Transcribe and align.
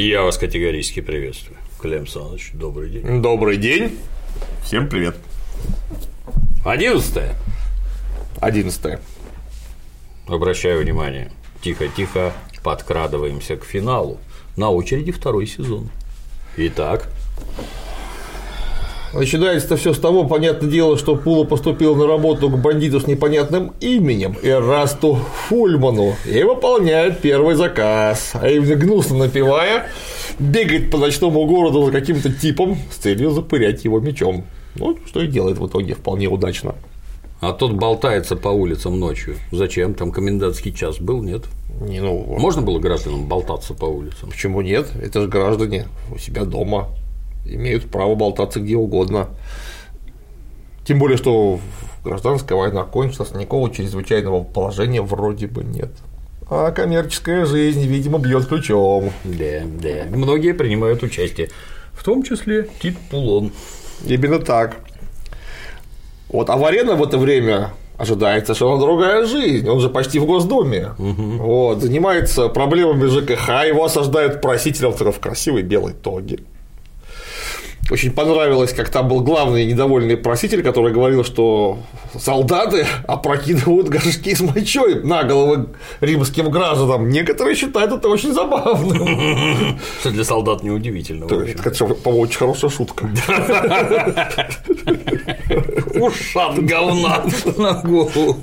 Я 0.00 0.22
вас 0.22 0.38
категорически 0.38 1.00
приветствую. 1.00 1.58
Клем 1.78 2.06
Саныч, 2.06 2.52
добрый 2.54 2.88
день. 2.88 3.20
Добрый 3.20 3.58
день. 3.58 3.98
Всем 4.64 4.88
привет. 4.88 5.14
Одиннадцатое. 6.64 7.34
Одиннадцатое. 8.40 8.98
Обращаю 10.26 10.80
внимание. 10.80 11.30
Тихо-тихо 11.60 12.32
подкрадываемся 12.64 13.58
к 13.58 13.64
финалу. 13.64 14.18
На 14.56 14.70
очереди 14.70 15.12
второй 15.12 15.46
сезон. 15.46 15.90
Итак, 16.56 17.12
Начинается 19.12 19.76
все 19.76 19.92
с 19.92 19.98
того, 19.98 20.24
понятное 20.24 20.70
дело, 20.70 20.96
что 20.96 21.16
Пула 21.16 21.44
поступил 21.44 21.96
на 21.96 22.06
работу 22.06 22.48
к 22.48 22.56
бандиту 22.58 23.00
с 23.00 23.08
непонятным 23.08 23.72
именем 23.80 24.36
Эрасту 24.42 25.18
Фульману 25.48 26.14
и 26.30 26.42
выполняет 26.44 27.20
первый 27.20 27.56
заказ, 27.56 28.30
а 28.34 28.48
именно 28.48 28.76
гнусно 28.76 29.18
напивая, 29.18 29.88
бегает 30.38 30.92
по 30.92 30.98
ночному 30.98 31.44
городу 31.46 31.84
за 31.86 31.90
каким-то 31.90 32.32
типом 32.32 32.78
с 32.92 32.96
целью 32.98 33.30
запырять 33.30 33.84
его 33.84 33.98
мечом. 33.98 34.44
Ну, 34.76 34.96
что 35.06 35.20
и 35.22 35.26
делает 35.26 35.58
в 35.58 35.66
итоге 35.66 35.94
вполне 35.94 36.28
удачно. 36.28 36.76
а 37.40 37.52
тот 37.52 37.72
болтается 37.72 38.36
по 38.36 38.48
улицам 38.48 39.00
ночью. 39.00 39.34
Зачем? 39.50 39.94
Там 39.94 40.12
комендантский 40.12 40.72
час 40.72 40.98
был, 41.00 41.20
нет? 41.20 41.42
Не, 41.80 42.00
ну, 42.00 42.24
Можно 42.38 42.62
было 42.62 42.78
гражданам 42.78 43.26
болтаться 43.26 43.74
по 43.74 43.86
улицам? 43.86 44.30
почему 44.30 44.60
нет? 44.60 44.86
Это 45.02 45.22
же 45.22 45.26
граждане 45.28 45.88
у 46.14 46.18
себя 46.18 46.44
дома 46.44 46.88
имеют 47.54 47.90
право 47.90 48.14
болтаться 48.14 48.60
где 48.60 48.76
угодно. 48.76 49.28
Тем 50.86 50.98
более, 50.98 51.18
что 51.18 51.60
гражданская 52.04 52.58
война 52.58 52.84
кончилась, 52.84 53.32
никакого 53.32 53.70
чрезвычайного 53.70 54.42
положения 54.42 55.02
вроде 55.02 55.46
бы 55.46 55.62
нет. 55.62 55.90
А 56.48 56.72
коммерческая 56.72 57.44
жизнь, 57.46 57.86
видимо, 57.86 58.18
бьет 58.18 58.46
ключом. 58.46 59.12
Да, 59.24 59.62
да. 59.80 60.06
Многие 60.16 60.52
принимают 60.52 61.02
участие. 61.02 61.48
В 61.92 62.02
том 62.02 62.22
числе 62.22 62.68
Тит 62.80 62.96
Пулон. 63.10 63.52
Именно 64.04 64.40
так. 64.40 64.78
Вот, 66.28 66.48
а 66.50 66.56
Варена 66.56 66.94
в 66.94 67.02
это 67.02 67.18
время 67.18 67.70
ожидает 67.98 68.46
совершенно 68.46 68.78
другая 68.78 69.26
жизнь. 69.26 69.68
Он 69.68 69.78
же 69.78 69.90
почти 69.90 70.18
в 70.18 70.24
Госдуме. 70.24 70.90
Вот, 70.98 71.82
занимается 71.82 72.48
проблемами 72.48 73.06
ЖКХ, 73.06 73.66
его 73.66 73.84
осаждают 73.84 74.40
такой 74.40 75.12
в 75.12 75.20
красивой 75.20 75.62
белой 75.62 75.92
тоге. 75.92 76.40
Очень 77.90 78.12
понравилось, 78.12 78.72
как 78.72 78.88
там 78.88 79.08
был 79.08 79.20
главный 79.20 79.66
недовольный 79.66 80.16
проситель, 80.16 80.62
который 80.62 80.92
говорил, 80.92 81.24
что 81.24 81.80
солдаты 82.16 82.86
опрокидывают 83.08 83.88
горшки 83.88 84.32
с 84.32 84.40
мочой 84.40 85.02
на 85.02 85.24
головы 85.24 85.70
римским 86.00 86.50
гражданам. 86.50 87.08
Некоторые 87.08 87.56
считают 87.56 87.92
это 87.92 88.08
очень 88.08 88.32
забавным. 88.32 89.78
Что 90.00 90.10
для 90.12 90.22
солдат 90.22 90.62
неудивительно. 90.62 91.24
Это, 91.24 91.84
по-моему, 91.86 92.22
очень 92.22 92.38
хорошая 92.38 92.70
шутка. 92.70 93.10
Ушат 95.94 96.64
говна 96.64 97.24
на 97.56 97.72
голову. 97.82 98.36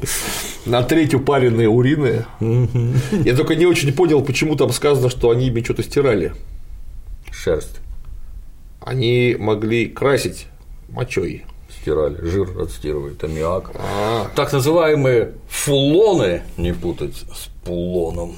На 0.66 0.84
треть 0.84 1.14
упаренные 1.14 1.70
урины. 1.70 2.26
Я 3.23 3.34
только 3.34 3.56
не 3.56 3.66
очень 3.66 3.94
понял, 3.94 4.22
почему 4.22 4.58
там 4.58 4.72
сказано, 4.72 5.09
что 5.09 5.30
они 5.30 5.48
ими 5.48 5.64
что-то 5.64 5.84
стирали. 5.84 6.34
Шерсть 7.32 7.80
Они 8.81 9.36
могли 9.38 9.88
красить 9.88 10.47
мочой. 10.89 11.45
стирали, 11.81 12.17
жир 12.22 12.50
отстирывает, 12.61 13.23
аммиак. 13.23 13.72
А, 13.75 14.28
Так 14.36 14.52
называемые 14.53 15.33
фулоны, 15.50 16.43
не 16.58 16.73
путать 16.73 17.15
с 17.15 17.48
пулоном, 17.65 18.38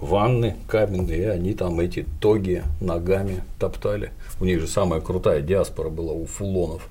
ванны 0.00 0.56
каменные, 0.68 1.30
они 1.30 1.54
там 1.54 1.80
эти 1.80 2.06
тоги 2.20 2.62
ногами 2.80 3.42
топтали. 3.58 4.12
У 4.40 4.44
них 4.44 4.60
же 4.60 4.66
самая 4.66 5.00
крутая 5.00 5.40
диаспора 5.40 5.88
была 5.88 6.12
у 6.12 6.26
фулонов. 6.26 6.82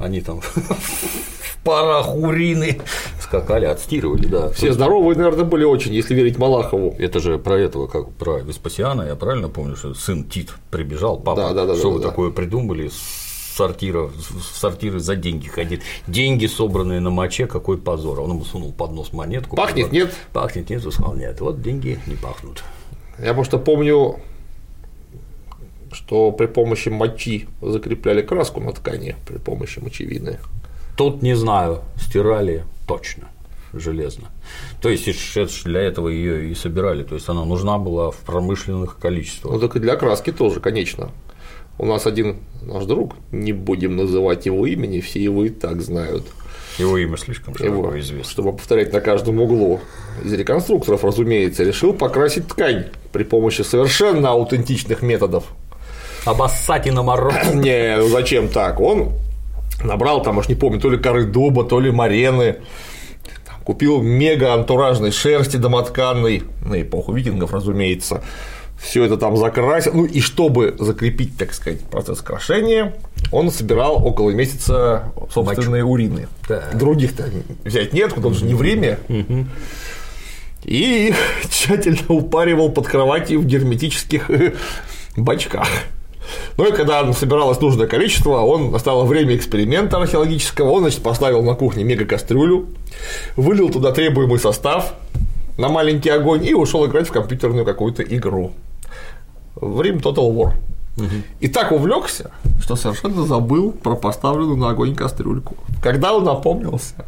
Они 0.00 0.20
там 0.20 0.40
в 0.40 1.58
парах 1.64 2.14
урины 2.14 2.80
скакали, 3.20 3.64
отстирывали, 3.64 4.26
да. 4.26 4.50
все 4.50 4.72
здоровые, 4.72 5.16
наверное, 5.16 5.44
были 5.44 5.64
очень, 5.64 5.94
если 5.94 6.14
верить 6.14 6.38
Малахову. 6.38 6.94
Это 6.98 7.20
же 7.20 7.38
про 7.38 7.58
этого, 7.58 7.86
как 7.86 8.10
про 8.12 8.40
Веспасиана, 8.40 9.02
я 9.02 9.16
правильно 9.16 9.48
помню, 9.48 9.76
что 9.76 9.94
сын 9.94 10.24
Тит 10.24 10.50
прибежал, 10.70 11.18
папа, 11.18 11.40
Да, 11.40 11.52
да, 11.54 11.66
да, 11.66 11.74
что 11.74 11.88
да, 11.88 11.94
вы 11.94 12.00
да. 12.00 12.08
такое 12.08 12.30
придумали, 12.30 12.90
сортира, 13.56 14.08
в 14.08 14.42
сортиры 14.54 14.98
за 15.00 15.16
деньги 15.16 15.48
ходить, 15.48 15.82
деньги, 16.06 16.46
собранные 16.46 17.00
на 17.00 17.10
моче, 17.10 17.46
какой 17.46 17.78
позор, 17.78 18.20
он 18.20 18.30
ему 18.30 18.44
сунул 18.44 18.72
под 18.72 18.92
нос 18.92 19.12
монетку. 19.12 19.56
Пахнет, 19.56 19.86
сказал, 19.86 20.06
нет? 20.06 20.16
Пахнет, 20.32 20.70
нет, 20.70 20.80
сказал, 20.80 21.14
нет, 21.14 21.40
вот 21.40 21.62
деньги 21.62 21.98
не 22.06 22.14
пахнут. 22.14 22.62
Я 23.18 23.34
просто 23.34 23.58
помню, 23.58 24.20
что 25.92 26.32
при 26.32 26.46
помощи 26.46 26.88
мочи 26.88 27.48
закрепляли 27.60 28.22
краску 28.22 28.60
на 28.60 28.72
ткани 28.72 29.16
при 29.26 29.38
помощи 29.38 29.78
мочевины. 29.78 30.38
Тут 30.96 31.22
не 31.22 31.34
знаю, 31.34 31.82
стирали 31.96 32.64
точно 32.86 33.28
железно. 33.72 34.28
То 34.80 34.88
есть 34.88 35.64
для 35.64 35.80
этого 35.80 36.08
ее 36.08 36.50
и 36.50 36.54
собирали. 36.54 37.04
То 37.04 37.14
есть 37.14 37.28
она 37.28 37.44
нужна 37.44 37.78
была 37.78 38.10
в 38.10 38.16
промышленных 38.18 38.98
количествах. 38.98 39.54
Ну 39.54 39.60
так 39.60 39.76
и 39.76 39.78
для 39.78 39.96
краски 39.96 40.32
тоже, 40.32 40.60
конечно. 40.60 41.10
У 41.78 41.86
нас 41.86 42.06
один 42.06 42.36
наш 42.62 42.84
друг, 42.84 43.14
не 43.32 43.52
будем 43.52 43.96
называть 43.96 44.46
его 44.46 44.66
имени, 44.66 45.00
все 45.00 45.22
его 45.22 45.44
и 45.44 45.48
так 45.48 45.80
знают. 45.82 46.26
Его 46.78 46.96
имя 46.96 47.16
слишком 47.16 47.54
широко 47.54 47.76
Его, 47.76 48.00
известно. 48.00 48.30
чтобы 48.30 48.52
повторять 48.52 48.92
на 48.92 49.00
каждом 49.00 49.40
углу. 49.40 49.80
Из 50.24 50.32
реконструкторов, 50.32 51.04
разумеется, 51.04 51.64
решил 51.64 51.92
покрасить 51.92 52.48
ткань 52.48 52.86
при 53.12 53.24
помощи 53.24 53.62
совершенно 53.62 54.30
аутентичных 54.30 55.02
методов. 55.02 55.44
Обоссать 56.24 56.86
и 56.86 56.90
наморозить. 56.90 57.54
Не, 57.54 57.96
ну 57.98 58.08
зачем 58.08 58.48
так? 58.48 58.80
Он 58.80 59.10
набрал 59.84 60.22
там, 60.22 60.38
уж 60.38 60.48
не 60.48 60.54
помню, 60.54 60.80
то 60.80 60.88
ли 60.88 60.98
коры 60.98 61.24
дуба, 61.26 61.64
то 61.64 61.80
ли 61.80 61.90
марены, 61.90 62.56
купил 63.64 64.00
мега 64.00 64.54
антуражной 64.54 65.10
шерсти 65.10 65.56
домотканной, 65.56 66.44
на 66.64 66.80
эпоху 66.80 67.12
викингов, 67.12 67.52
разумеется. 67.52 68.22
Все 68.82 69.04
это 69.04 69.16
там 69.16 69.36
закрасил. 69.36 69.94
Ну 69.94 70.04
и 70.04 70.20
чтобы 70.20 70.74
закрепить, 70.78 71.36
так 71.36 71.54
сказать, 71.54 71.80
процесс 71.82 72.20
крашения, 72.20 72.94
он 73.30 73.50
собирал 73.50 74.04
около 74.04 74.30
месяца 74.30 75.12
собственные 75.32 75.84
урины. 75.84 76.26
Так. 76.48 76.76
Других-то 76.76 77.30
взять 77.64 77.92
нет, 77.92 78.12
он 78.22 78.34
же 78.34 78.44
не 78.44 78.54
время. 78.54 78.98
И 80.64 81.08
их 81.08 81.16
тщательно 81.48 82.02
упаривал 82.08 82.70
под 82.70 82.88
кроватью 82.88 83.40
в 83.40 83.46
герметических 83.46 84.30
бачках. 85.16 85.68
Ну 86.56 86.68
и 86.68 86.72
когда 86.72 87.12
собиралось 87.12 87.60
нужное 87.60 87.86
количество, 87.86 88.40
он 88.40 88.70
настало 88.70 89.04
время 89.04 89.36
эксперимента 89.36 89.96
археологического, 89.96 90.70
он, 90.70 90.82
значит, 90.82 91.02
поставил 91.02 91.42
на 91.42 91.54
кухне 91.54 91.84
мега-кастрюлю, 91.84 92.68
вылил 93.36 93.70
туда 93.70 93.92
требуемый 93.92 94.38
состав 94.38 94.94
на 95.58 95.68
маленький 95.68 96.10
огонь 96.10 96.44
и 96.44 96.54
ушел 96.54 96.86
играть 96.86 97.08
в 97.08 97.12
компьютерную 97.12 97.64
какую-то 97.64 98.02
игру. 98.02 98.52
В 99.62 99.80
Рим 99.80 99.98
Total 99.98 100.28
War. 100.34 100.52
И 101.40 101.48
так 101.48 101.72
увлекся, 101.72 102.32
что 102.60 102.76
совершенно 102.76 103.24
забыл 103.24 103.72
про 103.72 103.96
поставленную 103.96 104.56
на 104.56 104.70
огонь 104.70 104.94
кастрюльку. 104.94 105.56
Когда 105.82 106.12
он 106.12 106.28
опомнился, 106.28 107.06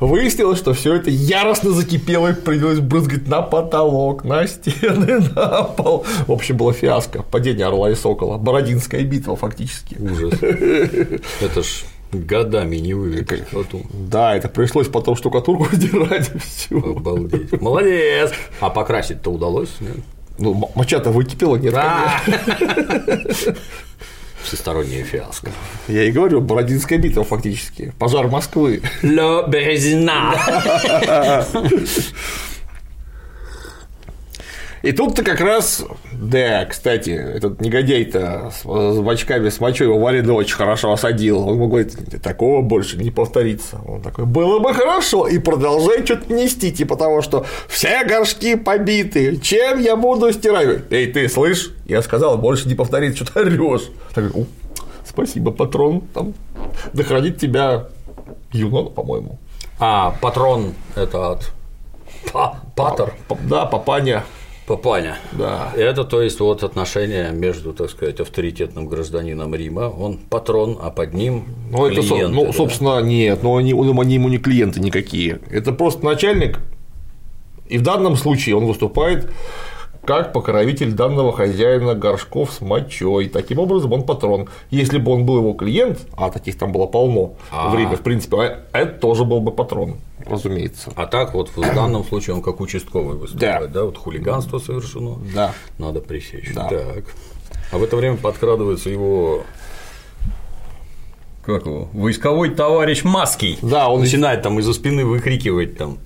выяснилось, 0.00 0.58
что 0.58 0.74
все 0.74 0.94
это 0.94 1.08
яростно 1.10 1.70
закипело 1.70 2.28
и 2.28 2.34
принялось 2.34 2.80
брызгать 2.80 3.26
на 3.28 3.42
потолок, 3.42 4.24
на 4.24 4.46
стены, 4.46 5.20
на 5.34 5.62
пол. 5.62 6.04
В 6.26 6.32
общем, 6.32 6.56
было 6.56 6.72
фиаско. 6.72 7.22
Падение 7.22 7.66
орла 7.66 7.90
и 7.90 7.94
сокола. 7.94 8.38
Бородинская 8.38 9.02
битва, 9.04 9.36
фактически. 9.36 9.96
Ужас. 9.98 10.34
Это 10.42 11.62
ж 11.62 11.84
годами 12.12 12.76
не 12.76 12.94
вывели 12.94 13.44
потом. 13.52 13.82
Да, 13.92 14.34
это 14.34 14.48
пришлось 14.48 14.88
потом 14.88 15.14
штукатурку 15.14 15.68
сдирать 15.72 16.30
всю. 16.42 16.78
Обалдеть. 16.78 17.60
Молодец. 17.60 18.32
А 18.60 18.70
покрасить-то 18.70 19.30
удалось? 19.30 19.70
нет? 19.80 19.96
Ну, 20.38 20.70
моча-то 20.74 21.10
выкипела, 21.10 21.56
нет. 21.56 21.74
Всесторонняя 24.42 25.04
фиаско. 25.04 25.50
Я 25.88 26.04
и 26.04 26.10
говорю, 26.10 26.40
Бородинская 26.40 26.98
битва, 26.98 27.24
фактически. 27.24 27.92
Пожар 27.98 28.28
Москвы. 28.28 28.82
Ле 29.02 29.42
Березина. 29.48 30.34
И 34.82 34.92
тут-то 34.92 35.22
как 35.24 35.40
раз, 35.40 35.84
да, 36.12 36.64
кстати, 36.66 37.10
этот 37.10 37.60
негодяй-то 37.60 38.52
с, 38.52 38.62
с 38.62 39.00
бачками 39.00 39.48
с 39.48 39.60
мочой 39.60 39.88
его 39.88 39.98
Варина 39.98 40.32
очень 40.34 40.54
хорошо 40.54 40.92
осадил. 40.92 41.46
Он 41.46 41.54
ему 41.54 41.68
говорит, 41.68 41.96
такого 42.22 42.62
больше 42.62 42.96
не 42.96 43.10
повторится. 43.10 43.80
Он 43.86 44.00
такой, 44.02 44.24
было 44.24 44.60
бы 44.60 44.72
хорошо, 44.74 45.26
и 45.26 45.38
продолжает 45.38 46.04
что-то 46.04 46.32
нести, 46.32 46.70
типа 46.72 46.96
того, 46.96 47.22
что 47.22 47.44
все 47.68 48.04
горшки 48.04 48.54
побиты, 48.54 49.38
чем 49.38 49.80
я 49.80 49.96
буду 49.96 50.32
стирать? 50.32 50.80
Эй, 50.90 51.06
ты, 51.12 51.28
слышь, 51.28 51.72
я 51.86 52.00
сказал, 52.02 52.38
больше 52.38 52.68
не 52.68 52.74
повторится, 52.74 53.24
что 53.24 53.34
ты 53.34 53.40
орешь. 53.40 53.90
Такой, 54.14 54.30
«У, 54.42 54.46
спасибо, 55.04 55.50
патрон, 55.50 56.02
там, 56.14 56.34
да 56.92 57.02
хранит 57.02 57.38
тебя 57.38 57.86
Юнона, 58.52 58.90
по-моему. 58.90 59.38
А 59.80 60.14
патрон 60.20 60.74
это 60.94 61.32
от 61.32 61.52
Па- 62.32 62.60
Патер. 62.74 63.14
Да, 63.48 63.66
папаня. 63.66 64.24
Папаня. 64.68 65.16
Да. 65.32 65.72
Это, 65.74 66.04
то 66.04 66.20
есть, 66.20 66.40
вот 66.40 66.62
отношение 66.62 67.32
между, 67.32 67.72
так 67.72 67.88
сказать, 67.88 68.20
авторитетным 68.20 68.86
гражданином 68.86 69.54
Рима, 69.54 69.88
он 69.88 70.18
патрон, 70.18 70.78
а 70.80 70.90
под 70.90 71.14
ним 71.14 71.44
Ну, 71.70 71.86
это, 71.86 72.02
клиенты, 72.02 72.34
ну, 72.34 72.44
да. 72.46 72.52
собственно, 72.52 73.00
нет, 73.00 73.42
но 73.42 73.56
они, 73.56 73.72
ну, 73.72 73.98
они 73.98 74.14
ему 74.14 74.28
не 74.28 74.36
клиенты 74.36 74.80
никакие. 74.80 75.40
Это 75.50 75.72
просто 75.72 76.04
начальник, 76.04 76.60
и 77.66 77.78
в 77.78 77.82
данном 77.82 78.16
случае 78.16 78.56
он 78.56 78.66
выступает 78.66 79.30
как 80.08 80.32
покровитель 80.32 80.92
данного 80.92 81.34
хозяина 81.34 81.94
горшков 81.94 82.50
с 82.50 82.62
мочой. 82.62 83.28
Таким 83.28 83.58
образом, 83.58 83.92
он 83.92 84.04
патрон. 84.04 84.48
Если 84.70 84.96
бы 84.96 85.12
он 85.12 85.26
был 85.26 85.36
его 85.36 85.52
клиент, 85.52 85.98
а 86.16 86.30
таких 86.30 86.56
там 86.56 86.72
было 86.72 86.86
полно 86.86 87.34
А. 87.50 87.68
в 87.68 87.76
Риме, 87.76 87.94
в 87.94 88.00
принципе, 88.00 88.36
а 88.72 88.78
это 88.78 88.98
тоже 89.00 89.26
был 89.26 89.40
бы 89.42 89.52
патрон, 89.52 89.96
разумеется. 90.24 90.90
А 90.96 91.04
так 91.04 91.34
вот 91.34 91.50
в 91.54 91.60
данном 91.60 92.04
случае 92.04 92.36
он 92.36 92.40
как 92.42 92.58
участковый 92.60 93.18
выступает, 93.18 93.70
да, 93.70 93.84
вот 93.84 93.98
хулиганство 93.98 94.58
совершено, 94.58 95.18
Да. 95.34 95.52
надо 95.76 96.00
пресечь. 96.00 96.54
Да. 96.54 96.68
Так. 96.68 97.04
А 97.70 97.76
в 97.76 97.82
это 97.82 97.94
время 97.96 98.16
подкрадывается 98.16 98.88
его 98.88 99.42
как 101.44 101.66
его? 101.66 101.88
Войсковой 101.92 102.48
товарищ 102.50 103.04
Маский. 103.04 103.58
Да, 103.60 103.88
он 103.90 104.00
начинает 104.00 104.40
там 104.40 104.58
из-за 104.60 104.72
спины 104.72 105.04
выкрикивать 105.04 105.76
там, 105.76 105.98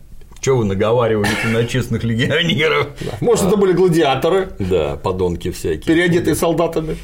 что 0.42 0.56
вы 0.56 0.64
наговариваете 0.64 1.46
на 1.52 1.64
честных 1.64 2.02
легионеров. 2.02 2.88
Может, 3.20 3.46
это 3.46 3.56
были 3.56 3.72
гладиаторы, 3.72 4.48
Да, 4.58 4.96
подонки 4.96 5.52
всякие. 5.52 5.82
переодетые 5.82 6.34
солдатами. 6.34 6.96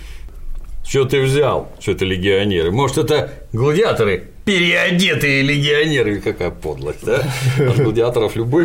Что 0.84 1.04
ты 1.04 1.22
взял? 1.22 1.70
Что 1.78 1.92
это 1.92 2.04
легионеры? 2.04 2.72
Может, 2.72 2.98
это 2.98 3.30
гладиаторы? 3.52 4.24
Переодетые 4.44 5.42
легионеры. 5.42 6.20
Какая 6.20 6.50
подлость, 6.50 7.04
да? 7.04 7.22
От 7.58 7.76
гладиаторов 7.78 8.34
любой. 8.34 8.64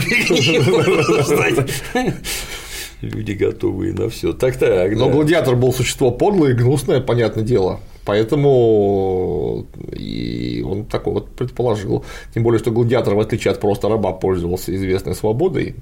Люди 3.01 3.33
готовые 3.33 3.93
на 3.93 4.09
все. 4.09 4.33
Так 4.33 4.57
так. 4.57 4.95
Но 4.95 5.09
гладиатор 5.09 5.55
был 5.55 5.71
существо 5.73 6.09
подлое 6.09 6.51
и 6.51 6.55
гнусное, 6.55 6.99
понятное 7.01 7.43
дело. 7.43 7.79
Поэтому 8.05 9.65
и 9.91 10.63
он 10.67 10.85
такой 10.85 11.13
вот 11.13 11.29
предположил. 11.31 12.03
Тем 12.33 12.43
более, 12.43 12.59
что 12.59 12.71
гладиатор, 12.71 13.15
в 13.15 13.19
отличие 13.19 13.51
от 13.51 13.59
просто 13.59 13.89
раба, 13.89 14.11
пользовался 14.11 14.75
известной 14.75 15.15
свободой. 15.15 15.75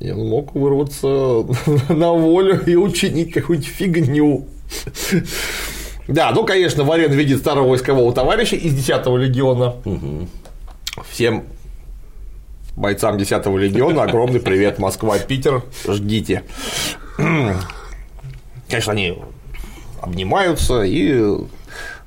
И 0.00 0.10
он 0.10 0.28
мог 0.28 0.54
вырваться 0.54 1.06
на 1.88 2.12
волю 2.12 2.62
и 2.66 2.76
учинить 2.76 3.32
какую-нибудь 3.32 3.70
фигню. 3.70 4.46
Да, 6.06 6.32
ну, 6.32 6.44
конечно, 6.44 6.84
Варен 6.84 7.12
видит 7.12 7.38
старого 7.38 7.68
войскового 7.68 8.12
товарища 8.12 8.56
из 8.56 8.74
10-го 8.74 9.16
легиона. 9.16 9.74
Всем 11.08 11.44
бойцам 12.76 13.16
10-го 13.16 13.56
легиона 13.56 14.02
огромный 14.02 14.40
привет, 14.40 14.78
Москва, 14.78 15.18
Питер, 15.18 15.62
ждите. 15.88 16.42
Конечно, 18.68 18.92
они 18.92 19.16
обнимаются 20.04 20.82
и 20.82 21.20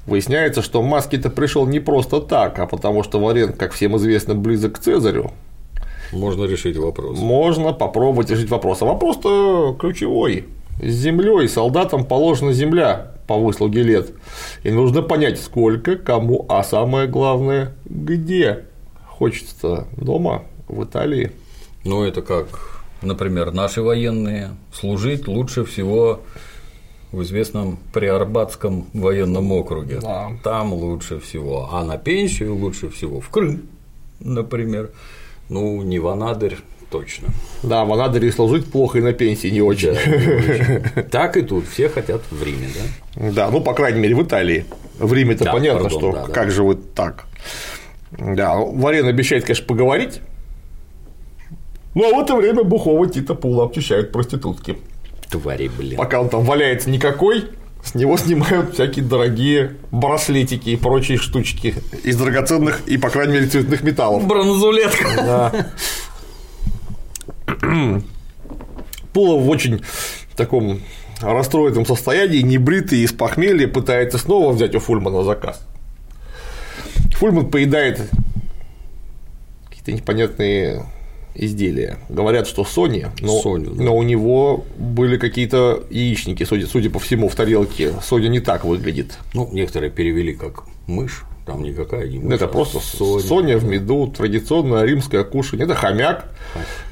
выясняется, 0.05 0.61
что 0.61 0.81
Маски-то 0.81 1.29
пришел 1.29 1.67
не 1.67 1.79
просто 1.79 2.21
так, 2.21 2.57
а 2.59 2.67
потому 2.67 3.03
что 3.03 3.19
Варен, 3.19 3.53
как 3.53 3.73
всем 3.73 3.97
известно, 3.97 4.35
близок 4.35 4.75
к 4.75 4.79
Цезарю. 4.79 5.31
Можно 6.13 6.45
решить 6.45 6.77
вопрос. 6.77 7.19
Можно 7.19 7.73
попробовать 7.73 8.29
решить 8.29 8.49
вопрос. 8.49 8.81
А 8.81 8.85
вопрос-то 8.85 9.75
ключевой. 9.77 10.45
С 10.81 10.91
землей 10.91 11.49
солдатам 11.49 12.05
положена 12.05 12.53
земля 12.53 13.11
по 13.27 13.35
выслуге 13.35 13.83
лет. 13.83 14.11
И 14.63 14.71
нужно 14.71 15.01
понять, 15.01 15.41
сколько, 15.41 15.97
кому, 15.97 16.45
а 16.47 16.63
самое 16.63 17.07
главное, 17.07 17.73
где. 17.85 18.63
Хочется 19.05 19.87
дома, 19.97 20.43
в 20.69 20.83
Италии. 20.83 21.31
Ну, 21.83 22.03
это 22.03 22.21
как, 22.21 22.47
например, 23.01 23.51
наши 23.51 23.81
военные 23.81 24.51
служить 24.71 25.27
лучше 25.27 25.65
всего 25.65 26.21
в 27.11 27.21
известном 27.23 27.79
Приорбатском 27.93 28.85
военном 28.93 29.51
округе. 29.51 29.99
Да. 30.01 30.31
Там 30.43 30.73
лучше 30.73 31.19
всего. 31.19 31.69
А 31.71 31.83
на 31.83 31.97
пенсию 31.97 32.55
лучше 32.55 32.89
всего 32.89 33.21
в 33.21 33.29
Крым, 33.29 33.63
например. 34.19 34.91
Ну, 35.49 35.81
не 35.81 35.99
в 35.99 36.07
Анадырь 36.07 36.57
точно. 36.91 37.29
Да, 37.63 37.85
в 37.85 37.93
Анадыре 37.93 38.31
служить 38.31 38.69
плохо 38.71 38.97
и 38.99 39.01
на 39.01 39.13
пенсии 39.13 39.47
не 39.47 39.61
очень. 39.61 39.93
Да, 39.93 40.05
не 40.05 40.27
очень. 40.95 41.09
Так 41.09 41.37
и 41.37 41.41
тут 41.41 41.67
все 41.67 41.89
хотят 41.89 42.21
в 42.29 42.43
Риме, 42.43 42.67
да? 43.15 43.31
Да, 43.31 43.51
ну, 43.51 43.61
по 43.61 43.73
крайней 43.73 43.99
мере, 44.01 44.15
в 44.15 44.23
Италии. 44.23 44.65
В 44.99 45.13
Риме-то 45.13 45.45
Да, 45.45 45.53
понятно, 45.53 45.83
пардон, 45.83 45.99
что 45.99 46.11
да, 46.11 46.25
да. 46.25 46.33
как 46.33 46.51
же 46.51 46.63
вы 46.63 46.75
так. 46.75 47.25
Да, 48.11 48.55
Варен 48.55 49.07
обещает, 49.07 49.43
конечно, 49.43 49.65
поговорить. 49.65 50.21
Ну, 51.93 52.09
а 52.09 52.15
в 52.15 52.19
это 52.23 52.35
время 52.35 52.63
Бухова 52.63 53.07
Тита 53.07 53.35
Пула 53.35 53.65
обчищают 53.65 54.11
проститутки. 54.11 54.77
Твари, 55.29 55.67
блин. 55.67 55.97
Пока 55.97 56.21
он 56.21 56.29
там 56.29 56.43
валяется 56.43 56.89
никакой, 56.89 57.45
с 57.83 57.95
него 57.95 58.17
снимают 58.17 58.73
всякие 58.73 59.05
дорогие 59.05 59.77
браслетики 59.91 60.69
и 60.69 60.75
прочие 60.75 61.17
штучки 61.17 61.75
из 62.03 62.17
драгоценных 62.17 62.87
и, 62.87 62.97
по 62.97 63.09
крайней 63.09 63.33
мере, 63.33 63.47
цветных 63.47 63.83
металлов. 63.83 64.25
Бронзулетка. 64.27 65.07
Да. 65.15 65.67
Пулов 69.13 69.43
в 69.43 69.49
очень 69.49 69.83
таком 70.35 70.81
расстроенном 71.21 71.85
состоянии, 71.85 72.41
небритый 72.41 72.99
из 72.99 73.11
похмелья, 73.11 73.67
пытается 73.67 74.17
снова 74.17 74.51
взять 74.51 74.75
у 74.75 74.79
Фульмана 74.79 75.23
заказ. 75.23 75.65
Фульман 77.15 77.49
поедает 77.49 78.01
какие-то 79.69 79.91
непонятные 79.93 80.85
изделия. 81.37 81.97
Говорят, 82.09 82.47
что 82.47 82.63
Сони, 82.63 83.07
но, 83.21 83.39
Соню, 83.41 83.71
да. 83.71 83.83
но 83.83 83.95
у 83.95 84.03
него 84.03 84.65
были 84.77 85.17
какие-то 85.17 85.83
яичники, 85.89 86.43
судя, 86.43 86.67
судя 86.67 86.89
по 86.89 86.99
всему, 86.99 87.29
в 87.29 87.35
тарелке. 87.35 87.93
Соня 88.03 88.27
не 88.27 88.39
так 88.39 88.65
выглядит. 88.65 89.17
Ну, 89.33 89.49
некоторые 89.51 89.91
перевели 89.91 90.33
как 90.33 90.63
мышь, 90.87 91.23
там 91.45 91.63
никакая 91.63 92.07
не 92.07 92.19
мышь. 92.19 92.33
Это 92.33 92.45
а 92.45 92.47
просто 92.47 92.79
Соня. 92.79 93.21
Соня 93.21 93.57
в 93.57 93.65
меду, 93.65 94.07
традиционное 94.07 94.83
римское 94.83 95.23
кушанье. 95.23 95.65
Это 95.65 95.75
хомяк, 95.75 96.29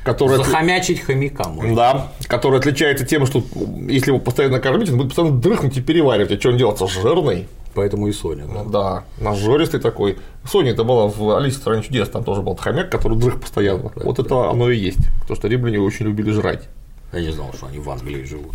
который 0.03 0.38
Захомячить 0.38 1.01
хомяка 1.01 1.50
можно. 1.50 1.75
Да, 1.75 2.12
который 2.27 2.59
отличается 2.59 3.06
тем, 3.06 3.25
что 3.25 3.44
если 3.88 4.12
его 4.12 4.19
постоянно 4.19 4.59
кормить, 4.59 4.89
он 4.89 4.98
будет 4.98 5.07
постоянно 5.09 5.38
дрыхнуть 5.38 5.77
и 5.77 5.81
переваривать. 5.81 6.31
А 6.31 6.39
что 6.39 6.50
он 6.50 6.57
делается? 6.57 6.88
Жирный. 6.88 7.48
Поэтому 7.75 8.07
и 8.07 8.13
Соня, 8.13 8.45
да. 8.48 8.63
Да, 8.63 9.03
нажористый 9.20 9.79
такой. 9.79 10.17
Соня 10.50 10.72
это 10.72 10.84
была 10.84 11.08
в 11.08 11.36
Алисе 11.38 11.58
в 11.58 11.60
стране 11.60 11.84
чудес, 11.84 12.10
там 12.10 12.24
тоже 12.24 12.41
был 12.41 12.55
хомяк, 12.55 12.89
который 12.89 13.17
дрых 13.17 13.41
постоянно. 13.41 13.91
Вот 13.96 14.17
это 14.20 14.50
оно 14.50 14.70
и 14.70 14.77
есть. 14.77 15.00
То, 15.27 15.36
что 15.36 15.48
римляне 15.48 15.79
очень 15.79 16.05
любили 16.05 16.32
жрать. 16.32 16.70
Я 17.13 17.22
не 17.22 17.32
знал, 17.32 17.51
что 17.53 17.67
они 17.67 17.79
в 17.79 17.89
Англии 17.89 18.24
живут. 18.24 18.53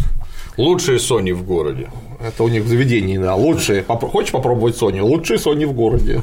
Лучшие 0.56 0.98
Сони 0.98 1.32
в 1.32 1.44
городе. 1.44 1.90
Это 2.20 2.42
у 2.44 2.48
них 2.48 2.64
в 2.64 2.68
заведении, 2.68 3.16
да. 3.18 3.34
Лучшие. 3.34 3.82
Попро- 3.82 4.10
Хочешь 4.10 4.32
попробовать 4.32 4.76
Соню? 4.76 5.06
Лучшие 5.06 5.38
Сони 5.38 5.64
в 5.64 5.72
городе. 5.72 6.20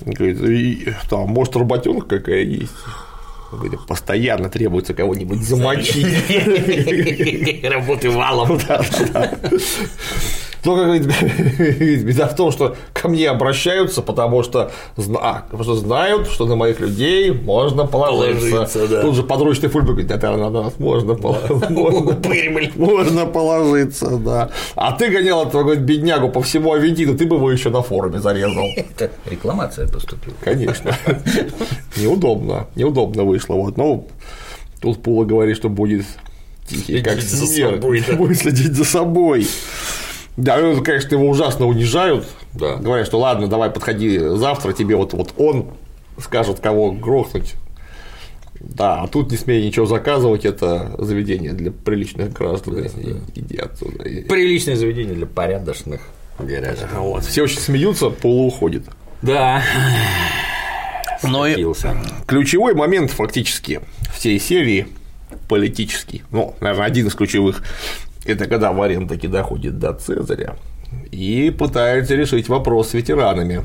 Говорит, 0.00 0.40
«И 0.42 0.88
там, 1.10 1.28
может, 1.28 1.56
работенка 1.56 2.18
какая 2.18 2.42
есть. 2.42 2.72
Говорит, 3.50 3.80
постоянно 3.86 4.48
требуется 4.50 4.92
кого-нибудь 4.94 5.40
замочить. 5.42 6.06
Работы 7.64 8.10
валом. 8.10 8.58
Только 10.62 10.84
говорит, 10.84 11.06
говорит, 11.06 12.04
беда 12.04 12.26
в 12.28 12.34
том, 12.34 12.50
что 12.50 12.76
ко 12.92 13.08
мне 13.08 13.28
обращаются, 13.28 14.02
потому 14.02 14.42
что, 14.42 14.70
а, 15.20 15.42
потому 15.46 15.62
что 15.64 15.74
знают, 15.76 16.28
что 16.28 16.46
на 16.46 16.56
моих 16.56 16.80
людей 16.80 17.32
можно 17.32 17.86
положиться. 17.86 18.50
Положиться, 18.50 18.88
да. 18.88 19.02
Тут 19.02 19.14
же 19.14 19.22
подручный 19.22 19.68
фульбек 19.68 19.90
говорит, 19.90 20.08
да, 20.08 20.16
да, 20.16 20.50
нас 20.50 20.78
можно, 20.78 21.14
пол- 21.14 21.36
можно, 22.76 23.26
положиться, 23.26 24.16
да. 24.16 24.50
А 24.74 24.92
ты 24.92 25.08
гонял 25.10 25.46
этого 25.46 25.76
беднягу 25.76 26.30
по 26.30 26.42
всему 26.42 26.72
Авентину, 26.72 27.16
ты 27.16 27.26
бы 27.26 27.36
его 27.36 27.50
еще 27.50 27.70
на 27.70 27.82
форуме 27.82 28.20
зарезал. 28.20 28.64
Это 28.76 29.10
рекламация 29.26 29.88
поступила. 29.88 30.34
Конечно. 30.42 30.96
Неудобно, 31.96 32.66
неудобно 32.74 33.24
вышло. 33.24 33.54
Вот. 33.54 33.76
Ну, 33.76 34.08
тут 34.80 35.02
Пула 35.02 35.24
говорит, 35.24 35.56
что 35.56 35.68
будет 35.68 36.06
тихий, 36.68 37.02
как 37.02 37.20
смерть, 37.20 37.80
да. 38.08 38.16
будет 38.16 38.38
следить 38.38 38.74
за 38.74 38.84
собой. 38.84 39.46
Да, 40.38 40.56
ну, 40.58 40.80
конечно, 40.84 41.16
его 41.16 41.28
ужасно 41.28 41.66
унижают. 41.66 42.24
Да. 42.54 42.76
Говорят, 42.76 43.08
что 43.08 43.18
ладно, 43.18 43.48
давай 43.48 43.70
подходи 43.70 44.18
завтра, 44.18 44.72
тебе 44.72 44.94
вот, 44.94 45.12
вот 45.12 45.34
он 45.36 45.72
скажет, 46.22 46.60
кого 46.60 46.92
грохнуть. 46.92 47.54
Да, 48.60 49.02
а 49.02 49.08
тут 49.08 49.32
не 49.32 49.36
смей 49.36 49.66
ничего 49.66 49.84
заказывать, 49.84 50.44
это 50.44 50.94
заведение 50.98 51.52
для 51.52 51.72
приличных 51.72 52.32
граждан. 52.32 52.86
Иди 53.34 53.56
отсюда. 53.56 53.98
Приличное 54.28 54.76
заведение 54.76 55.14
для 55.14 55.26
порядочных 55.26 56.02
горячих. 56.38 56.88
Вот. 56.94 57.24
Все 57.24 57.42
очень 57.42 57.58
смеются, 57.58 58.10
Пула 58.10 58.46
уходит. 58.46 58.84
Да. 59.22 59.60
Но 61.24 61.48
и 61.48 61.52
Скатился. 61.52 61.96
ключевой 62.26 62.74
момент 62.74 63.10
фактически 63.10 63.80
всей 64.14 64.38
серии 64.38 64.86
политический, 65.48 66.22
ну, 66.30 66.54
наверное, 66.60 66.86
один 66.86 67.08
из 67.08 67.14
ключевых, 67.14 67.62
это 68.28 68.46
когда 68.46 68.72
Варен 68.72 69.08
таки 69.08 69.28
доходит 69.28 69.78
до 69.78 69.92
Цезаря 69.94 70.56
и 71.10 71.50
пытается 71.50 72.14
решить 72.14 72.48
вопрос 72.48 72.90
с 72.90 72.94
ветеранами. 72.94 73.64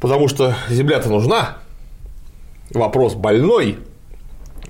Потому 0.00 0.28
что 0.28 0.54
земля-то 0.68 1.08
нужна, 1.08 1.58
вопрос 2.70 3.14
больной, 3.14 3.78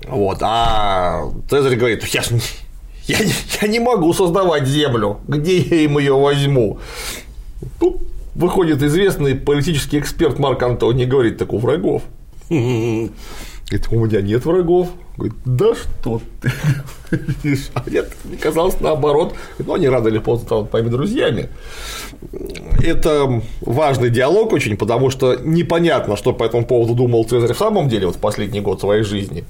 Вот, 0.06 0.38
а 0.42 1.24
Цезарь 1.50 1.76
говорит, 1.76 2.04
я, 2.04 2.22
я, 3.06 3.18
я 3.60 3.68
не 3.68 3.80
могу 3.80 4.12
создавать 4.14 4.66
землю, 4.66 5.20
где 5.26 5.58
я 5.58 5.76
им 5.82 5.98
ее 5.98 6.14
возьму? 6.14 6.78
Тут 7.80 8.00
выходит 8.34 8.82
известный 8.82 9.34
политический 9.34 9.98
эксперт 9.98 10.38
Марк 10.38 10.62
Антоний 10.62 11.04
и 11.04 11.06
говорит, 11.06 11.38
так 11.38 11.52
у 11.52 11.58
врагов. 11.58 12.02
Говорит, 13.70 13.88
у 13.90 14.06
меня 14.06 14.22
нет 14.22 14.44
врагов. 14.46 14.88
Говорит, 15.16 15.36
да 15.44 15.74
что 15.74 16.22
ты. 16.40 16.50
А 17.74 17.90
нет, 17.90 18.10
мне 18.24 18.38
казалось 18.38 18.80
наоборот. 18.80 19.34
Говорит, 19.58 19.66
Ну, 19.66 19.74
они 19.74 19.88
рано 19.88 20.08
или 20.08 20.18
поздно 20.18 20.46
станут 20.46 20.72
моими 20.72 20.88
друзьями. 20.88 21.50
Это 22.82 23.42
важный 23.60 24.08
диалог 24.10 24.52
очень, 24.52 24.76
потому 24.76 25.10
что 25.10 25.36
непонятно, 25.36 26.16
что 26.16 26.32
по 26.32 26.44
этому 26.44 26.64
поводу 26.64 26.94
думал 26.94 27.24
Цезарь 27.24 27.52
в 27.52 27.58
самом 27.58 27.88
деле 27.88 28.06
вот 28.06 28.16
в 28.16 28.20
последний 28.20 28.60
год 28.60 28.80
своей 28.80 29.02
жизни. 29.02 29.44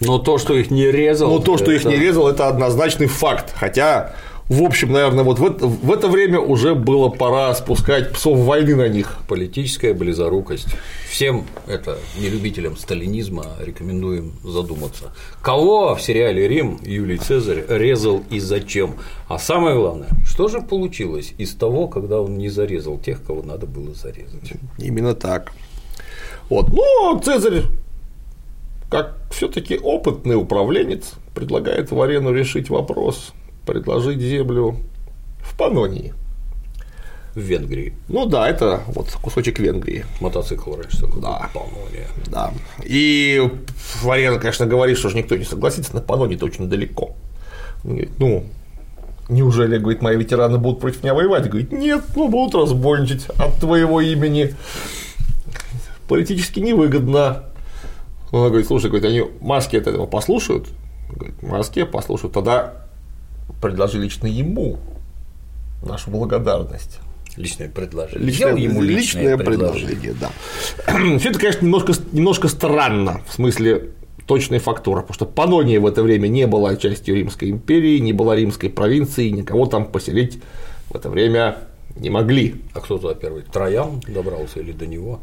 Но 0.00 0.18
то, 0.18 0.38
что 0.38 0.54
их 0.54 0.70
не 0.70 0.90
резал. 0.90 1.30
Но 1.30 1.38
то, 1.38 1.56
что 1.56 1.72
их 1.72 1.84
не 1.84 1.96
резал, 1.96 2.28
это 2.28 2.48
однозначный 2.48 3.06
факт. 3.06 3.52
Хотя, 3.54 4.14
в 4.48 4.62
общем, 4.62 4.92
наверное, 4.92 5.24
вот 5.24 5.38
в 5.38 5.44
это, 5.44 5.66
в 5.66 5.90
это 5.90 6.06
время 6.08 6.38
уже 6.38 6.74
было 6.74 7.08
пора 7.08 7.54
спускать 7.54 8.12
псов 8.12 8.38
войны 8.40 8.76
на 8.76 8.88
них. 8.88 9.16
Политическая 9.26 9.94
близорукость. 9.94 10.68
Всем 11.08 11.46
это 11.66 11.96
нелюбителям 12.20 12.76
сталинизма 12.76 13.46
рекомендуем 13.58 14.32
задуматься. 14.44 15.14
Кого 15.40 15.94
в 15.94 16.02
сериале 16.02 16.46
Рим 16.46 16.78
Юлий 16.82 17.16
Цезарь 17.16 17.64
резал 17.68 18.22
и 18.28 18.38
зачем? 18.38 18.96
А 19.28 19.38
самое 19.38 19.76
главное, 19.76 20.10
что 20.26 20.48
же 20.48 20.60
получилось 20.60 21.32
из 21.38 21.54
того, 21.54 21.88
когда 21.88 22.20
он 22.20 22.36
не 22.36 22.50
зарезал 22.50 22.98
тех, 22.98 23.24
кого 23.24 23.42
надо 23.42 23.66
было 23.66 23.94
зарезать? 23.94 24.52
Именно 24.76 25.14
так. 25.14 25.52
Вот. 26.50 26.70
Но 26.70 27.18
Цезарь, 27.24 27.62
как 28.90 29.16
все-таки 29.30 29.78
опытный 29.78 30.36
управленец, 30.36 31.12
предлагает 31.34 31.90
Варену 31.92 32.30
решить 32.30 32.68
вопрос, 32.68 33.32
предложить 33.66 34.20
землю 34.20 34.76
в 35.40 35.56
Панонии. 35.56 36.14
В 37.34 37.40
Венгрии. 37.40 37.94
Ну 38.08 38.26
да, 38.26 38.48
это 38.48 38.82
вот 38.86 39.10
кусочек 39.20 39.58
Венгрии. 39.58 40.04
Мотоцикл 40.20 40.76
раньше 40.76 41.00
такой 41.00 41.20
Да. 41.20 41.50
Панония. 41.52 42.06
Да. 42.26 42.52
И 42.84 43.42
Варена, 44.02 44.38
конечно, 44.38 44.66
говорит, 44.66 44.98
что 44.98 45.08
же 45.08 45.16
никто 45.16 45.36
не 45.36 45.44
согласится, 45.44 45.94
на 45.94 46.00
Паноне 46.00 46.36
это 46.36 46.44
очень 46.44 46.68
далеко. 46.68 47.16
Он 47.84 48.00
ну, 48.18 48.44
неужели, 49.28 49.78
говорит, 49.78 50.00
мои 50.00 50.16
ветераны 50.16 50.58
будут 50.58 50.80
против 50.80 51.02
меня 51.02 51.14
воевать? 51.14 51.48
Говорит, 51.48 51.72
нет, 51.72 52.04
ну 52.14 52.28
будут 52.28 52.54
разбойничать 52.54 53.26
от 53.38 53.56
твоего 53.56 54.00
имени. 54.00 54.54
Политически 56.08 56.60
невыгодно. 56.60 57.44
Она 58.30 58.48
говорит, 58.48 58.66
слушай, 58.66 58.90
говорит, 58.90 59.06
они 59.06 59.24
маски 59.40 59.76
от 59.76 59.86
этого 59.86 60.06
послушают? 60.06 60.68
Говорит, 61.10 61.42
маски 61.42 61.84
послушают. 61.84 62.34
Тогда 62.34 62.83
предложи 63.60 63.98
лично 63.98 64.26
ему 64.26 64.78
нашу 65.82 66.10
благодарность. 66.10 67.00
Личное 67.36 67.68
предложение. 67.68 68.26
Личное, 68.26 68.54
Сделал 68.54 68.56
ему 68.56 68.82
личное 68.82 69.36
предложение, 69.36 70.14
да. 70.14 70.30
Все 71.18 71.30
это, 71.30 71.38
конечно, 71.38 71.64
немножко, 71.64 71.92
немножко 72.12 72.48
странно 72.48 73.22
в 73.26 73.32
смысле 73.32 73.90
точной 74.26 74.58
фактуры, 74.58 75.00
потому 75.00 75.14
что 75.14 75.26
Панония 75.26 75.80
в 75.80 75.86
это 75.86 76.02
время 76.02 76.28
не 76.28 76.46
была 76.46 76.76
частью 76.76 77.16
Римской 77.16 77.50
империи, 77.50 77.98
не 77.98 78.12
была 78.12 78.36
римской 78.36 78.70
провинцией, 78.70 79.32
никого 79.32 79.66
там 79.66 79.86
поселить 79.86 80.38
в 80.90 80.96
это 80.96 81.10
время 81.10 81.58
не 81.96 82.08
могли. 82.10 82.62
А 82.72 82.80
кто 82.80 82.98
туда 82.98 83.14
первый? 83.14 83.42
Троян 83.42 84.00
добрался 84.06 84.60
или 84.60 84.72
до 84.72 84.86
него? 84.86 85.20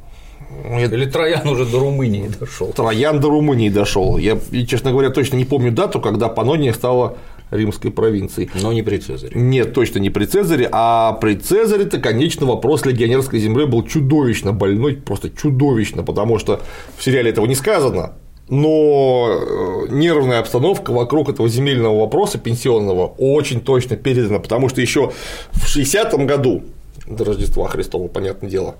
Это 0.66 0.96
Или 0.96 1.06
Троян 1.06 1.48
уже 1.48 1.66
до 1.66 1.80
Румынии 1.80 2.30
дошел? 2.40 2.74
Троян 2.74 3.20
до 3.20 3.30
Румынии 3.30 3.70
дошел. 3.70 4.18
Я, 4.18 4.38
честно 4.68 4.92
говоря, 4.92 5.10
точно 5.10 5.38
не 5.38 5.46
помню 5.46 5.72
дату, 5.72 6.02
когда 6.02 6.30
Панония 6.30 6.74
стала 6.74 7.18
римской 7.52 7.92
провинцией. 7.92 8.50
Но 8.62 8.74
не 8.74 8.82
при 8.82 8.98
Цезаре. 8.98 9.34
Нет, 9.36 9.74
точно 9.74 10.00
не 10.00 10.10
при 10.10 10.26
Цезаре, 10.26 10.68
а 10.72 11.14
при 11.14 11.36
Цезаре-то, 11.36 12.00
конечно, 12.00 12.46
вопрос 12.46 12.86
легионерской 12.86 13.40
земли 13.40 13.66
был 13.66 13.84
чудовищно 13.84 14.54
больной, 14.54 14.96
просто 14.96 15.30
чудовищно, 15.30 16.04
потому 16.04 16.40
что 16.40 16.62
в 16.98 17.04
сериале 17.04 17.30
этого 17.30 17.46
не 17.46 17.56
сказано, 17.56 18.14
но 18.50 19.30
э, 19.30 19.94
нервная 19.94 20.40
обстановка 20.40 20.92
вокруг 20.92 21.30
этого 21.30 21.48
земельного 21.48 22.00
вопроса 22.00 22.38
пенсионного 22.38 23.14
очень 23.18 23.62
точно 23.62 23.96
передана, 23.96 24.40
потому 24.40 24.70
что 24.70 24.82
еще 24.82 25.12
в 25.52 25.66
60-м 25.66 26.26
году 26.26 26.64
до 27.08 27.26
Рождества 27.26 27.68
Христова, 27.68 28.08
понятное 28.08 28.50
дело, 28.50 28.76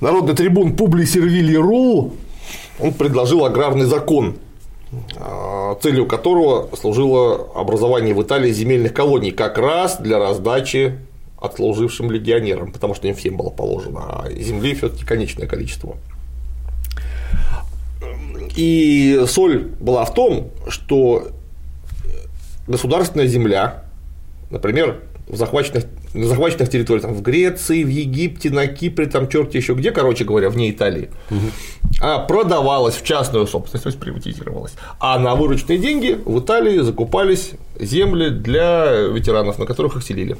народный 0.00 0.34
трибун 0.34 0.76
Публий 0.76 1.06
Сервилий 1.06 1.56
Рул 1.56 2.14
он 2.78 2.92
предложил 2.92 3.44
аграрный 3.44 3.86
закон, 3.86 4.36
целью 5.82 6.06
которого 6.06 6.68
служило 6.76 7.48
образование 7.54 8.14
в 8.14 8.22
Италии 8.22 8.50
земельных 8.52 8.94
колоний 8.94 9.30
как 9.30 9.58
раз 9.58 9.98
для 10.00 10.18
раздачи 10.18 10.98
отслужившим 11.38 12.10
легионерам, 12.10 12.72
потому 12.72 12.94
что 12.94 13.08
им 13.08 13.14
всем 13.14 13.36
было 13.36 13.50
положено, 13.50 14.00
а 14.22 14.30
земли 14.32 14.74
все-таки 14.74 15.04
конечное 15.04 15.46
количество. 15.46 15.96
И 18.56 19.22
соль 19.26 19.64
была 19.80 20.04
в 20.04 20.14
том, 20.14 20.50
что 20.68 21.28
государственная 22.66 23.26
земля, 23.26 23.84
например, 24.50 25.02
в 25.28 25.36
захваченных, 25.36 25.84
захваченных 26.24 26.70
территориях, 26.70 27.02
там, 27.02 27.14
в 27.14 27.22
Греции, 27.22 27.84
в 27.84 27.88
Египте, 27.88 28.50
на 28.50 28.66
Кипре, 28.66 29.06
там 29.06 29.28
черти 29.28 29.56
еще 29.56 29.74
где, 29.74 29.90
короче 29.90 30.24
говоря, 30.24 30.50
вне 30.50 30.70
Италии, 30.70 31.10
а 32.00 32.18
продавалась 32.20 32.94
в 32.94 33.04
частную 33.04 33.46
собственность, 33.46 33.84
то 33.84 33.88
есть 33.88 34.00
приватизировалась. 34.00 34.74
А 35.00 35.18
на 35.18 35.34
вырученные 35.34 35.78
деньги 35.78 36.18
в 36.24 36.40
Италии 36.40 36.78
закупались 36.80 37.52
земли 37.78 38.30
для 38.30 38.90
ветеранов, 39.12 39.58
на 39.58 39.66
которых 39.66 39.96
их 39.96 40.02
селили. 40.02 40.36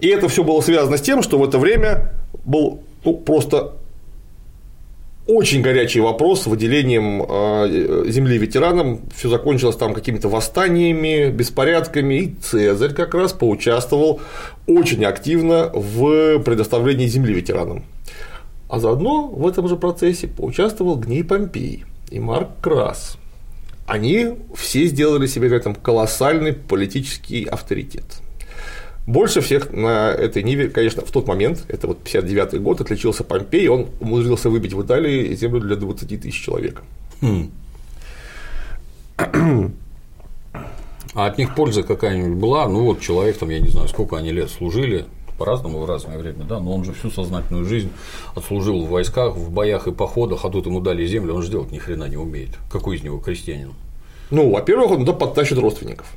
И 0.00 0.08
это 0.08 0.28
все 0.28 0.44
было 0.44 0.60
связано 0.60 0.98
с 0.98 1.00
тем, 1.00 1.22
что 1.22 1.38
в 1.38 1.44
это 1.44 1.58
время 1.58 2.12
был 2.44 2.82
ну, 3.04 3.14
просто 3.14 3.74
очень 5.26 5.60
горячий 5.60 6.00
вопрос 6.00 6.46
выделением 6.46 7.22
э, 7.22 8.04
земли 8.08 8.38
ветеранам. 8.38 9.00
Все 9.16 9.28
закончилось 9.28 9.76
там 9.76 9.92
какими-то 9.92 10.28
восстаниями, 10.28 11.30
беспорядками, 11.30 12.14
и 12.14 12.34
Цезарь 12.34 12.92
как 12.92 13.14
раз 13.14 13.32
поучаствовал 13.32 14.20
очень 14.66 15.04
активно 15.04 15.70
в 15.74 16.38
предоставлении 16.40 17.06
земли 17.06 17.34
ветеранам. 17.34 17.84
А 18.68 18.78
заодно 18.78 19.26
в 19.28 19.46
этом 19.46 19.68
же 19.68 19.76
процессе 19.76 20.28
поучаствовал 20.28 20.96
Гней 20.96 21.24
Помпей 21.24 21.84
и 22.10 22.20
Марк 22.20 22.48
Крас. 22.60 23.16
Они 23.86 24.34
все 24.54 24.86
сделали 24.86 25.26
себе 25.26 25.48
в 25.48 25.52
этом 25.52 25.74
колоссальный 25.74 26.52
политический 26.52 27.44
авторитет. 27.44 28.20
Больше 29.06 29.40
всех 29.40 29.72
на 29.72 30.10
этой 30.10 30.42
ниве, 30.42 30.68
конечно, 30.68 31.02
в 31.02 31.10
тот 31.12 31.28
момент, 31.28 31.64
это 31.68 31.86
вот 31.86 32.02
59 32.02 32.60
год, 32.60 32.80
отличился 32.80 33.22
Помпей, 33.22 33.68
он 33.68 33.86
умудрился 34.00 34.50
выбить 34.50 34.72
в 34.72 34.82
Италии 34.82 35.32
землю 35.34 35.60
для 35.60 35.76
20 35.76 36.20
тысяч 36.20 36.42
человек. 36.42 36.82
А 41.14 41.26
от 41.26 41.38
них 41.38 41.54
польза 41.54 41.82
какая-нибудь 41.82 42.36
была? 42.36 42.68
Ну 42.68 42.84
вот 42.84 43.00
человек 43.00 43.38
там, 43.38 43.48
я 43.50 43.60
не 43.60 43.68
знаю, 43.68 43.88
сколько 43.88 44.16
они 44.16 44.32
лет 44.32 44.50
служили, 44.50 45.06
по-разному 45.38 45.78
в 45.78 45.84
разное 45.86 46.18
время, 46.18 46.44
да, 46.44 46.58
но 46.60 46.74
он 46.74 46.84
же 46.84 46.92
всю 46.92 47.10
сознательную 47.10 47.64
жизнь 47.64 47.90
отслужил 48.34 48.84
в 48.84 48.88
войсках, 48.88 49.36
в 49.36 49.50
боях 49.50 49.86
и 49.86 49.92
походах, 49.92 50.44
а 50.44 50.50
тут 50.50 50.66
ему 50.66 50.80
дали 50.80 51.06
землю, 51.06 51.34
он 51.34 51.42
же 51.42 51.50
делать 51.50 51.70
ни 51.70 51.78
хрена 51.78 52.08
не 52.08 52.16
умеет. 52.16 52.58
Какой 52.70 52.96
из 52.96 53.02
него 53.02 53.18
крестьянин? 53.18 53.72
Ну, 54.30 54.50
во-первых, 54.50 54.90
он 54.90 54.98
туда 55.00 55.12
подтащит 55.12 55.58
родственников, 55.58 56.12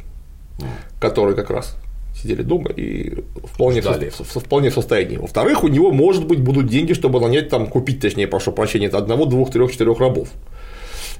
которые 1.00 1.36
как 1.36 1.50
раз 1.50 1.78
сидели 2.22 2.42
дома 2.44 2.70
и 2.72 3.24
вполне, 3.54 3.82
со- 3.82 3.90
в- 4.24 4.40
вполне 4.40 4.70
в 4.70 4.74
состоянии. 4.74 5.18
Во-вторых, 5.18 5.64
у 5.64 5.68
него, 5.68 5.92
может 5.92 6.26
быть, 6.28 6.40
будут 6.42 6.68
деньги, 6.68 6.94
чтобы 6.94 7.20
нанять 7.20 7.50
там, 7.50 7.68
купить, 7.68 8.00
точнее, 8.02 8.28
прошу 8.28 8.52
прощения, 8.52 8.88
это 8.88 8.98
одного, 8.98 9.26
двух, 9.26 9.52
трех, 9.52 9.72
четырех 9.72 10.00
рабов. 10.00 10.30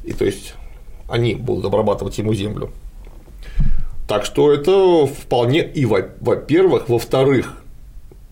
И 0.04 0.14
то 0.14 0.26
есть 0.26 0.54
они 1.08 1.36
будут 1.36 1.66
обрабатывать 1.66 2.18
ему 2.18 2.34
землю. 2.34 2.72
Так 4.08 4.26
что 4.26 4.52
это 4.52 5.06
вполне 5.06 5.64
и 5.66 5.86
во- 5.86 6.10
во-первых, 6.22 6.90
во-вторых, 6.90 7.62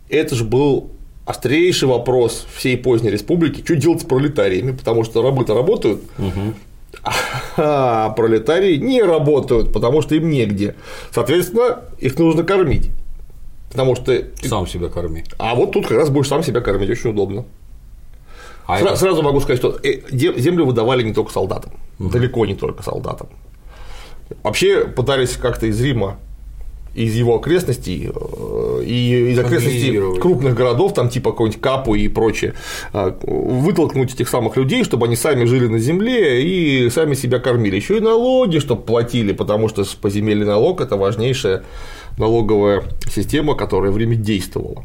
это 0.10 0.36
же 0.36 0.44
был 0.44 0.90
острейший 1.26 1.88
вопрос 1.88 2.48
всей 2.56 2.78
поздней 2.78 3.10
республики, 3.12 3.62
что 3.64 3.76
делать 3.76 4.02
с 4.02 4.06
пролетариями, 4.06 4.72
потому 4.72 5.04
что 5.04 5.22
рабы-то 5.22 5.54
работают, 5.54 6.02
а 7.58 8.10
пролетарии 8.12 8.78
не 8.78 9.02
работают, 9.02 9.72
потому 9.74 10.02
что 10.02 10.16
им 10.16 10.30
негде. 10.30 10.76
Соответственно, 11.12 11.82
их 12.00 12.18
нужно 12.20 12.44
кормить. 12.44 12.90
Потому 13.72 13.96
что. 13.96 14.24
Сам 14.44 14.66
себя 14.68 14.88
корми. 14.90 15.24
А 15.38 15.54
вот 15.56 15.72
тут 15.74 15.88
как 15.88 15.98
раз 15.98 16.10
будешь 16.10 16.28
сам 16.28 16.44
себя 16.44 16.62
кормить, 16.62 16.90
очень 16.90 17.10
удобно. 17.12 17.46
А 18.66 18.80
Сра- 18.82 18.88
это- 18.88 18.96
Сразу 18.98 19.22
могу 19.22 19.40
сказать, 19.40 19.60
что 19.60 19.78
э, 19.84 20.02
землю 20.12 20.66
выдавали 20.66 21.04
не 21.04 21.14
только 21.14 21.32
солдатам, 21.32 21.74
далеко 22.00 22.46
не 22.46 22.56
только 22.56 22.84
солдатам. 22.84 23.28
Вообще 24.44 24.86
пытались 24.86 25.32
как-то 25.38 25.68
из 25.68 25.80
Рима, 25.82 26.20
из 26.98 27.14
его 27.14 27.36
окрестностей, 27.36 28.10
э, 28.14 28.84
и 28.84 29.32
из 29.32 29.40
окрестностей 29.40 30.20
крупных 30.20 30.56
городов, 30.56 30.94
там 30.94 31.10
типа 31.10 31.32
какой-нибудь 31.32 31.62
Капу 31.62 31.94
и 31.96 32.08
прочее, 32.08 32.56
а, 32.92 33.16
вытолкнуть 33.22 34.14
этих 34.14 34.28
самых 34.28 34.58
людей, 34.58 34.84
чтобы 34.84 35.06
они 35.06 35.16
сами 35.16 35.46
жили 35.46 35.68
на 35.68 35.78
земле 35.78 36.44
и 36.44 36.90
сами 36.90 37.14
себя 37.14 37.40
кормили. 37.40 37.76
Еще 37.76 37.98
и 37.98 38.00
налоги, 38.00 38.58
чтобы 38.58 38.82
платили, 38.82 39.32
потому 39.32 39.70
что 39.70 39.86
поземельный 40.02 40.46
налог– 40.46 40.82
это 40.82 40.98
важнейшая 40.98 41.64
налоговая 42.18 42.84
система, 43.14 43.54
которая 43.54 43.92
в 43.92 43.98
Риме 43.98 44.16
действовала. 44.16 44.84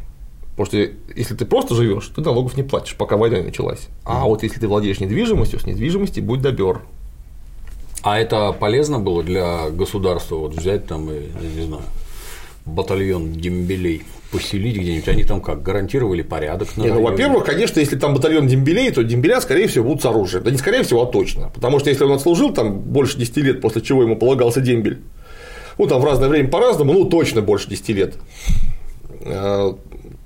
Потому 0.55 0.67
что 0.67 0.77
если 1.15 1.33
ты 1.33 1.45
просто 1.45 1.73
живешь, 1.73 2.11
ты 2.15 2.21
налогов 2.21 2.55
не 2.55 2.63
платишь, 2.63 2.95
пока 2.95 3.17
война 3.17 3.39
не 3.39 3.45
началась. 3.45 3.87
А 4.05 4.25
вот 4.25 4.43
если 4.43 4.59
ты 4.59 4.67
владеешь 4.67 4.99
недвижимостью, 4.99 5.59
с 5.59 5.65
недвижимости 5.65 6.19
будет 6.19 6.41
добер. 6.41 6.81
А 8.03 8.19
это 8.19 8.51
полезно 8.51 8.99
было 8.99 9.23
для 9.23 9.69
государства 9.71 10.35
вот 10.35 10.53
взять 10.53 10.85
там, 10.85 11.09
и, 11.09 11.29
я 11.41 11.61
не 11.61 11.65
знаю, 11.65 11.83
батальон 12.65 13.33
дембелей 13.33 14.03
поселить 14.31 14.77
где-нибудь, 14.77 15.07
они 15.07 15.23
там 15.23 15.41
как, 15.41 15.61
гарантировали 15.61 16.23
порядок 16.23 16.75
на 16.75 16.83
Не, 16.83 16.93
ну, 16.93 17.03
во-первых, 17.03 17.45
конечно, 17.45 17.79
если 17.79 17.95
там 17.97 18.15
батальон 18.15 18.47
дембелей, 18.47 18.91
то 18.91 19.03
дембеля, 19.03 19.39
скорее 19.41 19.67
всего, 19.67 19.85
будут 19.85 20.01
с 20.01 20.05
оружием. 20.05 20.43
Да 20.43 20.51
не 20.51 20.57
скорее 20.57 20.81
всего, 20.83 21.03
а 21.03 21.05
точно. 21.05 21.51
Потому 21.53 21.79
что 21.79 21.89
если 21.89 22.03
он 22.03 22.13
отслужил 22.13 22.51
там 22.51 22.79
больше 22.79 23.17
10 23.17 23.37
лет, 23.37 23.61
после 23.61 23.81
чего 23.81 24.01
ему 24.01 24.15
полагался 24.15 24.59
дембель, 24.59 25.01
ну, 25.77 25.87
там 25.87 26.01
в 26.01 26.05
разное 26.05 26.29
время 26.29 26.49
по-разному, 26.49 26.93
ну, 26.93 27.05
точно 27.05 27.41
больше 27.41 27.69
10 27.69 27.89
лет, 27.89 28.15
э, 29.21 29.73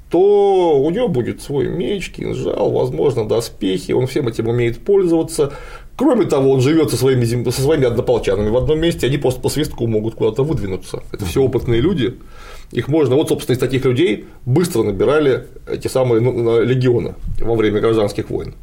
то 0.10 0.82
у 0.82 0.90
него 0.90 1.10
будет 1.10 1.42
свой 1.42 1.68
меч, 1.68 2.12
кинжал, 2.12 2.72
возможно, 2.72 3.28
доспехи, 3.28 3.92
он 3.92 4.08
всем 4.08 4.28
этим 4.28 4.48
умеет 4.48 4.80
пользоваться. 4.80 5.54
Кроме 5.98 6.26
того, 6.26 6.52
он 6.52 6.62
живет 6.62 6.92
со 6.92 6.96
своими, 6.96 7.26
зем- 7.26 7.52
со 7.52 7.60
своими 7.60 7.88
однополчанами 7.88 8.50
в 8.50 8.58
одном 8.58 8.80
месте, 8.80 9.08
они 9.08 9.18
просто 9.18 9.42
по 9.42 9.50
свистку 9.50 9.88
могут 9.88 10.14
куда-то 10.14 10.44
выдвинуться. 10.44 11.02
Это 11.12 11.26
все 11.26 11.42
опытные 11.42 11.82
люди. 11.82 12.18
Их 12.72 12.88
можно, 12.88 13.16
вот, 13.16 13.30
собственно, 13.30 13.56
из 13.56 13.60
таких 13.60 13.84
людей 13.84 14.26
быстро 14.46 14.84
набирали 14.84 15.48
эти 15.68 15.88
самые 15.88 16.22
ну, 16.22 16.62
легионы 16.62 17.16
во 17.42 17.56
время 17.56 17.80
гражданских 17.80 18.30
войн. 18.30 18.54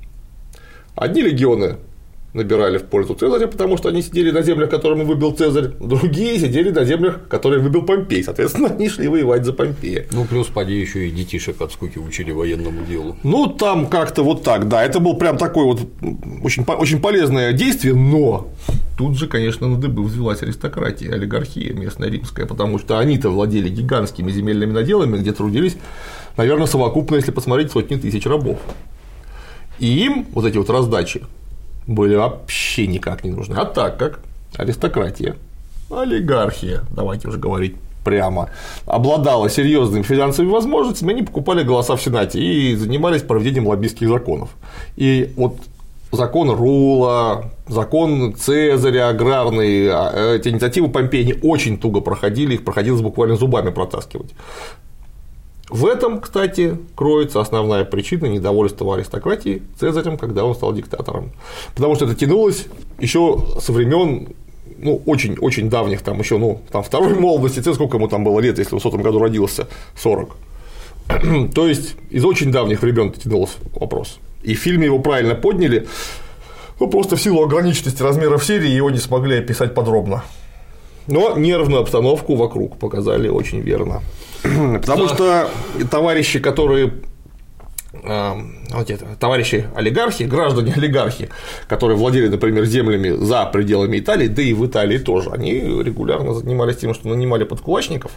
Одни 0.94 1.22
легионы 1.22 1.76
набирали 2.34 2.78
в 2.78 2.82
пользу 2.82 3.14
Цезаря, 3.14 3.46
потому 3.46 3.76
что 3.76 3.88
они 3.88 4.02
сидели 4.02 4.30
на 4.32 4.42
землях, 4.42 4.68
которым 4.68 5.06
выбил 5.06 5.32
Цезарь, 5.32 5.68
другие 5.80 6.38
сидели 6.38 6.70
на 6.70 6.84
землях, 6.84 7.28
которые 7.28 7.62
выбил 7.62 7.82
Помпей. 7.82 8.24
Соответственно, 8.24 8.68
они 8.78 8.88
шли 8.88 9.06
воевать 9.08 9.44
за 9.44 9.52
Помпея. 9.52 10.06
Ну, 10.10 10.24
плюс, 10.24 10.48
поди, 10.48 10.74
еще 10.74 11.08
и 11.08 11.10
детишек 11.12 11.60
от 11.60 11.72
скуки 11.72 11.98
учили 11.98 12.32
военному 12.32 12.84
делу. 12.84 13.16
Ну, 13.22 13.46
там 13.46 13.86
как-то 13.86 14.24
вот 14.24 14.42
так, 14.42 14.68
да. 14.68 14.84
Это 14.84 14.98
был 14.98 15.16
прям 15.16 15.38
такое 15.38 15.64
вот 15.64 15.80
очень, 16.42 16.64
очень 16.64 17.00
полезное 17.00 17.52
действие, 17.52 17.94
но 17.94 18.48
тут 18.98 19.16
же, 19.16 19.28
конечно, 19.28 19.68
на 19.68 19.76
дыбы 19.76 20.02
взвелась 20.02 20.42
аристократия, 20.42 21.12
олигархия 21.12 21.72
местная 21.72 22.10
римская, 22.10 22.46
потому 22.46 22.80
что 22.80 22.98
они-то 22.98 23.30
владели 23.30 23.68
гигантскими 23.68 24.32
земельными 24.32 24.72
наделами, 24.72 25.18
где 25.18 25.32
трудились, 25.32 25.76
наверное, 26.36 26.66
совокупно, 26.66 27.14
если 27.14 27.30
посмотреть, 27.30 27.70
сотни 27.70 27.94
тысяч 27.94 28.26
рабов. 28.26 28.58
И 29.78 29.86
им 30.04 30.26
вот 30.32 30.44
эти 30.46 30.56
вот 30.56 30.68
раздачи 30.70 31.22
были 31.86 32.14
вообще 32.14 32.86
никак 32.86 33.24
не 33.24 33.30
нужны. 33.30 33.54
А 33.54 33.64
так 33.64 33.96
как 33.98 34.20
аристократия, 34.56 35.36
олигархия, 35.90 36.82
давайте 36.90 37.28
уже 37.28 37.38
говорить 37.38 37.76
прямо, 38.04 38.50
обладала 38.86 39.48
серьезными 39.48 40.02
финансовыми 40.02 40.52
возможностями, 40.52 41.14
они 41.14 41.22
покупали 41.22 41.62
голоса 41.62 41.96
в 41.96 42.02
Сенате 42.02 42.38
и 42.38 42.76
занимались 42.76 43.22
проведением 43.22 43.66
лоббистских 43.66 44.08
законов. 44.08 44.50
И 44.96 45.32
вот 45.36 45.56
закон 46.12 46.50
Рула, 46.50 47.50
закон 47.66 48.34
Цезаря, 48.34 49.08
аграрный, 49.08 49.88
а, 49.90 50.34
эти 50.34 50.48
инициативы 50.48 50.88
Помпея, 50.88 51.22
они 51.22 51.34
очень 51.42 51.78
туго 51.78 52.00
проходили, 52.00 52.54
их 52.54 52.64
приходилось 52.64 53.00
буквально 53.00 53.36
зубами 53.36 53.70
протаскивать. 53.70 54.32
В 55.70 55.86
этом, 55.86 56.20
кстати, 56.20 56.76
кроется 56.94 57.40
основная 57.40 57.84
причина 57.84 58.26
недовольства 58.26 58.94
аристократии 58.94 59.62
Цезарем, 59.80 60.18
когда 60.18 60.44
он 60.44 60.54
стал 60.54 60.74
диктатором. 60.74 61.32
Потому 61.74 61.94
что 61.94 62.04
это 62.04 62.14
тянулось 62.14 62.66
еще 62.98 63.38
со 63.60 63.72
времен 63.72 64.28
ну, 64.76 65.00
очень-очень 65.06 65.70
давних, 65.70 66.02
там 66.02 66.18
еще, 66.18 66.36
ну, 66.36 66.60
там 66.70 66.82
второй 66.82 67.14
молодости, 67.18 67.60
Цезарь, 67.60 67.74
сколько 67.74 67.96
ему 67.96 68.08
там 68.08 68.24
было 68.24 68.40
лет, 68.40 68.58
если 68.58 68.74
он 68.74 68.80
в 68.80 68.82
сотом 68.82 69.02
году 69.02 69.18
родился, 69.18 69.66
40. 69.96 70.36
То 71.54 71.66
есть 71.66 71.96
из 72.10 72.24
очень 72.24 72.52
давних 72.52 72.82
времен 72.82 73.12
тянулся 73.12 73.54
вопрос. 73.74 74.18
И 74.42 74.54
в 74.54 74.58
фильме 74.58 74.86
его 74.86 74.98
правильно 74.98 75.34
подняли, 75.34 75.86
ну, 76.78 76.88
просто 76.88 77.16
в 77.16 77.22
силу 77.22 77.42
ограниченности 77.42 78.02
размеров 78.02 78.44
серии 78.44 78.68
его 78.68 78.90
не 78.90 78.98
смогли 78.98 79.38
описать 79.38 79.74
подробно. 79.74 80.24
Но 81.06 81.36
нервную 81.36 81.80
обстановку 81.80 82.34
вокруг 82.34 82.78
показали 82.78 83.28
очень 83.28 83.60
верно. 83.60 84.02
Потому 84.44 85.08
что 85.08 85.50
товарищи, 85.90 86.38
которые 86.38 86.92
э, 87.94 88.32
вот 88.70 88.90
это, 88.90 89.06
товарищи 89.18 89.66
олигархи, 89.74 90.24
граждане 90.24 90.74
олигархи, 90.74 91.30
которые 91.66 91.96
владели, 91.96 92.28
например, 92.28 92.66
землями 92.66 93.10
за 93.10 93.46
пределами 93.46 93.98
Италии, 93.98 94.28
да 94.28 94.42
и 94.42 94.52
в 94.52 94.66
Италии 94.66 94.98
тоже, 94.98 95.30
они 95.30 95.52
регулярно 95.52 96.34
занимались 96.34 96.76
тем, 96.76 96.92
что 96.92 97.08
нанимали 97.08 97.44
подкулачников, 97.44 98.12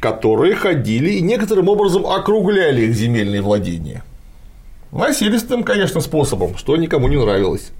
которые 0.00 0.54
ходили 0.54 1.12
и 1.12 1.22
некоторым 1.22 1.68
образом 1.68 2.06
округляли 2.06 2.82
их 2.82 2.94
земельные 2.94 3.40
владения. 3.40 4.04
Насильственным, 4.92 5.62
конечно, 5.62 6.00
способом, 6.00 6.56
что 6.58 6.76
никому 6.76 7.08
не 7.08 7.16
нравилось. 7.16 7.70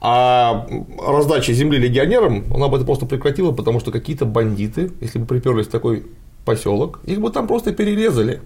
А 0.00 0.66
раздача 1.04 1.52
земли 1.52 1.78
легионерам, 1.78 2.44
она 2.54 2.68
бы 2.68 2.76
это 2.76 2.86
просто 2.86 3.06
прекратила, 3.06 3.52
потому 3.52 3.80
что 3.80 3.90
какие-то 3.90 4.26
бандиты, 4.26 4.92
если 5.00 5.18
бы 5.18 5.26
приперлись 5.26 5.66
такой 5.66 6.04
поселок, 6.48 7.00
их 7.04 7.20
бы 7.20 7.30
там 7.30 7.46
просто 7.46 7.72
перерезали, 7.72 8.40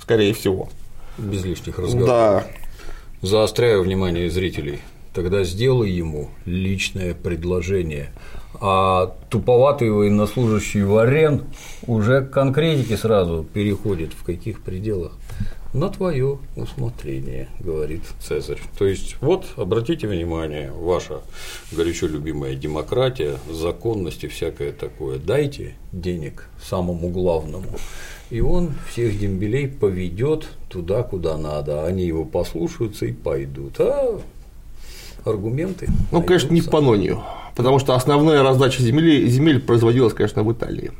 скорее 0.00 0.34
всего. 0.34 0.68
Без 1.16 1.44
лишних 1.44 1.78
разговоров. 1.78 2.08
Да. 2.08 2.46
Заостряю 3.22 3.84
внимание 3.84 4.28
зрителей. 4.28 4.80
Тогда 5.14 5.44
сделай 5.44 5.88
ему 5.90 6.30
личное 6.44 7.14
предложение. 7.14 8.10
А 8.60 9.14
туповатый 9.30 9.90
военнослужащий 9.90 10.82
Варен 10.82 11.44
уже 11.86 12.22
к 12.22 12.30
конкретике 12.30 12.96
сразу 12.96 13.44
переходит. 13.44 14.12
В 14.14 14.24
каких 14.24 14.60
пределах? 14.60 15.12
На 15.74 15.88
твое 15.88 16.38
усмотрение, 16.54 17.48
говорит 17.58 18.02
Цезарь. 18.20 18.60
То 18.78 18.86
есть, 18.86 19.16
вот, 19.20 19.44
обратите 19.56 20.06
внимание, 20.06 20.70
ваша 20.70 21.20
горячо 21.72 22.06
любимая 22.06 22.54
демократия, 22.54 23.38
законность 23.50 24.22
и 24.22 24.28
всякое 24.28 24.70
такое. 24.70 25.18
Дайте 25.18 25.74
денег 25.90 26.48
самому 26.62 27.08
главному. 27.08 27.66
И 28.30 28.40
он 28.40 28.70
всех 28.88 29.18
дембелей 29.18 29.66
поведет 29.66 30.46
туда, 30.68 31.02
куда 31.02 31.36
надо. 31.36 31.84
Они 31.84 32.04
его 32.04 32.24
послушаются 32.24 33.06
и 33.06 33.12
пойдут. 33.12 33.80
А 33.80 34.20
аргументы. 35.24 35.88
Ну, 36.12 36.22
конечно, 36.22 36.52
не 36.52 36.60
в 36.60 36.66
найдутся. 36.66 36.70
Панонию, 36.70 37.22
потому 37.56 37.80
что 37.80 37.94
основная 37.94 38.44
раздача 38.44 38.80
земли, 38.80 39.26
земель 39.26 39.60
производилась, 39.60 40.14
конечно, 40.14 40.44
в 40.44 40.52
Италии. 40.52 40.92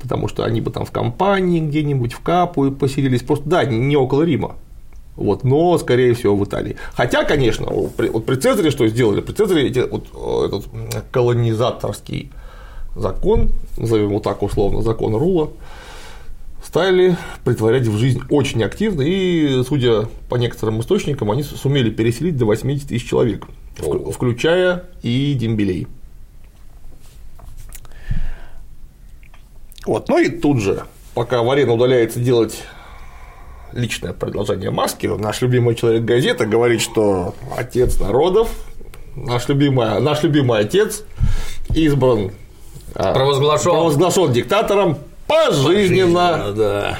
Потому 0.00 0.28
что 0.28 0.44
они 0.44 0.60
бы 0.60 0.70
там 0.70 0.84
в 0.84 0.90
компании 0.90 1.60
где-нибудь, 1.60 2.12
в 2.12 2.20
Капу 2.20 2.70
поселились, 2.70 3.22
просто, 3.22 3.48
да, 3.48 3.64
не 3.64 3.96
около 3.96 4.22
Рима, 4.22 4.56
вот, 5.16 5.44
но, 5.44 5.76
скорее 5.78 6.14
всего, 6.14 6.36
в 6.36 6.44
Италии. 6.44 6.76
Хотя, 6.94 7.24
конечно, 7.24 7.66
вот 7.70 8.24
при 8.24 8.36
Цезаре 8.36 8.70
что 8.70 8.86
сделали? 8.88 9.20
При 9.20 9.32
Цезаре 9.32 9.66
эти, 9.68 9.80
вот, 9.80 10.06
э, 10.14 10.46
этот 10.46 11.04
колонизаторский 11.10 12.30
закон, 12.96 13.50
назовем 13.76 14.08
его 14.08 14.20
так 14.20 14.42
условно, 14.42 14.82
закон 14.82 15.14
Рула, 15.14 15.50
стали 16.64 17.16
притворять 17.44 17.86
в 17.86 17.98
жизнь 17.98 18.22
очень 18.30 18.62
активно, 18.62 19.02
и, 19.02 19.62
судя 19.64 20.08
по 20.28 20.36
некоторым 20.36 20.80
источникам, 20.80 21.30
они 21.30 21.42
сумели 21.42 21.90
переселить 21.90 22.36
до 22.36 22.46
80 22.46 22.88
тысяч 22.88 23.08
человек, 23.08 23.46
Ого. 23.82 24.12
включая 24.12 24.84
и 25.02 25.34
дембелей. 25.34 25.86
Вот, 29.90 30.08
ну 30.08 30.18
и 30.18 30.28
тут 30.28 30.60
же, 30.60 30.84
пока 31.14 31.42
Варена 31.42 31.72
удаляется 31.72 32.20
делать 32.20 32.62
личное 33.72 34.12
продолжение 34.12 34.70
маски, 34.70 35.08
наш 35.08 35.40
любимый 35.40 35.74
человек 35.74 36.04
газета 36.04 36.46
говорит, 36.46 36.80
что 36.80 37.34
отец 37.58 37.98
народов, 37.98 38.50
наш 39.16 39.48
любимый, 39.48 40.00
наш 40.00 40.22
любимый 40.22 40.60
отец 40.60 41.02
избран 41.74 42.30
а, 42.94 43.12
Провозглашен. 43.14 43.72
провозглашен 43.72 44.32
диктатором 44.32 44.98
пожизненно. 45.26 46.52
Да. 46.56 46.98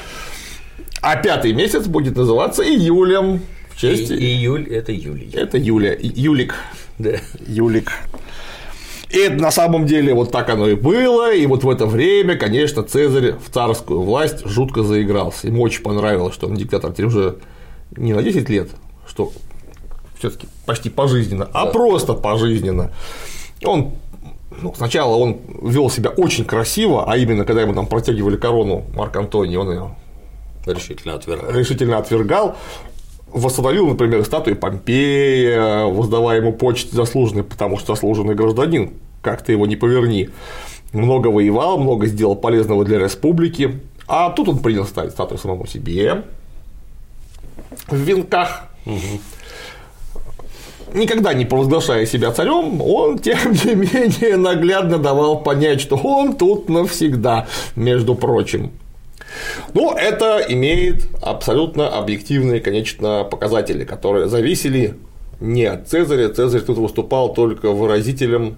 А 1.01 1.15
пятый 1.15 1.53
месяц 1.53 1.87
будет 1.87 2.17
называться 2.17 2.61
июлем 2.61 3.39
в 3.69 3.79
честь. 3.79 4.11
И- 4.11 4.15
июль– 4.15 4.67
это 4.69 4.91
Юлий. 4.91 5.31
Это 5.33 5.57
Юля, 5.57 5.95
Юлик. 5.97 6.55
Да. 6.99 7.11
Юлик. 7.47 7.93
И 9.13 9.17
это 9.17 9.35
на 9.35 9.51
самом 9.51 9.85
деле 9.85 10.13
вот 10.13 10.31
так 10.31 10.49
оно 10.49 10.67
и 10.69 10.75
было, 10.75 11.33
и 11.33 11.45
вот 11.45 11.63
в 11.63 11.69
это 11.69 11.85
время, 11.85 12.37
конечно, 12.37 12.83
Цезарь 12.83 13.33
в 13.33 13.49
царскую 13.51 14.01
власть 14.01 14.45
жутко 14.45 14.83
заигрался. 14.83 15.47
Ему 15.47 15.61
очень 15.63 15.83
понравилось, 15.83 16.33
что 16.33 16.47
он 16.47 16.55
диктатор 16.55 16.91
теперь 16.91 17.07
уже 17.07 17.37
не 17.97 18.13
на 18.13 18.23
10 18.23 18.47
лет, 18.49 18.69
что 19.05 19.31
все 20.17 20.29
таки 20.29 20.47
почти 20.65 20.89
пожизненно, 20.89 21.49
а 21.51 21.65
Да. 21.65 21.71
просто 21.71 22.13
пожизненно. 22.13 22.91
Он 23.65 23.93
ну, 24.61 24.73
сначала 24.75 25.15
он 25.15 25.39
вел 25.61 25.89
себя 25.89 26.09
очень 26.11 26.45
красиво, 26.45 27.05
а 27.11 27.17
именно 27.17 27.45
когда 27.45 27.61
ему 27.61 27.73
там 27.73 27.87
протягивали 27.87 28.37
корону 28.37 28.85
Марк 28.95 29.15
Антоний, 29.15 29.55
он 29.57 29.71
ее 29.71 29.95
решительно 30.65 31.15
отвергал. 31.15 31.51
решительно 31.51 31.97
отвергал. 31.97 32.55
Восстановил, 33.33 33.87
например, 33.87 34.25
статуи 34.25 34.53
Помпея, 34.53 35.85
воздавая 35.85 36.41
ему 36.41 36.53
почести 36.53 36.93
заслуженный, 36.93 37.43
потому 37.43 37.77
что 37.77 37.95
заслуженный 37.95 38.35
гражданин, 38.35 38.91
как 39.21 39.41
ты 39.41 39.53
его 39.53 39.65
не 39.65 39.75
поверни. 39.75 40.29
Много 40.91 41.27
воевал, 41.27 41.77
много 41.77 42.07
сделал 42.07 42.35
полезного 42.35 42.83
для 42.83 42.99
республики. 42.99 43.79
А 44.07 44.29
тут 44.31 44.49
он 44.49 44.59
принял 44.59 44.85
ставить 44.85 45.11
статую 45.11 45.37
самому 45.37 45.65
себе 45.65 46.23
в 47.87 47.95
венках. 47.95 48.63
Никогда 50.93 51.33
не 51.33 51.45
провозглашая 51.45 52.05
себя 52.05 52.31
царем, 52.31 52.81
он, 52.81 53.17
тем 53.19 53.53
не 53.53 53.75
менее, 53.75 54.35
наглядно 54.37 54.97
давал 54.97 55.41
понять, 55.41 55.79
что 55.79 55.95
он 55.95 56.35
тут 56.35 56.67
навсегда, 56.67 57.47
между 57.77 58.13
прочим. 58.13 58.71
Но 59.73 59.95
это 59.97 60.43
имеет 60.47 61.07
абсолютно 61.21 61.89
объективные, 61.89 62.59
конечно, 62.59 63.23
показатели, 63.23 63.83
которые 63.83 64.27
зависели 64.27 64.95
не 65.39 65.65
от 65.65 65.87
Цезаря. 65.87 66.29
Цезарь 66.29 66.61
тут 66.61 66.77
выступал 66.77 67.33
только 67.33 67.71
выразителем 67.71 68.57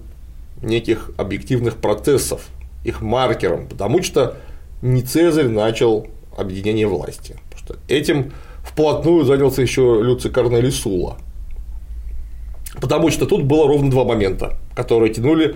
неких 0.61 1.11
объективных 1.17 1.77
процессов, 1.77 2.47
их 2.83 3.01
маркером, 3.01 3.67
потому 3.67 4.01
что 4.03 4.37
не 4.81 5.01
Цезарь 5.01 5.47
начал 5.47 6.07
объединение 6.37 6.87
власти. 6.87 7.37
Потому 7.49 7.59
что 7.63 7.93
этим 7.93 8.33
вплотную 8.63 9.25
занялся 9.25 9.61
еще 9.61 9.99
Люций 10.01 10.31
Корнелий 10.31 10.71
Сула. 10.71 11.17
Потому 12.81 13.11
что 13.11 13.25
тут 13.25 13.43
было 13.43 13.67
ровно 13.67 13.91
два 13.91 14.03
момента, 14.03 14.57
которые 14.75 15.13
тянули 15.13 15.55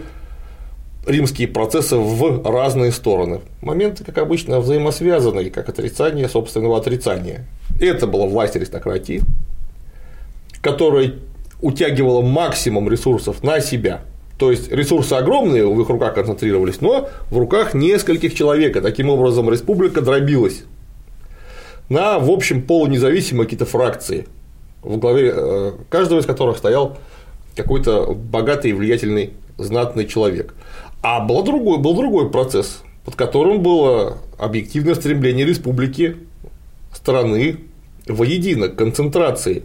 римские 1.07 1.47
процессы 1.47 1.95
в 1.95 2.43
разные 2.49 2.91
стороны. 2.91 3.41
Моменты, 3.61 4.03
как 4.03 4.17
обычно, 4.17 4.59
взаимосвязанные, 4.59 5.49
как 5.49 5.69
отрицание 5.69 6.27
собственного 6.27 6.77
отрицания. 6.77 7.45
Это 7.79 8.07
была 8.07 8.25
власть 8.27 8.55
аристократии, 8.55 9.21
которая 10.61 11.13
утягивала 11.61 12.21
максимум 12.21 12.89
ресурсов 12.89 13.41
на 13.43 13.61
себя. 13.61 14.01
То 14.37 14.51
есть 14.51 14.71
ресурсы 14.71 15.13
огромные 15.13 15.65
в 15.65 15.81
их 15.81 15.89
руках 15.89 16.13
концентрировались, 16.13 16.81
но 16.81 17.09
в 17.31 17.37
руках 17.37 17.73
нескольких 17.73 18.35
человек. 18.35 18.75
И 18.75 18.81
таким 18.81 19.09
образом 19.09 19.49
республика 19.49 20.01
дробилась 20.01 20.63
на, 21.89 22.19
в 22.19 22.29
общем, 22.29 22.61
полунезависимые 22.61 23.45
какие-то 23.45 23.65
фракции, 23.65 24.27
в 24.83 24.97
главе 24.97 25.33
э, 25.33 25.71
каждого 25.89 26.19
из 26.19 26.25
которых 26.25 26.57
стоял 26.57 26.97
какой-то 27.55 28.13
богатый 28.13 28.71
и 28.71 28.73
влиятельный 28.73 29.33
знатный 29.57 30.05
человек. 30.05 30.53
А 31.01 31.19
был 31.19 31.43
другой, 31.43 31.77
был 31.77 31.95
другой 31.95 32.29
процесс, 32.29 32.81
под 33.05 33.15
которым 33.15 33.61
было 33.61 34.17
объективное 34.37 34.95
стремление 34.95 35.45
республики 35.45 36.17
страны 36.93 37.57
воедино, 38.07 38.69
концентрации. 38.69 39.63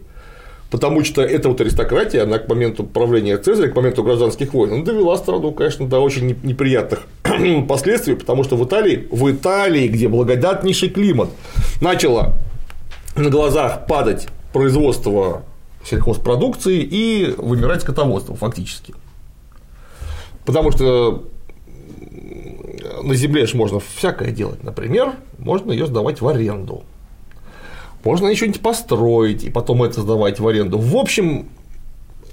Потому 0.70 1.04
что 1.04 1.20
эта 1.20 1.50
вот 1.50 1.60
аристократия, 1.60 2.22
она 2.22 2.38
к 2.38 2.48
моменту 2.48 2.84
правления 2.84 3.36
Цезаря, 3.36 3.70
к 3.70 3.76
моменту 3.76 4.02
гражданских 4.02 4.54
войн, 4.54 4.72
она 4.72 4.84
довела 4.84 5.18
страну, 5.18 5.52
конечно, 5.52 5.86
до 5.86 6.00
очень 6.00 6.34
неприятных 6.42 7.02
последствий, 7.68 8.14
потому 8.14 8.42
что 8.42 8.56
в 8.56 8.64
Италии, 8.64 9.06
в 9.10 9.30
Италии, 9.30 9.86
где 9.88 10.08
благодатнейший 10.08 10.88
климат, 10.88 11.28
начало 11.82 12.34
на 13.16 13.28
глазах 13.28 13.86
падать 13.86 14.28
производство 14.54 15.42
сельхозпродукции 15.84 16.80
и 16.80 17.34
вымирать 17.36 17.82
скотоводство 17.82 18.34
фактически. 18.34 18.94
Потому 20.44 20.72
что 20.72 21.24
на 23.02 23.14
земле 23.14 23.46
же 23.46 23.56
можно 23.56 23.80
всякое 23.80 24.30
делать. 24.30 24.62
Например, 24.62 25.14
можно 25.38 25.72
ее 25.72 25.86
сдавать 25.86 26.20
в 26.20 26.28
аренду. 26.28 26.84
Можно 28.04 28.26
еще 28.28 28.46
нибудь 28.46 28.60
построить 28.60 29.44
и 29.44 29.50
потом 29.50 29.82
это 29.82 30.00
сдавать 30.00 30.40
в 30.40 30.48
аренду. 30.48 30.78
В 30.78 30.96
общем, 30.96 31.46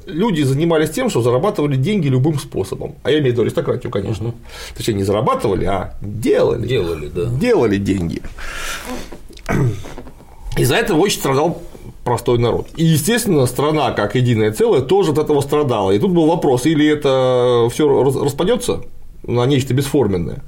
люди 0.06 0.41
занимались 0.41 0.89
тем, 0.89 1.10
что 1.10 1.22
зарабатывали 1.22 1.76
деньги 1.76 2.08
любым 2.08 2.39
способом. 2.39 2.95
А 3.04 3.12
я 3.12 3.19
имею 3.19 3.32
в 3.32 3.34
виду 3.34 3.41
аристократию, 3.43 3.91
конечно. 3.91 4.30
Угу. 4.30 4.38
Точнее, 4.78 4.95
не 4.95 5.04
зарабатывали, 5.04 5.65
а 5.65 5.95
делали. 6.02 6.67
Делали, 6.67 7.08
да. 7.08 7.26
Делали 7.26 7.78
деньги. 7.78 8.22
Из-за 10.58 10.76
этого 10.76 11.00
очень 11.00 11.19
страдал 11.19 11.62
простой 12.10 12.39
народ. 12.39 12.67
И, 12.76 12.84
естественно, 12.84 13.45
страна, 13.45 13.91
как 13.91 14.15
единое 14.15 14.52
целое, 14.52 14.82
тоже 14.82 15.12
от 15.12 15.19
этого 15.19 15.41
страдала. 15.41 15.91
И 15.91 16.00
тут 16.00 16.12
был 16.12 16.26
вопрос, 16.26 16.65
или 16.65 16.88
это 16.88 17.67
все 17.72 17.88
распадется 18.24 18.82
на 19.22 19.45
нечто 19.45 19.76
бесформенное, 19.76 20.41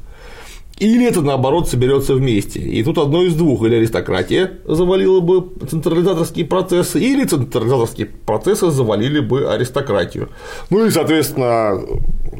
или 0.79 1.05
это 1.05 1.21
наоборот 1.21 1.69
соберется 1.69 2.15
вместе. 2.15 2.59
И 2.59 2.83
тут 2.83 2.97
одно 2.97 3.21
из 3.21 3.35
двух: 3.35 3.63
или 3.63 3.75
аристократия 3.75 4.53
завалила 4.65 5.19
бы 5.19 5.51
централизаторские 5.69 6.45
процессы, 6.45 6.99
или 6.99 7.25
централизаторские 7.25 8.07
процессы 8.07 8.71
завалили 8.71 9.19
бы 9.19 9.53
аристократию. 9.53 10.29
Ну 10.71 10.87
и, 10.87 10.89
соответственно, 10.89 11.79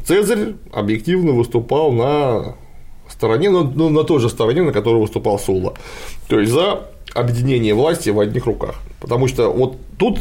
Цезарь 0.04 0.54
объективно 0.72 1.30
выступал 1.30 1.92
на 1.92 2.56
стороне, 3.08 3.50
но 3.50 3.62
ну, 3.62 3.88
на 3.88 4.02
той 4.02 4.18
же 4.18 4.28
стороне, 4.28 4.62
на 4.62 4.72
которой 4.72 5.00
выступал 5.00 5.38
Сула. 5.38 5.74
То 6.26 6.40
есть 6.40 6.50
за 6.50 6.91
объединение 7.14 7.74
власти 7.74 8.10
в 8.10 8.20
одних 8.20 8.46
руках. 8.46 8.76
Потому 9.00 9.28
что 9.28 9.52
вот 9.52 9.78
тут 9.98 10.20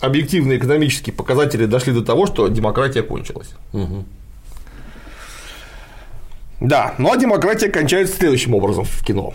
объективные 0.00 0.58
экономические 0.58 1.14
показатели 1.14 1.66
дошли 1.66 1.92
до 1.92 2.02
того, 2.02 2.26
что 2.26 2.48
демократия 2.48 3.02
кончилась. 3.02 3.50
Угу. 3.72 4.04
Да, 6.60 6.94
но 6.98 7.14
демократия 7.16 7.68
кончается 7.68 8.16
следующим 8.16 8.54
образом 8.54 8.84
в 8.84 9.04
кино. 9.04 9.32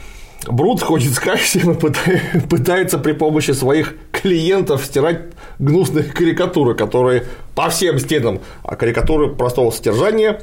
Брут 0.47 0.81
ходит 0.81 1.13
с 1.13 1.19
Кассием 1.19 1.71
и 1.71 2.39
пытается 2.39 2.99
при 2.99 3.13
помощи 3.13 3.51
своих 3.51 3.95
клиентов 4.11 4.85
стирать 4.85 5.21
гнусные 5.57 6.03
карикатуры, 6.03 6.75
которые 6.75 7.25
по 7.55 7.69
всем 7.69 7.97
стенам, 7.99 8.41
а 8.63 8.75
карикатуры 8.75 9.33
простого 9.33 9.71
содержания, 9.71 10.39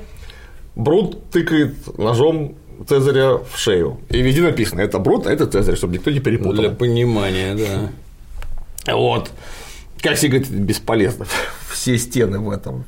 Брут 0.74 1.30
тыкает 1.30 1.98
ножом 1.98 2.54
Цезаря 2.88 3.38
в 3.38 3.56
шею. 3.56 4.00
И 4.10 4.22
везде 4.22 4.42
написано, 4.42 4.80
это 4.80 4.98
Брут, 4.98 5.26
а 5.26 5.32
это 5.32 5.46
Цезарь, 5.46 5.76
чтобы 5.76 5.94
никто 5.94 6.10
не 6.10 6.20
перепутал. 6.20 6.54
Для 6.54 6.70
понимания, 6.70 7.54
да. 7.54 8.94
Вот. 8.94 9.30
Как 10.00 10.16
все 10.16 10.28
говорит, 10.28 10.50
бесполезно. 10.50 11.26
Все 11.70 11.98
стены 11.98 12.38
в 12.38 12.50
этом. 12.50 12.84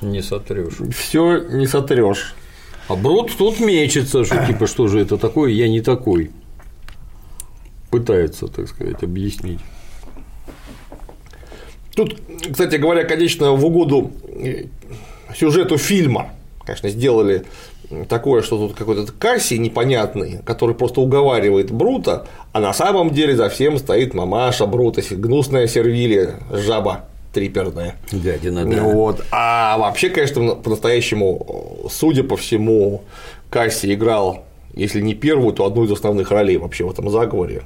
Не 0.00 0.22
сотрешь. 0.22 0.74
Все 0.94 1.38
не 1.38 1.66
сотрешь. 1.66 2.34
А 2.88 2.94
Брут 2.94 3.36
тут 3.36 3.60
мечется, 3.60 4.24
что 4.24 4.46
типа, 4.46 4.66
что 4.66 4.88
же 4.88 5.00
это 5.00 5.16
такое, 5.16 5.50
я 5.50 5.68
не 5.68 5.80
такой. 5.80 6.30
Пытается, 7.90 8.48
так 8.48 8.68
сказать, 8.68 9.02
объяснить. 9.02 9.60
Тут, 11.94 12.20
кстати 12.50 12.76
говоря, 12.76 13.04
конечно, 13.04 13.52
в 13.52 13.64
угоду 13.64 14.10
э, 14.36 14.64
сюжету 15.34 15.78
фильма, 15.78 16.32
конечно, 16.66 16.88
сделали 16.88 17.44
такое, 18.08 18.42
что 18.42 18.58
тут 18.58 18.76
какой-то 18.76 19.10
Кассий 19.12 19.58
непонятный, 19.58 20.38
который 20.44 20.74
просто 20.74 21.00
уговаривает 21.00 21.70
Брута, 21.70 22.26
а 22.52 22.60
на 22.60 22.72
самом 22.72 23.10
деле 23.10 23.36
за 23.36 23.48
всем 23.48 23.78
стоит 23.78 24.14
мамаша 24.14 24.66
Брута, 24.66 25.02
гнусная 25.10 25.66
сервилия, 25.66 26.34
жаба 26.50 27.06
триперная. 27.32 27.96
Гадина, 28.12 28.64
да. 28.64 28.82
Вот. 28.82 29.24
А 29.30 29.76
вообще, 29.78 30.08
конечно, 30.08 30.54
по-настоящему, 30.54 31.88
судя 31.90 32.22
по 32.22 32.36
всему, 32.36 33.02
Касси 33.50 33.92
играл, 33.92 34.44
если 34.74 35.00
не 35.00 35.14
первую, 35.14 35.52
то 35.52 35.66
одну 35.66 35.84
из 35.84 35.92
основных 35.92 36.30
ролей 36.30 36.56
вообще 36.56 36.84
в 36.84 36.90
этом 36.90 37.10
заговоре. 37.10 37.62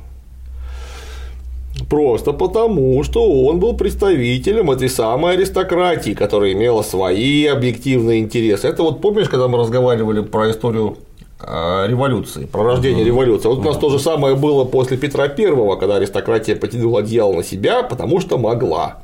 Просто 1.88 2.32
потому, 2.32 3.02
что 3.04 3.46
он 3.46 3.60
был 3.60 3.74
представителем 3.74 4.70
этой 4.70 4.88
самой 4.88 5.34
аристократии, 5.34 6.12
которая 6.12 6.52
имела 6.52 6.82
свои 6.82 7.46
объективные 7.46 8.20
интересы. 8.20 8.68
Это 8.68 8.82
вот 8.82 9.00
помнишь, 9.00 9.28
когда 9.28 9.48
мы 9.48 9.58
разговаривали 9.58 10.22
про 10.22 10.50
историю 10.50 10.98
а, 11.40 11.86
революции, 11.86 12.46
про 12.46 12.64
рождение 12.64 13.04
uh-huh. 13.04 13.08
революции. 13.08 13.48
Вот 13.48 13.58
uh-huh. 13.58 13.62
у 13.62 13.64
нас 13.64 13.78
то 13.78 13.90
же 13.90 13.98
самое 13.98 14.34
было 14.34 14.64
после 14.64 14.96
Петра 14.96 15.28
Первого, 15.28 15.76
когда 15.76 15.96
аристократия 15.96 16.56
потянула 16.56 17.00
одеяло 17.00 17.32
на 17.32 17.44
себя, 17.44 17.82
потому 17.84 18.20
что 18.20 18.38
могла. 18.38 18.98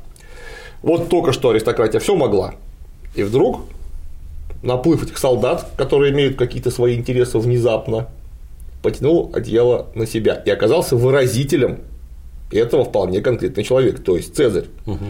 Вот 0.83 1.09
только 1.09 1.31
что 1.31 1.51
аристократия 1.51 1.99
все 1.99 2.15
могла. 2.15 2.55
И 3.15 3.23
вдруг 3.23 3.61
наплыв 4.61 5.01
этих 5.03 5.17
солдат, 5.17 5.65
которые 5.77 6.11
имеют 6.11 6.37
какие-то 6.37 6.71
свои 6.71 6.95
интересы 6.95 7.39
внезапно, 7.39 8.09
потянул 8.83 9.31
одеяло 9.33 9.87
на 9.95 10.05
себя 10.05 10.35
и 10.45 10.49
оказался 10.49 10.95
выразителем 10.95 11.79
этого 12.51 12.85
вполне 12.85 13.21
конкретный 13.21 13.63
человек, 13.63 14.03
то 14.03 14.15
есть 14.15 14.35
Цезарь. 14.35 14.65
Угу. 14.85 15.05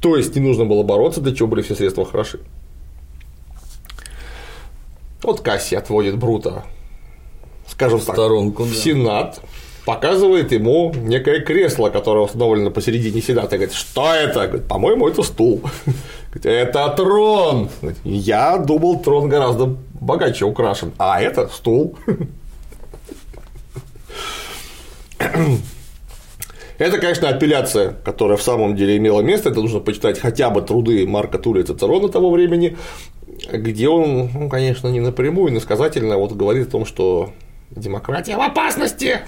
То 0.00 0.16
есть 0.16 0.34
не 0.34 0.40
нужно 0.40 0.64
было 0.64 0.82
бороться, 0.82 1.20
для 1.20 1.34
чего 1.34 1.48
были 1.48 1.62
все 1.62 1.74
средства 1.74 2.04
хороши. 2.04 2.40
Вот 5.22 5.40
Касси 5.40 5.74
отводит 5.74 6.16
Брута, 6.16 6.64
скажем 7.66 8.00
так, 8.00 8.14
сторонку, 8.14 8.64
в 8.64 8.70
да. 8.70 8.74
Сенат, 8.74 9.40
показывает 9.84 10.52
ему 10.52 10.94
некое 10.94 11.40
кресло, 11.40 11.90
которое 11.90 12.24
установлено 12.24 12.70
посередине 12.70 13.20
Сената, 13.20 13.56
и 13.56 13.58
говорит, 13.58 13.74
что 13.74 14.14
это? 14.14 14.46
Говорит, 14.46 14.66
по-моему, 14.66 15.08
это 15.08 15.22
стул. 15.22 15.62
Это 16.42 16.88
трон. 16.96 17.68
Я 18.04 18.56
думал, 18.56 19.00
трон 19.00 19.28
гораздо 19.28 19.76
богаче 20.00 20.44
украшен, 20.44 20.92
а 20.96 21.20
это 21.20 21.48
стул. 21.48 21.96
Это, 26.80 26.96
конечно, 26.96 27.28
апелляция, 27.28 27.90
которая 28.06 28.38
в 28.38 28.42
самом 28.42 28.74
деле 28.74 28.96
имела 28.96 29.20
место. 29.20 29.50
Это 29.50 29.60
нужно 29.60 29.80
почитать 29.80 30.18
хотя 30.18 30.48
бы 30.48 30.62
труды 30.62 31.06
Марка 31.06 31.38
Тулия 31.38 31.62
Цицерона 31.62 32.08
того 32.08 32.30
времени, 32.30 32.78
где 33.52 33.86
он, 33.90 34.30
ну, 34.32 34.48
конечно, 34.48 34.88
не 34.88 35.00
напрямую, 35.00 35.52
но 35.52 35.60
сказательно 35.60 36.16
вот 36.16 36.32
говорит 36.32 36.68
о 36.68 36.70
том, 36.70 36.86
что 36.86 37.34
демократия 37.70 38.34
в 38.34 38.40
опасности. 38.40 39.20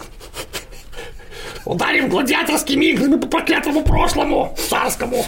Ударим 1.66 2.08
гладиаторскими 2.08 2.86
иглами 2.86 3.20
по 3.20 3.26
проклятому 3.26 3.84
прошлому, 3.84 4.56
царскому. 4.70 5.22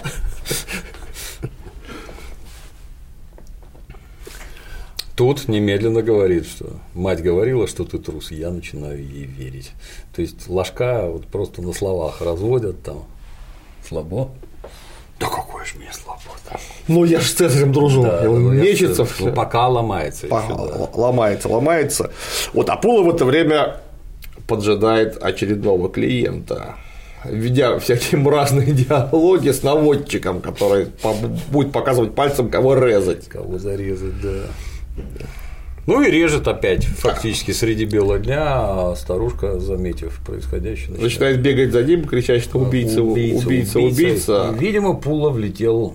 Тут 5.16 5.46
немедленно 5.46 6.03
говорит, 6.03 6.46
что 6.46 6.72
мать 6.92 7.22
говорила, 7.22 7.68
что 7.68 7.85
ты 7.85 7.98
трус, 7.98 8.33
я 8.33 8.50
начинаю 8.50 8.98
ей 8.98 9.27
верить. 9.27 9.72
То 10.14 10.22
есть 10.22 10.48
ложка 10.48 11.07
вот 11.07 11.27
просто 11.27 11.62
на 11.62 11.72
словах 11.72 12.20
разводят 12.20 12.83
там. 12.83 13.05
Слабо? 13.88 14.31
Да 15.20 15.29
какое 15.29 15.64
же 15.64 15.77
мне 15.77 15.90
слабо 15.92 16.20
да. 16.50 16.59
Ну, 16.88 17.05
я 17.05 17.20
же 17.20 17.27
с 17.27 17.35
Цезарем 17.35 17.72
дружу, 17.72 18.03
да, 18.03 18.29
он 18.29 18.42
ну, 18.42 18.53
мечется. 18.53 19.07
Ну, 19.20 19.33
пока 19.33 19.68
ломается. 19.68 20.27
Пока 20.27 20.53
еще, 20.53 20.57
да. 20.57 20.90
Ломается, 20.94 21.48
ломается. 21.48 22.11
Вот 22.53 22.68
Апула 22.68 23.03
в 23.03 23.14
это 23.14 23.24
время 23.24 23.81
поджидает 24.48 25.22
очередного 25.22 25.88
клиента 25.88 26.74
ведя 27.24 27.79
всякие 27.79 28.22
разные 28.29 28.72
диалоги 28.72 29.50
с 29.50 29.62
наводчиком, 29.62 30.40
который 30.40 30.88
будет 31.50 31.72
показывать 31.72 32.14
пальцем, 32.14 32.50
кого 32.50 32.74
резать. 32.74 33.29
Кого 33.29 33.59
зарезать, 33.59 34.20
да. 34.20 34.42
Ну 35.87 36.02
и 36.02 36.11
режет 36.11 36.48
опять 36.48 36.85
фактически 36.85 37.50
среди 37.50 37.85
бела 37.85 38.18
дня, 38.18 38.42
а 38.46 38.94
старушка, 38.96 39.61
заметив 39.61 40.18
происходящее, 40.26 40.92
начинает, 40.92 41.02
начинает 41.02 41.40
бегать 41.42 41.72
за 41.72 41.83
ним, 41.83 42.04
кричать, 42.04 42.42
что 42.42 42.59
убийца, 42.59 43.02
убийца, 43.02 43.46
убийца, 43.46 43.78
убийца. 43.78 44.02
убийца. 44.40 44.57
Видимо, 44.59 44.94
Пула 44.94 45.30
влетел 45.30 45.94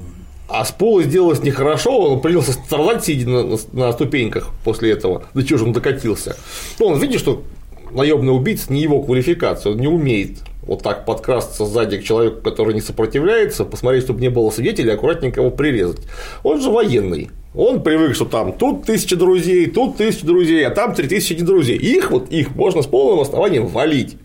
а 0.49 0.65
с 0.65 0.71
Пола 0.71 1.03
сделалось 1.03 1.43
нехорошо, 1.43 1.95
он 2.11 2.21
принялся 2.21 2.53
страдать, 2.53 3.05
сидя 3.05 3.29
на, 3.29 3.43
на, 3.43 3.57
на 3.71 3.91
ступеньках 3.93 4.49
после 4.63 4.91
этого. 4.91 5.23
Да 5.35 5.43
чего 5.43 5.59
же 5.59 5.65
он 5.65 5.73
докатился? 5.73 6.35
Ну, 6.79 6.87
он 6.87 6.99
видит, 6.99 7.19
что 7.19 7.43
наемный 7.91 8.35
убийца 8.35 8.73
не 8.73 8.81
его 8.81 9.01
квалификация, 9.03 9.73
он 9.73 9.79
не 9.79 9.87
умеет 9.87 10.39
вот 10.63 10.81
так 10.81 11.05
подкрасться 11.05 11.65
сзади 11.65 11.99
к 11.99 12.03
человеку, 12.03 12.41
который 12.41 12.73
не 12.73 12.81
сопротивляется, 12.81 13.63
посмотреть, 13.63 14.03
чтобы 14.03 14.21
не 14.21 14.29
было 14.29 14.49
свидетелей, 14.49 14.91
аккуратненько 14.91 15.41
его 15.41 15.51
прирезать. 15.51 16.01
Он 16.43 16.61
же 16.61 16.69
военный. 16.69 17.29
Он 17.55 17.81
привык, 17.81 18.15
что 18.15 18.25
там 18.25 18.53
тут 18.53 18.85
тысяча 18.85 19.15
друзей, 19.15 19.67
тут 19.67 19.97
тысяча 19.97 20.25
друзей, 20.25 20.65
а 20.65 20.69
там 20.69 20.93
три 20.93 21.07
тысячи 21.07 21.35
друзей. 21.35 21.77
Их 21.77 22.11
вот 22.11 22.29
их 22.29 22.55
можно 22.55 22.81
с 22.81 22.87
полным 22.87 23.21
основанием 23.21 23.65
валить. 23.65 24.17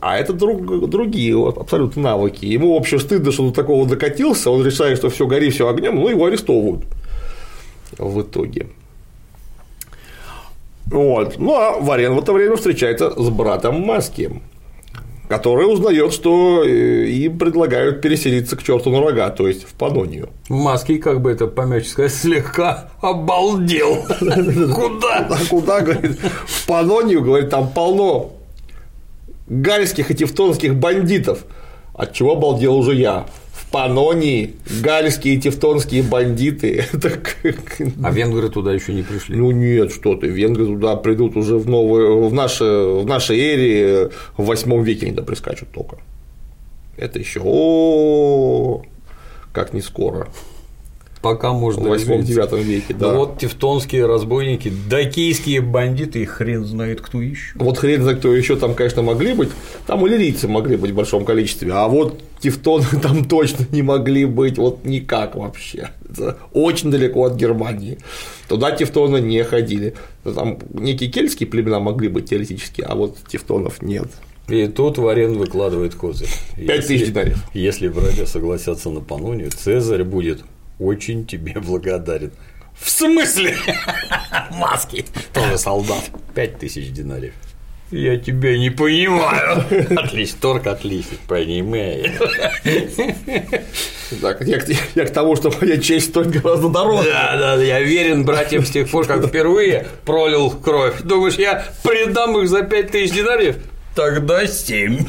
А 0.00 0.18
это 0.18 0.32
друг, 0.32 0.88
другие 0.88 1.36
вот, 1.36 1.58
абсолютно 1.58 2.02
навыки. 2.02 2.46
Ему 2.46 2.74
вообще 2.74 2.98
стыдно, 2.98 3.30
что 3.32 3.48
до 3.48 3.54
такого 3.54 3.86
докатился, 3.86 4.50
он 4.50 4.64
решает, 4.64 4.98
что 4.98 5.10
все 5.10 5.26
гори, 5.26 5.50
все 5.50 5.68
огнем, 5.68 5.96
ну 5.96 6.08
его 6.08 6.24
арестовывают 6.24 6.84
в 7.98 8.22
итоге. 8.22 8.68
Вот. 10.86 11.38
Ну 11.38 11.54
а 11.54 11.78
Варен 11.78 12.14
в 12.14 12.18
это 12.18 12.32
время 12.32 12.56
встречается 12.56 13.10
с 13.10 13.28
братом 13.28 13.80
Маскием 13.82 14.42
который 15.30 15.72
узнает, 15.72 16.12
что 16.12 16.64
э, 16.64 17.06
им 17.06 17.38
предлагают 17.38 18.00
переселиться 18.00 18.56
к 18.56 18.64
черту 18.64 18.90
на 18.90 18.98
рога, 19.00 19.30
то 19.30 19.46
есть 19.46 19.62
в 19.62 19.74
Панонию. 19.74 20.30
Маски, 20.48 20.98
как 20.98 21.20
бы 21.20 21.30
это 21.30 21.46
помягче 21.46 21.88
сказать, 21.88 22.12
слегка 22.12 22.90
обалдел. 23.00 23.98
Куда? 24.74 25.28
А 25.30 25.38
куда, 25.48 25.82
говорит, 25.82 26.18
в 26.18 26.66
Панонию, 26.66 27.22
говорит, 27.22 27.48
там 27.48 27.70
полно 27.70 28.32
гальских 29.46 30.10
и 30.10 30.16
тевтонских 30.16 30.74
бандитов. 30.74 31.44
От 31.94 32.12
чего 32.12 32.32
обалдел 32.32 32.76
уже 32.76 32.96
я? 32.96 33.26
Панонии, 33.70 34.56
гальские 34.82 35.34
и 35.34 35.40
тевтонские 35.40 36.02
бандиты. 36.02 36.86
А 38.02 38.10
венгры 38.10 38.48
туда 38.48 38.72
еще 38.72 38.92
не 38.92 39.02
пришли? 39.02 39.36
Ну 39.36 39.50
нет, 39.50 39.92
что 39.92 40.16
ты, 40.16 40.26
венгры 40.26 40.66
туда 40.66 40.96
придут 40.96 41.36
уже 41.36 41.56
в, 41.56 41.68
новые, 41.68 42.28
в, 42.28 42.32
наше, 42.32 42.64
в 42.64 43.06
нашей 43.06 43.38
эре, 43.38 44.10
в 44.36 44.44
восьмом 44.44 44.82
веке 44.82 45.06
они 45.06 45.16
прискачут 45.16 45.68
только. 45.72 45.98
Это 46.96 47.18
еще 47.18 48.82
как 49.52 49.72
не 49.72 49.80
скоро 49.80 50.28
пока 51.22 51.52
можно 51.52 51.82
В 51.82 51.92
8-9 51.92 52.62
веке, 52.62 52.94
да. 52.94 53.12
Но 53.12 53.18
вот 53.20 53.38
тевтонские 53.38 54.06
разбойники, 54.06 54.72
дакийские 54.88 55.60
бандиты, 55.60 56.22
и 56.22 56.24
хрен 56.24 56.64
знает 56.64 57.00
кто 57.00 57.20
еще. 57.20 57.52
Вот 57.56 57.78
хрен 57.78 58.02
знает 58.02 58.18
кто 58.18 58.34
еще 58.34 58.56
там, 58.56 58.74
конечно, 58.74 59.02
могли 59.02 59.34
быть. 59.34 59.50
Там 59.86 60.06
иллирийцы 60.06 60.48
могли 60.48 60.76
быть 60.76 60.92
в 60.92 60.94
большом 60.94 61.24
количестве, 61.24 61.72
а 61.72 61.88
вот 61.88 62.20
тевтоны 62.40 62.84
там 63.02 63.24
точно 63.24 63.66
не 63.70 63.82
могли 63.82 64.24
быть 64.24 64.58
вот 64.58 64.84
никак 64.84 65.36
вообще. 65.36 65.90
Это 66.08 66.38
очень 66.52 66.90
далеко 66.90 67.24
от 67.24 67.36
Германии. 67.36 67.98
Туда 68.48 68.72
тевтоны 68.72 69.20
не 69.20 69.44
ходили. 69.44 69.94
Там 70.24 70.58
некие 70.72 71.10
кельтские 71.10 71.48
племена 71.48 71.80
могли 71.80 72.08
быть 72.08 72.30
теоретически, 72.30 72.82
а 72.82 72.94
вот 72.94 73.18
тевтонов 73.28 73.82
нет. 73.82 74.08
И 74.48 74.66
тут 74.66 74.98
Варен 74.98 75.38
выкладывает 75.38 75.94
козырь. 75.94 76.28
Пять 76.56 76.86
тысяч 76.86 77.06
динариев. 77.06 77.38
Если 77.54 77.86
братья 77.86 78.26
согласятся 78.26 78.90
на 78.90 79.00
Панонию, 79.00 79.50
Цезарь 79.50 80.02
будет 80.02 80.40
очень 80.80 81.26
тебе 81.26 81.52
благодарен. 81.60 82.32
В 82.74 82.88
смысле? 82.88 83.56
Маски. 84.52 85.04
Тоже 85.32 85.58
солдат. 85.58 86.10
Пять 86.34 86.58
тысяч 86.58 86.90
динариев. 86.90 87.34
Я 87.90 88.16
тебя 88.16 88.56
не 88.56 88.70
понимаю. 88.70 89.64
Отлично, 89.98 90.38
торг 90.40 90.66
отлично, 90.68 91.16
понимаешь. 91.26 92.12
Так, 94.20 94.46
я, 94.46 94.60
я 94.94 95.04
к 95.04 95.10
тому, 95.10 95.34
что 95.34 95.52
моя 95.60 95.76
честь 95.76 96.10
стоит 96.10 96.28
гораздо 96.28 96.68
дороже. 96.68 97.10
Да, 97.10 97.36
да, 97.56 97.62
я 97.62 97.80
верен 97.80 98.24
братьям 98.24 98.64
с 98.64 98.70
тех 98.70 98.88
пор, 98.88 99.06
как 99.06 99.26
впервые 99.26 99.88
пролил 100.04 100.50
кровь. 100.50 101.02
Думаешь, 101.02 101.34
я 101.34 101.64
предам 101.82 102.38
их 102.38 102.48
за 102.48 102.62
пять 102.62 102.92
тысяч 102.92 103.12
динариев? 103.12 103.56
Тогда 103.94 104.46
семь. 104.46 104.98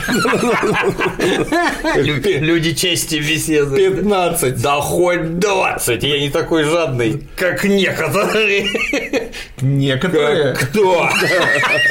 Люди 1.95 2.73
чести 2.73 3.15
беседуют. 3.17 3.97
Пятнадцать. 3.97 4.61
Да 4.61 4.81
хоть 4.81 5.37
двадцать. 5.37 6.01
Я 6.03 6.19
не 6.19 6.29
такой 6.31 6.63
жадный, 6.63 7.27
как 7.35 7.63
некоторые. 7.63 9.31
Некоторые? 9.61 10.55
Кто? 10.55 11.07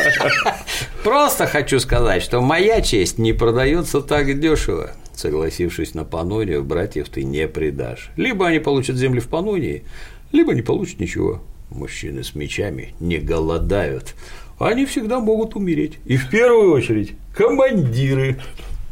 Просто 1.04 1.46
хочу 1.46 1.78
сказать, 1.78 2.22
что 2.22 2.40
моя 2.40 2.80
честь 2.80 3.18
не 3.18 3.32
продается 3.32 4.00
так 4.00 4.40
дешево. 4.40 4.90
Согласившись 5.14 5.94
на 5.94 6.04
Панонию, 6.04 6.64
братьев 6.64 7.08
ты 7.08 7.22
не 7.22 7.46
предашь. 7.46 8.10
Либо 8.16 8.48
они 8.48 8.58
получат 8.58 8.96
земли 8.96 9.20
в 9.20 9.28
Панонии, 9.28 9.84
либо 10.32 10.54
не 10.54 10.62
получат 10.62 10.98
ничего. 10.98 11.40
Мужчины 11.70 12.24
с 12.24 12.34
мечами 12.34 12.94
не 12.98 13.18
голодают 13.18 14.14
они 14.60 14.84
всегда 14.86 15.20
могут 15.20 15.56
умереть. 15.56 15.98
И 16.04 16.16
в 16.16 16.28
первую 16.28 16.72
очередь 16.72 17.14
командиры. 17.34 18.36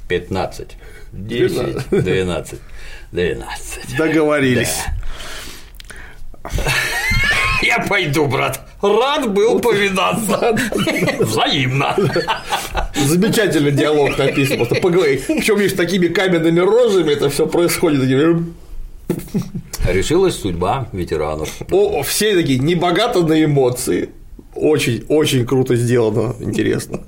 15, 0.08 0.76
10, 1.12 1.90
12, 1.90 2.60
12. 3.12 3.96
Договорились. 3.96 4.76
Да. 6.42 6.52
Я 7.62 7.80
пойду, 7.80 8.26
брат. 8.26 8.66
Рад 8.80 9.30
был 9.32 9.60
повидаться. 9.60 10.56
Взаимно. 11.18 11.94
Замечательный 12.94 13.72
диалог 13.72 14.16
написан. 14.16 14.56
Просто 14.56 14.76
поговорить. 14.76 15.26
Причем 15.26 15.58
есть 15.58 15.76
такими 15.76 16.06
каменными 16.06 16.60
рожами 16.60 17.12
это 17.12 17.28
все 17.28 17.46
происходит. 17.46 18.00
Решилась 19.86 20.36
судьба 20.36 20.88
ветеранов. 20.92 21.50
О, 21.70 22.02
все 22.02 22.34
такие 22.34 22.58
небогато 22.58 23.22
на 23.22 23.42
эмоции 23.44 24.10
очень, 24.60 25.04
очень 25.08 25.46
круто 25.46 25.76
сделано, 25.76 26.34
интересно. 26.40 27.00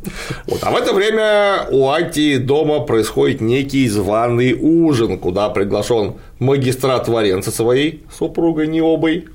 Вот. 0.46 0.60
А 0.62 0.70
в 0.70 0.76
это 0.76 0.92
время 0.92 1.66
у 1.70 1.88
Ати 1.90 2.38
дома 2.38 2.80
происходит 2.80 3.40
некий 3.40 3.88
званый 3.88 4.52
ужин, 4.54 5.18
куда 5.18 5.48
приглашен 5.48 6.14
магистрат 6.38 7.08
Варен 7.08 7.42
со 7.42 7.50
своей 7.50 8.04
супругой 8.16 8.66
Необой. 8.68 9.26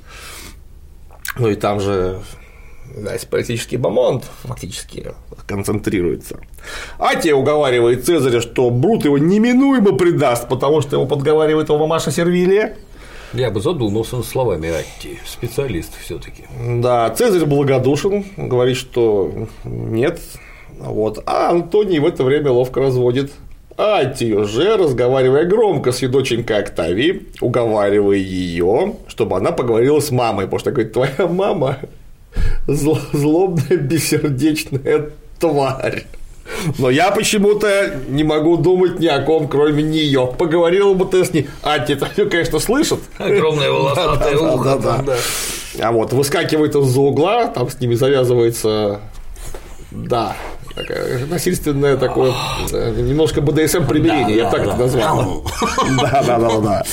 Ну 1.37 1.49
и 1.49 1.55
там 1.55 1.79
же 1.79 2.19
весь 2.95 3.25
политический 3.25 3.77
бомонд 3.77 4.23
фактически 4.43 5.13
концентрируется. 5.47 6.39
Ати 6.97 7.31
уговаривает 7.33 8.05
Цезаря, 8.05 8.41
что 8.41 8.69
Брут 8.69 9.05
его 9.05 9.17
неминуемо 9.17 9.97
предаст, 9.97 10.47
потому 10.47 10.81
что 10.81 10.95
его 10.95 11.05
подговаривает 11.05 11.69
его 11.69 11.77
мамаша 11.77 12.11
Сервилия. 12.11 12.77
Я 13.35 13.51
бы 13.51 13.59
задумался 13.61 14.17
над 14.17 14.25
словами 14.25 14.69
Атти, 14.69 15.19
специалист 15.25 15.91
все 15.99 16.17
таки 16.17 16.43
Да, 16.81 17.09
Цезарь 17.09 17.45
благодушен, 17.45 18.25
говорит, 18.37 18.77
что 18.77 19.47
нет. 19.65 20.19
Вот. 20.79 21.21
А 21.25 21.49
Антоний 21.49 21.99
в 21.99 22.05
это 22.05 22.23
время 22.23 22.51
ловко 22.51 22.79
разводит 22.81 23.31
Атию 23.77 24.45
же, 24.45 24.77
разговаривая 24.77 25.43
громко 25.45 25.91
с 25.91 26.01
ее 26.01 26.07
доченькой 26.09 26.59
Октавией, 26.59 27.27
уговаривая 27.41 28.17
ее, 28.17 28.95
чтобы 29.07 29.35
она 29.35 29.51
поговорила 29.51 29.99
с 29.99 30.11
мамой, 30.11 30.45
потому 30.45 30.59
что 30.59 30.71
говорит, 30.71 30.93
твоя 30.93 31.27
мама 31.27 31.79
зл- 32.67 32.99
злобная, 33.11 33.77
бессердечная 33.77 35.09
тварь. 35.39 36.05
Но 36.77 36.89
я 36.89 37.11
почему-то 37.11 37.99
не 38.07 38.23
могу 38.23 38.57
думать 38.57 38.99
ни 38.99 39.07
о 39.07 39.21
ком, 39.21 39.47
кроме 39.47 39.83
нее. 39.83 40.33
Поговорила 40.37 40.93
бы 40.93 41.05
ты 41.05 41.25
с 41.25 41.33
ней. 41.33 41.49
Ати 41.61 41.93
это 41.93 42.07
все, 42.07 42.29
конечно, 42.29 42.59
слышит. 42.59 42.99
Огромное 43.17 43.71
волосатое 43.71 44.37
ухо. 44.37 44.77
да. 44.77 44.95
там, 44.95 45.05
да. 45.05 45.15
А 45.81 45.91
вот 45.91 46.13
выскакивает 46.13 46.75
из-за 46.75 47.01
угла, 47.01 47.47
там 47.47 47.69
с 47.69 47.79
ними 47.79 47.95
завязывается, 47.95 49.01
да, 49.91 50.35
такая 50.73 51.25
насильственное 51.25 51.97
такое, 51.97 52.33
э, 52.71 52.93
немножко 52.97 53.41
БДСМ 53.41 53.85
примирение, 53.85 54.37
я 54.37 54.45
бы 54.45 54.51
так 54.51 54.67
это 54.67 54.75
назвал. 54.77 55.43
Да, 56.01 56.23
да, 56.25 56.39
да, 56.39 56.59
да. 56.59 56.83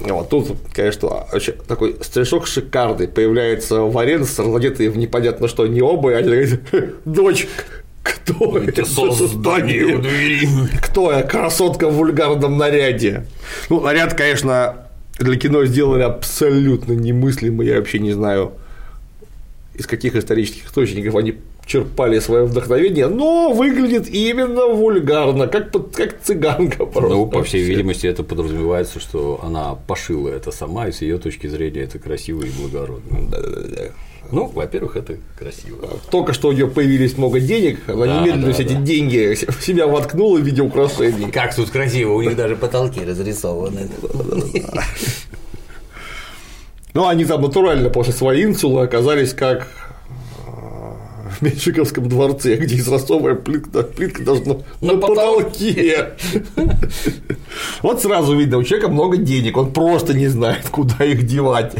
Вот 0.00 0.28
тут, 0.28 0.56
конечно, 0.72 1.26
вообще 1.32 1.52
такой 1.52 1.96
стрижок 2.02 2.46
шикарный. 2.46 3.08
Появляется 3.08 3.80
Варенс, 3.80 4.38
разодетый 4.38 4.88
в 4.88 4.96
непонятно 4.96 5.48
что, 5.48 5.66
не 5.66 5.82
оба, 5.82 6.10
и 6.10 6.14
они 6.14 6.28
говорят, 6.28 6.60
дочь, 7.04 7.48
кто 8.08 8.58
это 8.58 8.84
создание 8.84 9.84
у 9.96 9.98
двери. 10.00 10.48
Кто 10.82 11.12
я, 11.12 11.22
красотка 11.22 11.88
в 11.88 11.94
вульгарном 11.94 12.56
наряде? 12.58 13.26
Ну, 13.70 13.80
наряд, 13.80 14.14
конечно, 14.14 14.86
для 15.18 15.36
кино 15.36 15.64
сделали 15.64 16.02
абсолютно 16.02 16.92
немыслимый, 16.92 17.66
я 17.66 17.76
вообще 17.76 17.98
не 17.98 18.12
знаю, 18.12 18.52
из 19.74 19.86
каких 19.86 20.16
исторических 20.16 20.66
источников 20.66 21.14
они 21.16 21.34
черпали 21.66 22.18
свое 22.18 22.44
вдохновение, 22.44 23.08
но 23.08 23.52
выглядит 23.52 24.08
именно 24.08 24.66
вульгарно, 24.68 25.48
как, 25.48 25.70
под- 25.70 25.94
как 25.94 26.20
цыганка 26.22 26.86
просто. 26.86 27.10
Ну, 27.14 27.26
по 27.26 27.42
всей 27.44 27.62
видимости, 27.62 28.06
это 28.06 28.22
подразумевается, 28.22 29.00
что 29.00 29.38
она 29.42 29.74
пошила 29.74 30.30
это 30.30 30.50
сама, 30.50 30.88
и 30.88 30.92
с 30.92 31.02
ее 31.02 31.18
точки 31.18 31.46
зрения 31.46 31.82
это 31.82 31.98
красиво 31.98 32.42
и 32.44 32.50
благородно. 32.50 33.18
Да-да-да. 33.30 33.82
Ну, 34.30 34.46
во-первых, 34.46 34.96
это 34.96 35.16
красиво. 35.38 35.88
Только 36.10 36.32
что 36.34 36.48
у 36.48 36.52
нее 36.52 36.68
появились 36.68 37.16
много 37.16 37.40
денег, 37.40 37.80
она 37.86 38.06
Да, 38.06 38.20
немедленно 38.20 38.46
да, 38.48 38.52
все 38.52 38.62
эти 38.64 38.74
да. 38.74 38.80
деньги 38.80 39.34
в 39.50 39.64
себя 39.64 39.86
воткнула 39.86 40.38
в 40.38 40.42
виде 40.42 40.60
украшений. 40.62 41.30
Как 41.30 41.54
тут 41.54 41.70
красиво, 41.70 42.12
у 42.12 42.22
них 42.22 42.36
даже 42.36 42.54
потолки 42.56 43.00
разрисованы. 43.04 43.88
Ну, 46.94 47.06
они 47.06 47.24
там 47.24 47.42
натурально 47.42 47.90
после 47.90 48.12
своей 48.12 48.44
инсулы 48.44 48.82
оказались 48.82 49.32
как 49.32 49.68
э, 50.46 50.50
в 51.38 51.42
Меньшиковском 51.42 52.08
дворце, 52.08 52.56
где 52.56 52.76
израстовая 52.76 53.34
плитка, 53.34 53.82
плитка 53.84 54.22
должна 54.24 54.56
на, 54.80 54.94
На 54.94 54.98
потолке. 54.98 56.10
Вот 57.82 58.02
сразу 58.02 58.36
видно, 58.36 58.58
у 58.58 58.64
человека 58.64 58.88
много 58.88 59.16
денег, 59.16 59.56
он 59.56 59.72
просто 59.72 60.12
не 60.14 60.26
знает, 60.28 60.68
куда 60.70 61.04
их 61.04 61.24
девать. 61.26 61.74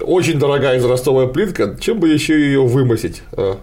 Очень 0.00 0.38
дорогая 0.38 0.78
израстовая 0.78 1.26
плитка, 1.28 1.76
чем 1.80 2.00
бы 2.00 2.08
еще 2.08 2.34
ее 2.38 2.62
вымосить? 2.66 3.22
Э, 3.32 3.54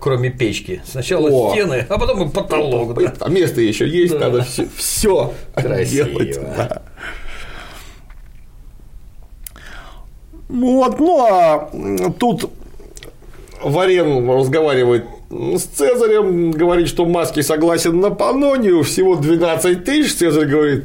Кроме 0.00 0.30
печки. 0.30 0.80
Сначала 0.84 1.28
О. 1.28 1.50
стены, 1.52 1.84
а 1.88 1.98
потом 1.98 2.28
и 2.28 2.32
потолок. 2.32 2.94
да. 2.94 3.12
А 3.20 3.28
место 3.28 3.60
еще 3.60 3.86
есть, 3.88 4.12
Да. 4.18 4.28
надо 4.28 4.46
все 4.76 5.32
делать. 5.56 6.38
да. 6.40 6.82
Вот, 10.48 10.98
ну 10.98 11.26
а 11.26 11.70
тут 12.18 12.50
Варен 13.62 14.28
разговаривает 14.30 15.04
с 15.30 15.62
Цезарем, 15.62 16.52
говорит, 16.52 16.88
что 16.88 17.04
Маски 17.04 17.40
согласен 17.42 18.00
на 18.00 18.10
Панонию, 18.10 18.82
всего 18.82 19.16
12 19.16 19.84
тысяч. 19.84 20.14
Цезарь 20.14 20.46
говорит, 20.46 20.84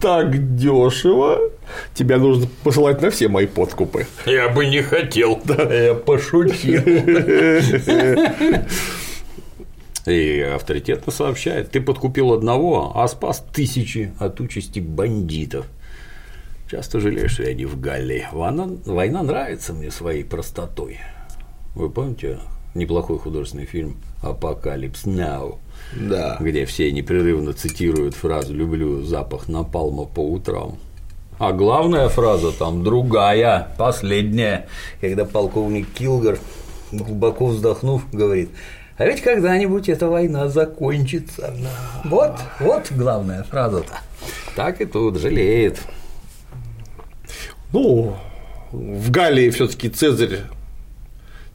так 0.00 0.56
дешево, 0.56 1.38
тебя 1.94 2.18
нужно 2.18 2.46
посылать 2.62 3.00
на 3.02 3.10
все 3.10 3.28
мои 3.28 3.46
подкупы. 3.46 4.06
Я 4.26 4.48
бы 4.48 4.66
не 4.66 4.82
хотел. 4.82 5.40
Я 5.48 5.94
пошутил. 5.94 6.82
И 10.06 10.40
авторитетно 10.40 11.10
сообщает, 11.12 11.70
ты 11.70 11.80
подкупил 11.80 12.32
одного, 12.34 12.92
а 12.94 13.08
спас 13.08 13.44
тысячи 13.54 14.12
от 14.18 14.38
участи 14.40 14.78
бандитов. 14.80 15.66
Часто 16.70 17.00
жалею, 17.00 17.28
что 17.28 17.44
я 17.44 17.54
не 17.54 17.64
в 17.64 17.80
Галлии. 17.80 18.26
Война, 18.32 18.68
война 18.84 19.22
нравится 19.22 19.72
мне 19.72 19.90
своей 19.90 20.22
простотой. 20.24 20.98
Вы 21.74 21.88
помните 21.88 22.38
неплохой 22.74 23.18
художественный 23.18 23.64
фильм 23.66 23.96
«Апокалипс 24.22 25.04
Now», 25.06 25.56
Да. 25.94 26.36
где 26.40 26.66
все 26.66 26.90
непрерывно 26.92 27.52
цитируют 27.52 28.14
фразу 28.14 28.52
«люблю 28.52 29.02
запах 29.02 29.48
напалма 29.48 30.04
по 30.04 30.20
утрам». 30.20 30.78
А 31.38 31.52
главная 31.52 32.08
фраза 32.08 32.52
там 32.52 32.84
другая, 32.84 33.68
последняя, 33.76 34.68
когда 35.00 35.24
полковник 35.24 35.92
Килгор, 35.92 36.38
глубоко 36.92 37.46
вздохнув, 37.46 38.02
говорит, 38.12 38.50
а 38.96 39.06
ведь 39.06 39.22
когда-нибудь 39.22 39.88
эта 39.88 40.08
война 40.08 40.48
закончится. 40.48 41.52
Вот, 42.04 42.32
вот 42.60 42.92
главная 42.92 43.42
фраза-то. 43.42 43.98
Так 44.54 44.80
и 44.80 44.84
тут 44.84 45.18
жалеет. 45.18 45.80
Ну, 47.72 48.16
в 48.70 49.10
Галлии 49.10 49.50
все-таки 49.50 49.88
Цезарь, 49.88 50.42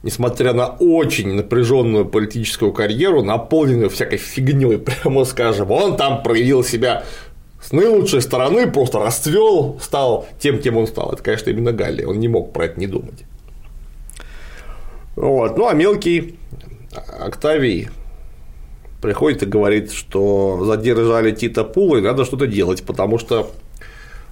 несмотря 0.02 0.52
на 0.52 0.66
очень 0.66 1.32
напряженную 1.32 2.04
политическую 2.04 2.72
карьеру, 2.72 3.22
наполненную 3.22 3.88
всякой 3.88 4.18
фигней, 4.18 4.76
прямо 5.02 5.24
скажем, 5.24 5.70
он 5.70 5.96
там 5.96 6.22
проявил 6.22 6.62
себя 6.62 7.04
с 7.62 7.72
наилучшей 7.72 8.22
стороны, 8.22 8.70
просто 8.70 8.98
расцвел, 8.98 9.78
стал 9.80 10.26
тем, 10.38 10.58
кем 10.58 10.76
он 10.76 10.86
стал. 10.86 11.12
Это, 11.12 11.22
конечно, 11.22 11.50
именно 11.50 11.72
Галлия, 11.72 12.06
он 12.06 12.18
не 12.18 12.28
мог 12.28 12.52
про 12.52 12.66
это 12.66 12.80
не 12.80 12.86
думать. 12.86 13.24
Вот. 15.16 15.56
Ну, 15.58 15.68
а 15.68 15.74
мелкий 15.74 16.38
Октавий 17.20 17.88
приходит 19.02 19.42
и 19.42 19.46
говорит, 19.46 19.92
что 19.92 20.64
задержали 20.64 21.32
Тита 21.32 21.64
Пула 21.64 21.98
и 21.98 22.00
надо 22.00 22.24
что-то 22.24 22.46
делать, 22.46 22.82
потому 22.84 23.18
что 23.18 23.50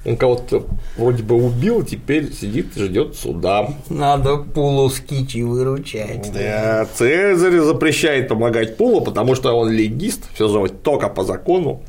он 0.05 0.17
кого-то 0.17 0.65
вроде 0.97 1.23
бы 1.23 1.35
убил, 1.35 1.85
теперь 1.85 2.33
сидит 2.33 2.77
и 2.77 2.85
ждет 2.85 3.17
суда. 3.17 3.69
Надо 3.91 4.39
Пулу 4.39 4.89
с 4.89 5.01
Кичи 5.01 5.43
выручать. 5.43 6.33
Да, 6.33 6.87
Цезарь 6.95 7.59
запрещает 7.59 8.29
помогать 8.29 8.77
Пулу, 8.77 9.01
потому 9.01 9.35
что 9.35 9.53
он 9.53 9.71
легист, 9.71 10.23
все 10.35 10.49
же 10.49 10.73
только 10.73 11.09
по 11.09 11.25
закону. 11.25 11.83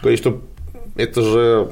Говорит, 0.00 0.20
что 0.20 0.42
это 0.96 1.22
же 1.22 1.70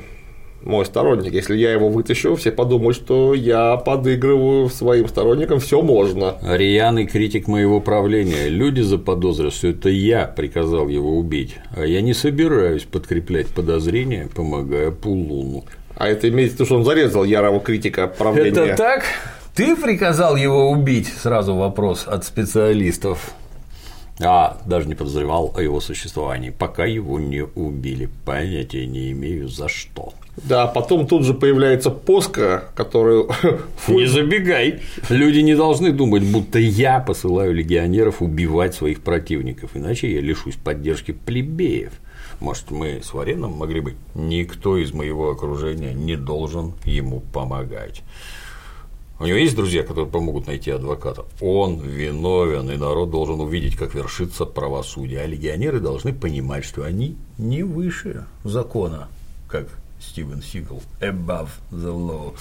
мой 0.65 0.87
сторонник. 0.87 1.33
Если 1.33 1.57
я 1.57 1.73
его 1.73 1.89
вытащу, 1.89 2.37
все 2.37 2.51
подумают, 2.51 2.97
что 2.97 3.35
я 3.35 3.77
подыгрываю 3.77 4.69
своим 4.71 5.09
сторонникам, 5.09 5.61
все 5.61 5.83
можно. 5.83 6.37
Рьяный 6.43 7.07
критик 7.07 7.49
моего 7.49 7.81
правления. 7.81 8.49
Люди 8.49 8.81
заподозрят, 8.81 9.53
что 9.53 9.69
это 9.69 9.89
я 9.91 10.27
приказал 10.27 10.89
его 10.89 11.17
убить, 11.17 11.57
а 11.77 11.85
я 11.85 12.01
не 12.01 12.15
собираюсь 12.15 12.85
подкреплять 12.85 13.49
подозрения, 13.49 14.29
помогая 14.35 14.91
Пулуну. 14.91 15.65
А 15.97 16.09
это 16.09 16.29
имеется 16.29 16.57
в 16.57 16.61
виду, 16.61 16.67
что 16.67 16.77
он 16.77 16.85
зарезал 16.85 17.25
ярого 17.25 17.61
критика 17.61 18.09
правления. 18.09 18.61
Это 18.61 18.77
так? 18.77 19.05
Ты 19.55 19.77
приказал 19.77 20.35
его 20.35 20.71
убить? 20.71 21.13
Сразу 21.17 21.55
вопрос 21.55 22.07
от 22.09 22.25
специалистов. 22.25 23.35
А, 24.21 24.59
даже 24.65 24.87
не 24.87 24.95
подозревал 24.95 25.53
о 25.57 25.61
его 25.61 25.81
существовании, 25.81 26.51
пока 26.51 26.85
его 26.85 27.19
не 27.19 27.43
убили. 27.43 28.09
Понятия 28.25 28.87
не 28.87 29.11
имею 29.11 29.49
за 29.49 29.69
что. 29.69 30.13
Да, 30.37 30.67
потом 30.67 31.07
тут 31.07 31.25
же 31.25 31.35
появляется 31.35 31.91
Поска, 31.91 32.65
которую 32.75 33.31
Не 33.89 34.07
забегай. 34.07 34.81
Люди 35.09 35.41
не 35.41 35.55
должны 35.55 35.93
думать, 35.93 36.23
будто 36.23 36.59
я 36.59 37.01
посылаю 37.01 37.55
легионеров 37.55 38.23
убивать 38.23 38.75
своих 38.75 39.01
противников, 39.01 39.71
иначе 39.75 40.13
я 40.13 40.21
лишусь 40.21 40.57
поддержки 40.57 41.13
плебеев. 41.13 41.93
Может, 42.41 42.71
мы 42.71 43.01
с 43.03 43.15
Вареном 43.15 43.53
могли 43.53 43.81
быть? 43.81 43.95
Никто 44.15 44.77
из 44.77 44.93
моего 44.93 45.31
окружения 45.31 45.95
не 45.95 46.17
должен 46.17 46.75
ему 46.85 47.21
помогать. 47.21 48.03
У 49.21 49.27
него 49.27 49.39
есть 49.39 49.55
друзья, 49.55 49.85
которые 49.85 50.11
помогут 50.11 50.49
найти 50.49 50.73
адвоката. 50.73 51.25
Он 51.41 51.79
виновен, 51.79 52.69
и 52.71 52.77
народ 52.77 53.11
должен 53.11 53.41
увидеть, 53.41 53.77
как 53.77 53.95
вершится 53.95 54.45
правосудие. 54.45 55.21
А 55.21 55.27
легионеры 55.27 55.79
должны 55.79 56.13
понимать, 56.13 56.65
что 56.65 56.83
они 56.83 57.17
не 57.39 57.63
выше 57.63 58.25
закона, 58.43 59.09
как 59.49 59.69
Стивен 60.01 60.43
Сигал. 60.43 60.83
Above 61.01 61.51
the 61.71 61.95
law. 61.95 62.35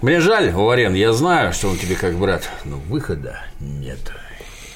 Мне 0.00 0.20
жаль, 0.20 0.50
Варен, 0.50 0.94
я 0.94 1.12
знаю, 1.12 1.52
что 1.52 1.68
он 1.68 1.76
тебе 1.76 1.96
как 1.96 2.16
брат, 2.16 2.48
но 2.64 2.78
выхода 2.88 3.38
нет. 3.60 4.10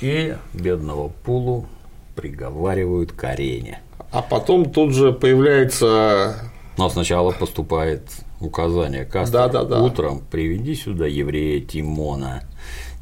И 0.02 0.36
бедного 0.52 1.08
Пулу 1.08 1.66
приговаривают 2.14 3.12
к 3.12 3.24
арене. 3.24 3.80
А 4.12 4.22
потом 4.22 4.70
тут 4.70 4.94
же 4.94 5.12
появляется 5.12 6.50
Но 6.76 6.88
сначала 6.88 7.32
поступает 7.32 8.02
указание 8.46 9.04
Кастро. 9.04 9.48
Да-да-да. 9.48 9.82
Утром 9.82 10.22
приведи 10.30 10.74
сюда 10.74 11.06
еврея 11.06 11.60
Тимона. 11.60 12.42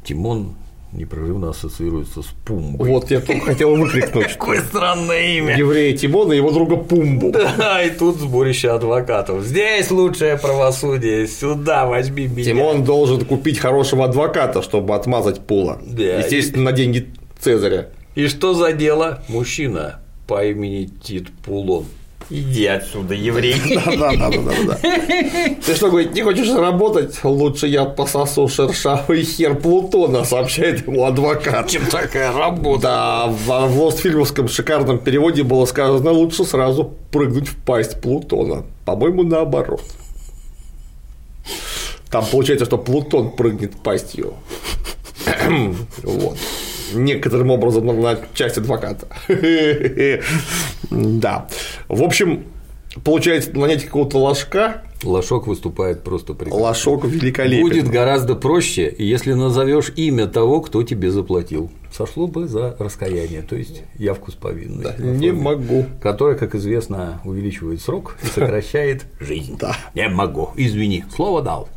Тимон 0.03 0.55
непрерывно 0.91 1.49
ассоциируется 1.49 2.21
с 2.21 2.27
Пумбой. 2.45 2.89
Вот 2.89 3.11
я 3.11 3.19
только 3.19 3.47
хотел 3.47 3.75
выкрикнуть. 3.75 4.33
Какое 4.33 4.61
странное 4.61 5.37
имя. 5.37 5.57
Еврея 5.57 5.95
Тимона 5.95 6.33
и 6.33 6.37
его 6.37 6.51
друга 6.51 6.77
Пумбу. 6.77 7.31
Да, 7.31 7.83
и 7.83 7.89
тут 7.89 8.17
сборище 8.17 8.69
адвокатов. 8.71 9.43
Здесь 9.43 9.91
лучшее 9.91 10.37
правосудие, 10.37 11.27
сюда 11.27 11.85
возьми 11.85 12.27
меня. 12.27 12.45
Тимон 12.45 12.83
должен 12.83 13.25
купить 13.25 13.59
хорошего 13.59 14.05
адвоката, 14.05 14.61
чтобы 14.61 14.95
отмазать 14.95 15.45
Пула. 15.45 15.81
Да. 15.85 16.19
Естественно, 16.19 16.65
на 16.65 16.71
деньги 16.71 17.09
Цезаря. 17.39 17.89
И 18.15 18.27
что 18.27 18.53
за 18.53 18.71
дело? 18.71 19.21
Мужчина 19.27 19.99
по 20.27 20.45
имени 20.45 20.85
Тит 20.85 21.29
Пулон. 21.43 21.85
Иди 22.29 22.65
отсюда, 22.65 23.13
еврей. 23.13 23.55
Да, 23.85 24.11
да, 24.11 24.29
да, 24.29 24.29
да, 24.29 24.53
да. 24.67 24.77
Ты 25.65 25.75
что, 25.75 25.89
говорит, 25.89 26.13
не 26.13 26.21
хочешь 26.23 26.51
работать? 26.53 27.23
Лучше 27.23 27.67
я 27.67 27.85
пососу 27.85 28.47
шершавый 28.47 29.23
хер 29.23 29.55
Плутона, 29.55 30.23
сообщает 30.23 30.87
ему 30.87 31.05
адвокат. 31.05 31.69
Чем 31.69 31.85
такая 31.85 32.31
работа? 32.31 32.81
Да, 32.81 33.27
в 33.27 33.67
в 33.67 33.81
Лостфильмовском 33.81 34.47
шикарном 34.47 34.99
переводе 34.99 35.43
было 35.43 35.65
сказано 35.65 36.11
лучше 36.11 36.45
сразу 36.45 36.93
прыгнуть 37.11 37.47
в 37.47 37.57
пасть 37.63 38.01
Плутона. 38.01 38.65
По-моему, 38.85 39.23
наоборот. 39.23 39.83
Там 42.09 42.25
получается, 42.25 42.65
что 42.65 42.77
Плутон 42.77 43.31
прыгнет 43.31 43.73
пастью. 43.81 44.33
Вот. 46.03 46.37
Некоторым 46.93 47.51
образом 47.51 47.85
на- 48.01 48.19
часть 48.33 48.57
адвоката. 48.57 49.07
Да. 50.91 51.47
В 51.87 52.03
общем, 52.03 52.43
получается, 53.03 53.51
нанять 53.57 53.85
какого-то 53.85 54.17
ложка, 54.19 54.81
Лошок 55.03 55.45
выступает 55.47 56.03
просто 56.03 56.33
прекрасно. 56.33 56.63
лошок 56.63 57.05
великолепен. 57.05 57.61
Будет 57.61 57.87
гораздо 57.89 58.35
проще, 58.35 58.93
если 58.97 59.33
назовешь 59.33 59.91
имя 59.95 60.25
того, 60.25 60.61
кто 60.61 60.81
тебе 60.83 61.11
заплатил. 61.11 61.69
Сошло 61.95 62.27
бы 62.27 62.47
за 62.47 62.75
раскаяние, 62.79 63.41
то 63.41 63.55
есть 63.55 63.83
явку 63.99 64.31
с 64.31 64.35
повинной. 64.35 64.83
Да, 64.83 64.95
не 64.97 65.31
могу. 65.31 65.85
Которая, 66.01 66.35
как 66.37 66.55
известно, 66.55 67.21
увеличивает 67.23 67.81
срок 67.81 68.17
и 68.23 68.25
сокращает 68.27 69.05
жизнь. 69.19 69.57
Да. 69.59 69.75
Не 69.93 70.07
могу, 70.09 70.49
извини, 70.55 71.03
слово 71.15 71.41
дал. 71.41 71.69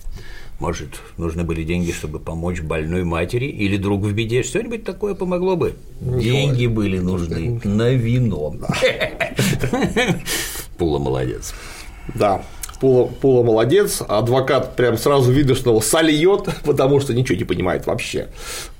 Может, 0.59 1.01
нужны 1.17 1.45
были 1.45 1.63
деньги, 1.63 1.93
чтобы 1.93 2.19
помочь 2.19 2.61
больной 2.61 3.05
матери 3.05 3.47
или 3.47 3.77
друг 3.77 4.03
в 4.03 4.13
беде? 4.13 4.43
Что-нибудь 4.43 4.85
такое 4.85 5.15
помогло 5.15 5.55
бы? 5.55 5.75
Деньги 6.01 6.67
были 6.67 6.99
нужны 6.99 7.61
на 7.63 7.91
вино. 7.91 8.55
Пула 10.79 10.99
молодец. 10.99 11.55
Да. 12.15 12.43
Пула, 12.81 13.07
Пула 13.07 13.45
молодец, 13.45 14.03
адвокат 14.07 14.77
прям 14.77 14.99
сразу 14.99 15.33
видно, 15.33 15.55
что 15.55 15.71
его 15.71 15.81
сольет, 15.81 16.49
потому 16.65 17.01
что 17.01 17.15
ничего 17.15 17.37
не 17.37 17.45
понимает 17.45 17.87
вообще. 17.87 18.29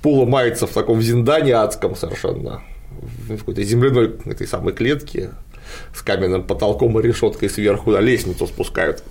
Пула 0.01 0.25
мается 0.25 0.67
в 0.67 0.71
таком 0.71 1.01
зиндане 1.01 1.55
адском 1.55 1.95
совершенно, 1.95 2.61
в 3.27 3.37
какой-то 3.37 3.63
земляной 3.63 4.15
этой 4.25 4.47
самой 4.47 4.73
клетке 4.73 5.31
с 5.93 6.01
каменным 6.01 6.43
потолком 6.43 6.99
и 6.99 7.03
решеткой 7.03 7.49
сверху 7.49 7.91
на 7.91 7.99
лестницу 7.99 8.47
спускают. 8.47 9.03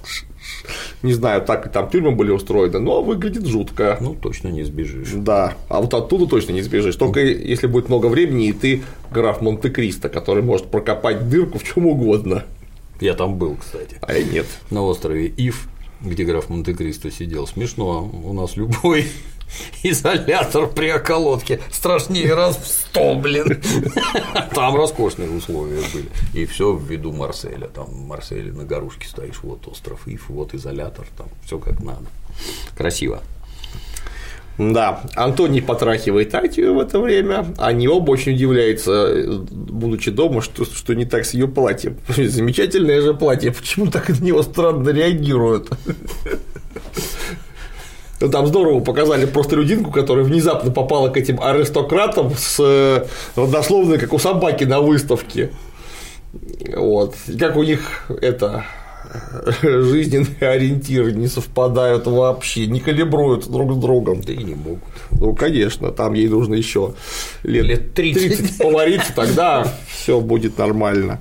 Не 1.03 1.13
знаю, 1.13 1.43
так 1.43 1.67
и 1.67 1.71
там 1.71 1.89
тюрьмы 1.91 2.13
были 2.13 2.31
устроены, 2.31 2.79
но 2.79 3.03
выглядит 3.03 3.47
жутко. 3.47 3.99
Ну, 4.01 4.15
точно 4.15 4.49
не 4.49 4.65
сбежишь. 4.65 5.11
Да, 5.15 5.55
а 5.69 5.81
вот 5.81 5.95
оттуда 5.95 6.27
точно 6.27 6.53
не 6.53 6.63
сбежишь. 6.63 6.97
Только 6.97 7.21
если 7.21 7.67
будет 7.67 7.89
много 7.89 8.07
времени, 8.07 8.49
и 8.49 8.53
ты 8.53 8.83
граф 9.11 9.41
Монте-Кристо, 9.41 10.09
который 10.09 10.43
может 10.43 10.67
прокопать 10.67 11.29
дырку 11.29 11.59
в 11.59 11.65
чем 11.65 11.87
угодно. 11.87 12.45
Я 13.01 13.15
там 13.15 13.37
был, 13.37 13.57
кстати. 13.57 13.97
А 14.01 14.13
я 14.13 14.25
нет. 14.25 14.47
на 14.71 14.83
острове 14.83 15.27
Ив, 15.27 15.69
где 16.01 16.25
граф 16.25 16.49
Монте-Кристо 16.49 17.11
сидел. 17.11 17.47
Смешно, 17.47 18.11
у 18.25 18.33
нас 18.33 18.57
любой 18.57 19.07
изолятор 19.83 20.69
при 20.69 20.93
околотке 20.93 21.61
страшнее 21.71 22.35
раз 22.35 22.57
в 22.57 22.67
сто, 22.67 23.15
блин. 23.15 23.61
Там 24.55 24.77
роскошные 24.77 25.31
условия 25.31 25.83
были. 25.93 26.09
И 26.35 26.47
все 26.47 26.73
в 26.73 26.85
виду 26.85 27.13
Марселя. 27.13 27.69
Там 27.69 27.87
в 27.87 28.07
Марселе 28.07 28.53
на 28.53 28.65
горушке 28.65 29.09
стоишь, 29.09 29.41
вот 29.43 29.67
остров 29.69 30.07
Ив, 30.07 30.29
вот 30.29 30.55
изолятор, 30.55 31.07
там 31.17 31.29
все 31.45 31.59
как 31.59 31.81
надо. 31.81 32.07
Красиво. 32.77 33.23
Да, 34.59 35.05
Антоний 35.15 35.63
потрахивает 35.63 36.35
Атию 36.35 36.75
в 36.75 36.81
это 36.81 36.99
время, 36.99 37.47
они 37.59 37.87
оба 37.87 38.11
очень 38.11 38.33
удивляются, 38.33 39.39
будучи 39.39 40.11
дома, 40.11 40.43
что, 40.43 40.65
что 40.65 40.95
не 40.95 41.05
так 41.05 41.25
с 41.25 41.35
ее 41.35 41.47
платьем. 41.47 41.97
Замечательное 42.09 43.01
же 43.01 43.15
платье, 43.15 43.53
почему 43.53 43.87
так 43.87 44.09
на 44.09 44.25
него 44.25 44.43
странно 44.43 44.91
реагируют? 44.91 45.71
Там 48.19 48.47
здорово 48.47 48.81
показали 48.81 49.27
просто 49.27 49.57
людинку, 49.57 49.93
которая 49.93 50.25
внезапно 50.25 50.71
попала 50.73 51.09
к 51.09 51.17
этим 51.17 51.41
аристократам 51.41 52.33
с 52.37 52.57
э, 52.59 53.07
родословной, 53.37 53.99
как 53.99 54.13
у 54.13 54.19
собаки 54.19 54.65
на 54.65 54.81
выставке. 54.81 55.51
Вот. 56.77 57.15
И 57.29 57.39
как 57.39 57.57
у 57.57 57.63
них 57.63 58.11
это 58.21 58.65
жизненные 59.63 60.51
ориентиры 60.51 61.13
не 61.13 61.29
совпадают 61.29 62.07
вообще, 62.07 62.67
не 62.67 62.81
калибруют 62.81 63.49
друг 63.49 63.75
с 63.75 63.77
другом. 63.77 64.21
Да 64.21 64.33
и 64.33 64.43
не 64.43 64.55
могут. 64.55 64.83
Ну, 65.13 65.35
конечно, 65.35 65.93
там 65.93 66.15
ей 66.15 66.29
нужно 66.29 66.55
еще 66.55 66.95
лет, 67.43 67.65
Лет 67.65 67.95
30. 67.95 68.59
повариться, 68.59 69.13
тогда 69.15 69.73
все 69.89 70.21
будет 70.21 70.59
нормально. 70.59 71.21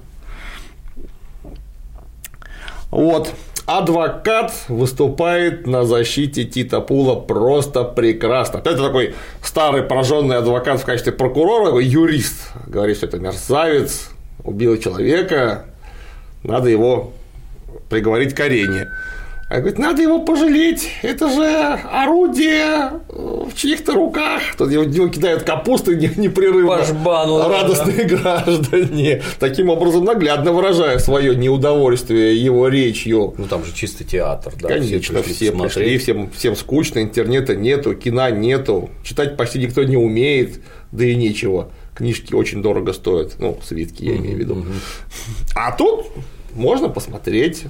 Вот. 2.89 3.33
Адвокат 3.67 4.53
выступает 4.69 5.67
на 5.67 5.83
защите 5.83 6.45
Тита 6.45 6.79
Пула 6.79 7.15
просто 7.15 7.83
прекрасно. 7.83 8.59
Это 8.59 8.77
такой 8.77 9.13
старый 9.43 9.83
пораженный 9.83 10.37
адвокат 10.37 10.79
в 10.79 10.85
качестве 10.85 11.11
прокурора, 11.11 11.77
юрист. 11.77 12.53
Говорит, 12.65 12.95
что 12.95 13.07
это 13.07 13.19
мерзавец, 13.19 14.09
убил 14.45 14.77
человека, 14.77 15.65
надо 16.43 16.69
его 16.69 17.11
приговорить 17.89 18.33
к 18.33 18.39
арене. 18.39 18.87
А 19.49 19.59
говорит, 19.59 19.79
надо 19.79 20.01
его 20.01 20.19
пожалеть, 20.19 20.89
это 21.03 21.29
же 21.29 21.45
орудие 21.89 22.99
в 23.07 23.53
чьих-то 23.55 23.93
руках. 23.93 24.41
Тут 24.57 24.69
его, 24.71 24.83
его 24.83 25.07
кидают 25.07 25.43
капустой 25.43 25.95
не- 25.95 26.11
непрерывно. 26.17 26.79
По 26.79 26.83
жбану, 26.83 27.37
да, 27.37 27.47
радостные 27.47 28.05
граждане. 28.07 29.21
Таким 29.39 29.69
образом, 29.69 30.03
наглядно 30.03 30.51
выражая 30.51 30.99
свое 30.99 31.33
неудовольствие 31.33 32.35
его 32.43 32.67
речью. 32.67 33.35
Ну 33.37 33.45
там 33.45 33.63
же 33.63 33.73
чисто 33.73 34.03
театр, 34.03 34.51
да. 34.61 34.67
Конечно, 34.67 35.21
пришли 35.21 35.33
все 35.33 35.51
пришли, 35.53 35.97
всем, 35.97 36.29
всем 36.31 36.55
скучно, 36.57 37.01
интернета 37.01 37.55
нету, 37.55 37.95
кино 37.95 38.29
нету, 38.29 38.89
читать 39.01 39.37
почти 39.37 39.59
никто 39.59 39.83
не 39.85 39.95
умеет, 39.95 40.59
да 40.91 41.05
и 41.05 41.15
нечего. 41.15 41.71
Книжки 41.95 42.33
очень 42.33 42.61
дорого 42.61 42.91
стоят, 42.91 43.35
ну, 43.39 43.57
свитки 43.63 44.03
я 44.03 44.17
имею 44.17 44.35
в 44.35 44.39
виду. 44.39 44.65
А 45.55 45.71
тут 45.71 46.07
можно 46.53 46.89
посмотреть. 46.89 47.63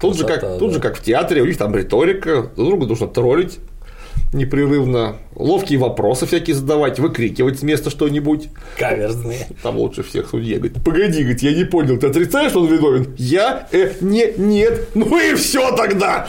Тут, 0.00 0.16
же, 0.16 0.26
как, 0.26 0.58
тут 0.58 0.72
же 0.72 0.80
как 0.80 0.96
в 0.96 1.02
театре, 1.02 1.42
у 1.42 1.46
них 1.46 1.58
там 1.58 1.74
риторика, 1.76 2.50
друг 2.56 2.68
друга 2.68 2.86
нужно 2.86 3.06
троллить 3.06 3.58
непрерывно, 4.32 5.16
ловкие 5.34 5.78
вопросы 5.78 6.26
всякие 6.26 6.54
задавать, 6.54 6.98
выкрикивать 6.98 7.58
с 7.58 7.62
места 7.62 7.90
что-нибудь. 7.90 8.48
Каверзные. 8.78 9.48
Там 9.62 9.76
лучше 9.76 10.02
всех 10.02 10.28
судья 10.30 10.58
говорит, 10.58 10.82
погоди, 10.84 11.20
говорит, 11.20 11.42
я 11.42 11.52
не 11.52 11.64
понял, 11.64 11.98
ты 11.98 12.06
отрицаешь, 12.06 12.50
что 12.50 12.60
он 12.60 12.68
виновен? 12.68 13.14
Я? 13.18 13.68
Э, 13.72 13.92
не, 14.00 14.32
нет. 14.36 14.88
Ну 14.94 15.18
и 15.18 15.34
все 15.34 15.74
тогда. 15.74 16.28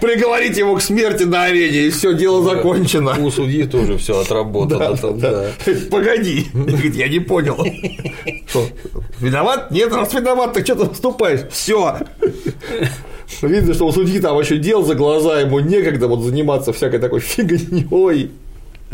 Приговорить 0.00 0.56
его 0.56 0.76
к 0.76 0.82
смерти 0.82 1.24
на 1.24 1.44
арене, 1.44 1.86
и 1.86 1.90
все, 1.90 2.14
дело 2.14 2.42
закончено. 2.42 3.16
У 3.18 3.30
судьи 3.30 3.64
тоже 3.64 3.98
все 3.98 4.20
отработано. 4.20 4.96
Погоди. 5.90 6.46
Я 6.94 7.08
не 7.08 7.20
понял. 7.20 7.64
Виноват? 9.20 9.70
Нет, 9.70 9.92
раз 9.92 10.12
виноват, 10.14 10.54
ты 10.54 10.64
что 10.64 10.74
ты 10.76 10.84
выступаешь? 10.84 11.40
Все. 11.50 11.98
Видно, 13.40 13.74
что 13.74 13.86
у 13.86 13.92
судьи 13.92 14.20
там 14.20 14.38
еще 14.38 14.58
дел 14.58 14.84
за 14.84 14.94
глаза, 14.94 15.40
ему 15.40 15.60
некогда 15.60 16.08
вот 16.08 16.20
заниматься 16.20 16.72
всякой 16.72 17.00
такой 17.00 17.20
фигней. 17.20 18.30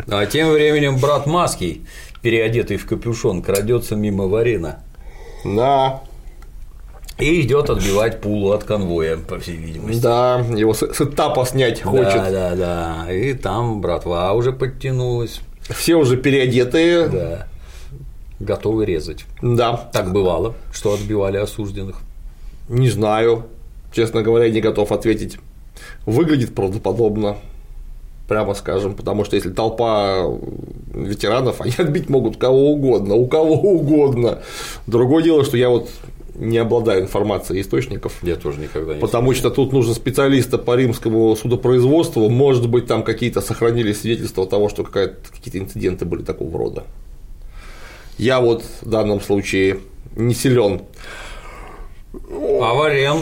А 0.07 0.25
тем 0.25 0.51
временем 0.51 0.97
брат 0.97 1.25
Маский, 1.25 1.85
переодетый 2.21 2.77
в 2.77 2.85
капюшон, 2.85 3.41
крадется 3.41 3.95
мимо 3.95 4.27
Варена 4.27 4.81
Да, 5.43 6.03
и 7.19 7.41
идет 7.41 7.69
отбивать 7.69 8.21
пулу 8.21 8.51
от 8.51 8.63
конвоя, 8.63 9.17
по 9.17 9.39
всей 9.39 9.57
видимости. 9.57 10.01
да, 10.01 10.39
его 10.55 10.73
с, 10.73 10.93
с 10.93 11.01
этапа 11.01 11.45
снять 11.45 11.81
хочет. 11.81 12.13
Да, 12.13 12.29
да, 12.31 12.55
да. 12.55 13.13
И 13.13 13.33
там 13.33 13.81
братва 13.81 14.31
уже 14.33 14.53
подтянулась. 14.53 15.41
Все 15.69 15.95
уже 15.95 16.15
переодетые. 16.15 17.07
Да. 17.09 17.47
Готовы 18.39 18.85
резать. 18.85 19.25
Да. 19.41 19.89
Так 19.91 20.13
бывало, 20.13 20.55
что 20.71 20.93
отбивали 20.93 21.37
осужденных. 21.37 21.97
Не 22.69 22.89
знаю. 22.89 23.47
Честно 23.91 24.21
говоря, 24.21 24.49
не 24.49 24.61
готов 24.61 24.91
ответить. 24.91 25.37
Выглядит 26.05 26.53
правдоподобно. 26.53 27.37
Прямо 28.27 28.53
скажем, 28.53 28.93
потому 28.93 29.25
что 29.25 29.35
если 29.35 29.49
толпа 29.49 30.25
ветеранов, 30.93 31.61
они 31.61 31.73
отбить 31.77 32.09
могут 32.09 32.37
кого 32.37 32.71
угодно, 32.73 33.15
у 33.15 33.27
кого 33.27 33.55
угодно. 33.55 34.39
Другое 34.85 35.23
дело, 35.23 35.43
что 35.43 35.57
я 35.57 35.69
вот 35.69 35.89
не 36.35 36.57
обладаю 36.57 37.01
информацией 37.01 37.61
источников. 37.61 38.13
Я 38.21 38.35
тоже 38.35 38.59
никогда 38.59 38.93
не 38.93 38.99
Потому 38.99 39.33
что 39.33 39.49
тут 39.49 39.73
нужно 39.73 39.93
специалиста 39.93 40.57
по 40.57 40.75
римскому 40.75 41.35
судопроизводству, 41.35 42.29
может 42.29 42.69
быть, 42.69 42.87
там 42.87 43.03
какие-то 43.03 43.41
сохранили 43.41 43.93
свидетельства 43.93 44.47
того, 44.47 44.69
что 44.69 44.83
какие-то 44.83 45.59
инциденты 45.59 46.05
были 46.05 46.23
такого 46.23 46.57
рода. 46.57 46.83
Я 48.17 48.41
вот 48.41 48.63
в 48.81 48.89
данном 48.89 49.21
случае 49.21 49.79
не 50.15 50.33
силен. 50.33 50.81
Аварен. 52.31 53.21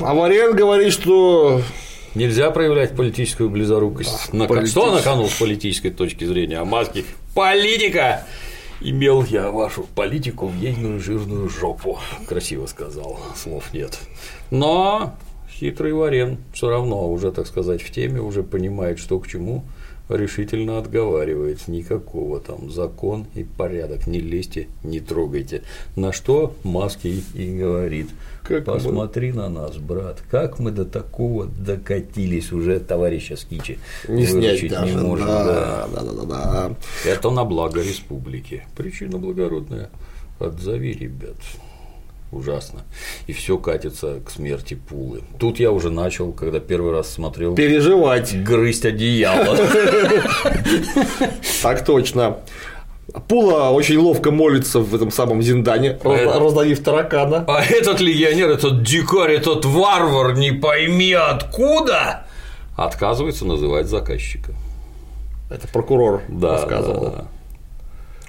Аварен 0.00 0.54
говорит, 0.56 0.92
что 0.92 1.62
Нельзя 2.14 2.52
проявлять 2.52 2.94
политическую 2.94 3.50
близорукость. 3.50 4.32
На, 4.32 4.46
политич... 4.46 4.70
Что 4.70 4.94
на 4.94 5.02
кону 5.02 5.26
с 5.26 5.34
политической 5.34 5.90
точки 5.90 6.24
зрения? 6.24 6.58
А 6.58 6.64
маски 6.64 7.04
политика! 7.34 8.24
Имел 8.80 9.24
я 9.24 9.50
вашу 9.50 9.82
политику 9.82 10.46
в 10.46 10.56
ейную 10.56 11.00
жирную 11.00 11.48
жопу. 11.48 11.98
Красиво 12.28 12.66
сказал, 12.66 13.18
слов 13.34 13.72
нет. 13.72 13.98
Но 14.50 15.16
хитрый 15.50 15.92
Варен 15.92 16.38
все 16.52 16.68
равно 16.68 17.10
уже, 17.10 17.32
так 17.32 17.46
сказать, 17.48 17.82
в 17.82 17.90
теме, 17.90 18.20
уже 18.20 18.44
понимает, 18.44 19.00
что 19.00 19.18
к 19.18 19.26
чему, 19.26 19.64
решительно 20.08 20.78
отговаривает. 20.78 21.66
Никакого 21.66 22.38
там 22.38 22.70
закон 22.70 23.26
и 23.34 23.42
порядок. 23.42 24.06
Не 24.06 24.20
лезьте, 24.20 24.68
не 24.82 25.00
трогайте. 25.00 25.62
На 25.96 26.12
что 26.12 26.54
Маски 26.62 27.24
и 27.34 27.58
говорит. 27.58 28.10
Как 28.44 28.66
Посмотри 28.66 29.32
мы... 29.32 29.42
на 29.42 29.48
нас, 29.48 29.78
брат, 29.78 30.22
как 30.30 30.58
мы 30.58 30.70
до 30.70 30.84
такого 30.84 31.46
докатились 31.46 32.52
уже 32.52 32.78
товарища 32.78 33.36
Скичи. 33.36 33.78
Не 34.06 34.26
снять 34.26 34.68
даже. 34.68 34.94
не 34.94 35.00
можем. 35.00 35.26
Да, 35.26 35.88
да, 35.94 36.02
да, 36.02 36.12
да, 36.12 36.24
да. 36.24 36.76
Это 37.06 37.30
на 37.30 37.44
благо 37.44 37.80
республики. 37.80 38.66
Причина 38.76 39.16
благородная. 39.16 39.88
Отзови, 40.38 40.92
ребят 40.92 41.36
ужасно. 42.34 42.80
И 43.26 43.32
все 43.32 43.56
катится 43.58 44.20
к 44.24 44.30
смерти 44.30 44.74
Пулы. 44.74 45.22
Тут 45.38 45.60
я 45.60 45.70
уже 45.70 45.90
начал, 45.90 46.32
когда 46.32 46.60
первый 46.60 46.92
раз 46.92 47.10
смотрел. 47.10 47.54
Переживать. 47.54 48.34
Грызть 48.42 48.84
одеяло. 48.84 49.58
Так 51.62 51.82
точно. 51.84 52.38
Пула 53.28 53.70
очень 53.70 53.98
ловко 53.98 54.30
молится 54.30 54.80
в 54.80 54.94
этом 54.94 55.10
самом 55.10 55.42
Зиндане, 55.42 55.98
а 56.04 56.38
раздавив 56.40 56.82
таракана. 56.82 57.44
А 57.46 57.62
этот 57.62 58.00
легионер, 58.00 58.50
этот 58.50 58.82
дикарь, 58.82 59.32
этот 59.32 59.64
варвар, 59.64 60.36
не 60.36 60.52
пойми 60.52 61.12
откуда, 61.12 62.24
отказывается 62.76 63.44
называть 63.44 63.86
заказчика. 63.86 64.52
Это 65.50 65.68
прокурор 65.68 66.22
да, 66.28 66.52
рассказывал. 66.52 67.04
Да, 67.04 67.10
да. 67.10 67.24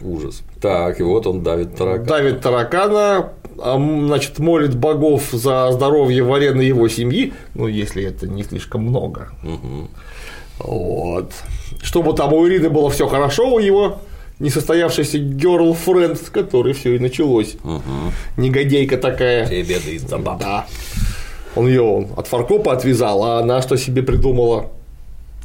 Ужас. 0.01 0.43
Так, 0.61 0.99
и 0.99 1.03
вот 1.03 1.25
он 1.25 1.41
давит 1.41 1.75
таракана. 1.75 2.05
Давит 2.05 2.41
таракана, 2.41 3.29
а, 3.57 3.77
значит, 3.77 4.39
молит 4.39 4.75
богов 4.75 5.29
за 5.31 5.71
здоровье 5.71 6.21
Варена 6.23 6.61
и 6.61 6.67
его 6.67 6.89
семьи, 6.89 7.33
ну, 7.53 7.67
если 7.67 8.03
это 8.03 8.27
не 8.27 8.43
слишком 8.43 8.81
много. 8.81 9.29
Угу. 9.43 9.89
Вот. 10.59 11.31
Чтобы 11.81 12.13
там 12.13 12.33
у 12.33 12.45
Ирины 12.47 12.69
было 12.69 12.89
все 12.89 13.07
хорошо, 13.07 13.53
у 13.53 13.59
его 13.59 13.99
несостоявшийся 14.39 15.17
girlfriend, 15.17 16.25
с 16.25 16.29
которой 16.29 16.73
все 16.73 16.95
и 16.95 16.99
началось. 16.99 17.55
Угу. 17.63 17.81
Негодейка 18.37 18.97
такая. 18.97 19.45
Все 19.45 19.63
беды 19.63 19.95
из-за 19.95 20.17
баб. 20.17 20.39
Да. 20.39 20.65
Он 21.55 21.67
ее 21.67 22.09
от 22.15 22.27
фаркопа 22.27 22.73
отвязал, 22.73 23.23
а 23.23 23.39
она 23.39 23.61
что 23.61 23.77
себе 23.77 24.03
придумала? 24.03 24.71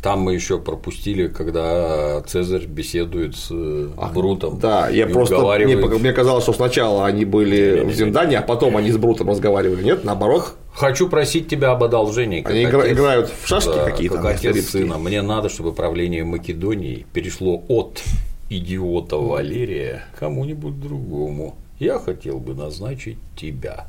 Там 0.02 0.20
мы 0.20 0.34
еще 0.34 0.58
пропустили, 0.58 1.26
когда 1.26 2.22
Цезарь 2.22 2.64
беседует 2.64 3.36
с 3.36 3.50
а, 3.50 4.10
Брутом. 4.14 4.58
Да, 4.58 4.88
я 4.88 5.06
просто 5.06 5.36
уговаривает... 5.36 5.78
мне, 5.78 5.98
мне 5.98 6.12
казалось, 6.12 6.42
что 6.42 6.54
сначала 6.54 7.04
они 7.04 7.26
были 7.26 7.82
в 7.84 7.92
Зиндане, 7.92 8.38
а 8.38 8.42
потом 8.42 8.78
они 8.78 8.90
с 8.92 8.96
Брутом 8.96 9.28
разговаривали. 9.28 9.82
Нет, 9.84 10.02
наоборот. 10.04 10.54
Хочу 10.72 11.08
просить 11.10 11.48
тебя 11.48 11.72
об 11.72 11.84
одолжении. 11.84 12.42
Они 12.46 12.64
отец, 12.64 12.92
играют 12.92 13.30
в 13.42 13.46
шашки 13.46 13.74
да, 13.74 13.90
какие-то. 13.90 14.16
Как 14.16 14.36
отец 14.36 14.70
сына. 14.70 14.96
Мне 14.96 15.20
надо, 15.20 15.50
чтобы 15.50 15.72
правление 15.72 16.24
Македонии 16.24 17.04
перешло 17.12 17.62
от 17.68 18.00
идиота 18.50 19.16
Валерия 19.16 20.04
кому-нибудь 20.18 20.78
другому. 20.80 21.54
Я 21.78 21.98
хотел 21.98 22.38
бы 22.38 22.54
назначить 22.54 23.18
тебя. 23.36 23.86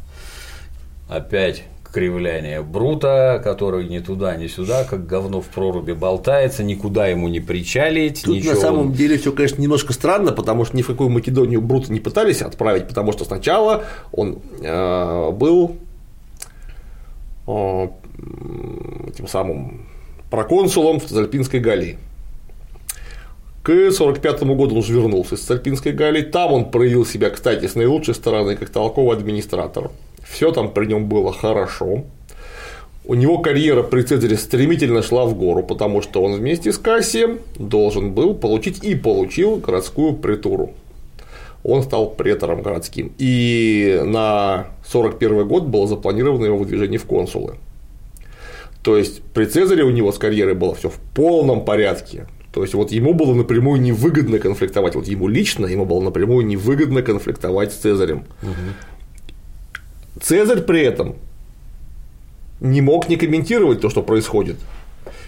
Опять 1.09 1.63
кривляние 1.91 2.61
Брута, 2.61 3.41
который 3.43 3.87
ни 3.87 3.99
туда, 3.99 4.35
ни 4.37 4.47
сюда, 4.47 4.85
как 4.85 5.05
говно 5.05 5.41
в 5.41 5.47
проруби 5.47 5.91
болтается, 5.91 6.63
никуда 6.63 7.07
ему 7.07 7.27
не 7.27 7.39
причалить. 7.39 8.21
Тут 8.23 8.35
ничего 8.35 8.53
на 8.53 8.59
самом 8.59 8.93
деле 8.93 9.17
все, 9.17 9.33
конечно, 9.33 9.61
немножко 9.61 9.91
странно, 9.91 10.31
потому 10.31 10.63
что 10.63 10.77
ни 10.77 10.81
в 10.81 10.87
какую 10.87 11.09
Македонию 11.09 11.61
Брута 11.61 11.91
не 11.91 11.99
пытались 11.99 12.41
отправить, 12.41 12.87
потому 12.87 13.11
что 13.11 13.25
сначала 13.25 13.83
он 14.13 14.39
э, 14.61 15.31
был 15.31 15.75
э, 17.47 17.87
этим 19.09 19.27
самым 19.27 19.87
проконсулом 20.29 20.99
в 20.99 21.05
Цезальпинской 21.05 21.59
Галлии. 21.59 21.97
К 23.63 23.69
1945 23.69 24.43
году 24.43 24.75
он 24.75 24.77
уже 24.77 24.93
вернулся 24.93 25.35
из 25.35 25.41
Цезальпинской 25.41 25.91
Галлии. 25.91 26.21
Там 26.23 26.51
он 26.53 26.71
проявил 26.71 27.05
себя, 27.05 27.29
кстати, 27.29 27.67
с 27.67 27.75
наилучшей 27.75 28.15
стороны, 28.15 28.55
как 28.55 28.69
толковый 28.69 29.15
администратор 29.15 29.91
все 30.31 30.51
там 30.51 30.71
при 30.71 30.85
нем 30.85 31.05
было 31.05 31.33
хорошо. 31.33 32.03
У 33.03 33.15
него 33.15 33.39
карьера 33.39 33.83
при 33.83 34.03
Цезаре 34.03 34.37
стремительно 34.37 35.01
шла 35.01 35.25
в 35.25 35.35
гору, 35.35 35.63
потому 35.63 36.01
что 36.01 36.21
он 36.23 36.33
вместе 36.33 36.71
с 36.71 36.77
Кассием 36.77 37.39
должен 37.57 38.13
был 38.13 38.35
получить 38.35 38.83
и 38.83 38.95
получил 38.95 39.57
городскую 39.57 40.13
притуру. 40.13 40.71
Он 41.63 41.83
стал 41.83 42.11
претором 42.11 42.61
городским. 42.61 43.11
И 43.17 44.01
на 44.05 44.67
41 44.87 45.47
год 45.47 45.63
было 45.63 45.87
запланировано 45.87 46.45
его 46.45 46.57
выдвижение 46.57 46.99
в 46.99 47.05
консулы. 47.05 47.55
То 48.83 48.97
есть 48.97 49.21
при 49.33 49.45
Цезаре 49.45 49.83
у 49.83 49.91
него 49.91 50.11
с 50.11 50.17
карьерой 50.17 50.55
было 50.55 50.73
все 50.73 50.89
в 50.89 50.97
полном 51.13 51.65
порядке. 51.65 52.27
То 52.53 52.63
есть 52.63 52.73
вот 52.73 52.91
ему 52.91 53.13
было 53.13 53.33
напрямую 53.33 53.81
невыгодно 53.81 54.39
конфликтовать, 54.39 54.95
вот 54.95 55.07
ему 55.07 55.27
лично 55.27 55.65
ему 55.65 55.85
было 55.85 56.01
напрямую 56.01 56.45
невыгодно 56.45 57.01
конфликтовать 57.01 57.71
с 57.71 57.77
Цезарем. 57.77 58.25
Угу. 58.41 60.21
Цезарь 60.21 60.61
при 60.61 60.81
этом 60.81 61.15
не 62.59 62.81
мог 62.81 63.07
не 63.07 63.15
комментировать 63.15 63.79
то, 63.79 63.89
что 63.89 64.03
происходит. 64.03 64.57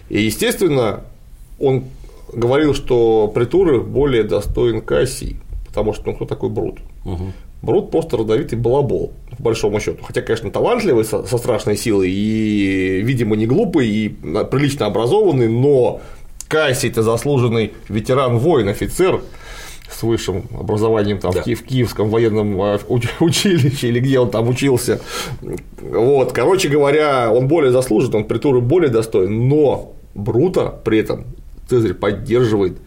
И, 0.09 0.21
естественно, 0.21 1.05
он 1.59 1.85
говорил, 2.33 2.73
что 2.73 3.31
Притуры 3.33 3.79
более 3.79 4.23
достоин 4.23 4.81
Кассий, 4.81 5.37
потому 5.65 5.93
что 5.93 6.07
ну 6.07 6.15
кто 6.15 6.25
такой 6.25 6.49
Брут? 6.49 6.79
Угу. 7.05 7.31
Брут 7.61 7.91
просто 7.91 8.17
родовитый 8.17 8.59
балабол, 8.59 9.13
по 9.37 9.43
большому 9.43 9.79
счету. 9.79 10.03
Хотя, 10.03 10.21
конечно, 10.21 10.51
талантливый, 10.51 11.05
со, 11.05 11.23
со 11.23 11.37
страшной 11.37 11.77
силой, 11.77 12.11
и, 12.11 13.01
видимо, 13.01 13.37
не 13.37 13.47
глупый, 13.47 13.87
и 13.87 14.09
прилично 14.09 14.85
образованный, 14.87 15.47
но 15.47 16.01
Кассий-то 16.47 17.03
заслуженный 17.03 17.73
ветеран 17.89 18.37
воин, 18.37 18.69
офицер, 18.69 19.21
с 19.89 20.03
высшим 20.03 20.45
образованием 20.59 21.19
там, 21.19 21.33
да. 21.33 21.41
в 21.41 21.63
Киевском 21.63 22.09
военном 22.09 22.59
а, 22.61 22.79
училище 23.19 23.89
или 23.89 23.99
где 23.99 24.19
он 24.19 24.31
там 24.31 24.47
учился. 24.47 25.01
Вот, 25.81 26.33
короче 26.33 26.69
говоря, 26.69 27.31
он 27.31 27.47
более 27.47 27.71
заслужен, 27.71 28.15
он 28.15 28.23
притуры 28.25 28.61
более 28.61 28.89
достоин, 28.89 29.47
но 29.47 29.93
Брута 30.15 30.69
при 30.83 30.99
этом 30.99 31.25
Цезарь 31.69 31.93
поддерживает, 31.93 32.77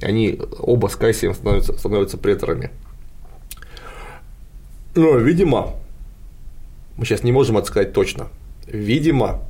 они 0.00 0.38
оба 0.58 0.88
с 0.88 0.96
Кассием 0.96 1.34
становятся, 1.34 1.76
становятся 1.78 2.18
преторами. 2.18 2.70
Но, 4.94 5.16
видимо, 5.16 5.74
мы 6.96 7.06
сейчас 7.06 7.22
не 7.22 7.32
можем 7.32 7.56
это 7.56 7.66
сказать 7.68 7.92
точно. 7.92 8.28
Видимо, 8.66 9.40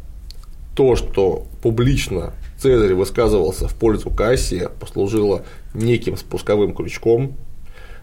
то, 0.76 0.94
что 0.96 1.46
публично 1.62 2.32
Цезарь 2.62 2.94
высказывался 2.94 3.66
в 3.66 3.74
пользу 3.74 4.08
Кассия, 4.08 4.68
послужило 4.68 5.42
неким 5.74 6.16
спусковым 6.16 6.76
крючком, 6.76 7.34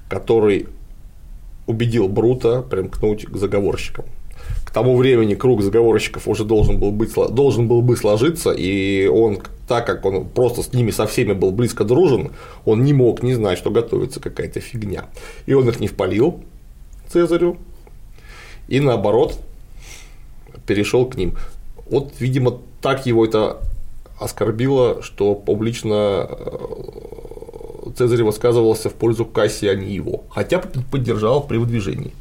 который 0.10 0.68
убедил 1.66 2.10
Брута 2.10 2.62
примкнуть 2.62 3.26
к 3.26 3.38
заговорщикам. 3.38 4.04
К 4.66 4.72
тому 4.72 4.98
времени 4.98 5.36
круг 5.36 5.62
заговорщиков 5.62 6.28
уже 6.28 6.44
должен 6.44 6.78
был, 6.78 6.92
быть, 6.92 7.14
должен 7.14 7.70
был 7.70 7.82
бы 7.82 7.96
сложиться, 7.96 8.52
и 8.52 9.08
он, 9.08 9.40
так 9.66 9.88
как 9.88 10.04
он 10.04 10.28
просто 10.28 10.62
с 10.62 10.74
ними 10.74 10.92
со 10.92 11.08
всеми 11.08 11.32
был 11.32 11.52
близко 11.52 11.86
дружен, 11.86 12.34
он 12.66 12.84
не 12.84 12.92
мог 12.92 13.24
не 13.24 13.36
знать, 13.36 13.58
что 13.58 13.72
готовится 13.72 14.20
какая-то 14.20 14.60
фигня. 14.60 15.06
И 15.46 15.54
он 15.54 15.70
их 15.70 15.80
не 15.80 15.88
впалил 15.88 16.44
Цезарю, 17.08 17.56
и 18.68 18.82
наоборот 18.82 19.40
перешел 20.68 21.06
к 21.06 21.16
ним. 21.16 21.38
Вот, 21.90 22.12
видимо, 22.20 22.60
так 22.82 23.06
его 23.06 23.26
это 23.26 23.62
оскорбило, 24.20 25.02
что 25.02 25.36
публично 25.36 26.28
э, 26.30 27.90
Цезарь 27.98 28.24
высказывался 28.24 28.90
в 28.90 28.94
пользу 28.94 29.26
Касси, 29.26 29.68
а 29.68 29.76
не 29.76 29.94
его, 29.94 30.24
хотя 30.30 30.60
поддержал 30.60 31.44
при 31.44 31.58
выдвижении. 31.58 32.14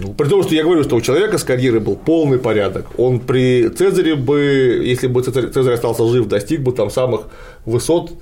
Ну, 0.00 0.14
при 0.14 0.28
том, 0.28 0.42
что 0.42 0.54
я 0.54 0.62
говорю, 0.62 0.84
что 0.84 0.96
у 0.96 1.00
человека 1.00 1.38
с 1.38 1.44
карьерой 1.44 1.80
был 1.80 1.96
полный 1.96 2.38
порядок. 2.38 2.86
Он 2.98 3.20
при 3.20 3.68
Цезаре 3.68 4.14
бы, 4.14 4.82
если 4.84 5.06
бы 5.06 5.22
Цезарь, 5.22 5.50
Цезарь 5.50 5.74
остался 5.74 6.08
жив, 6.08 6.28
достиг 6.28 6.62
бы 6.62 6.72
там 6.72 6.90
самых 6.90 7.28
высот 7.66 8.12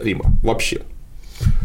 Рима 0.00 0.24
вообще. 0.42 0.82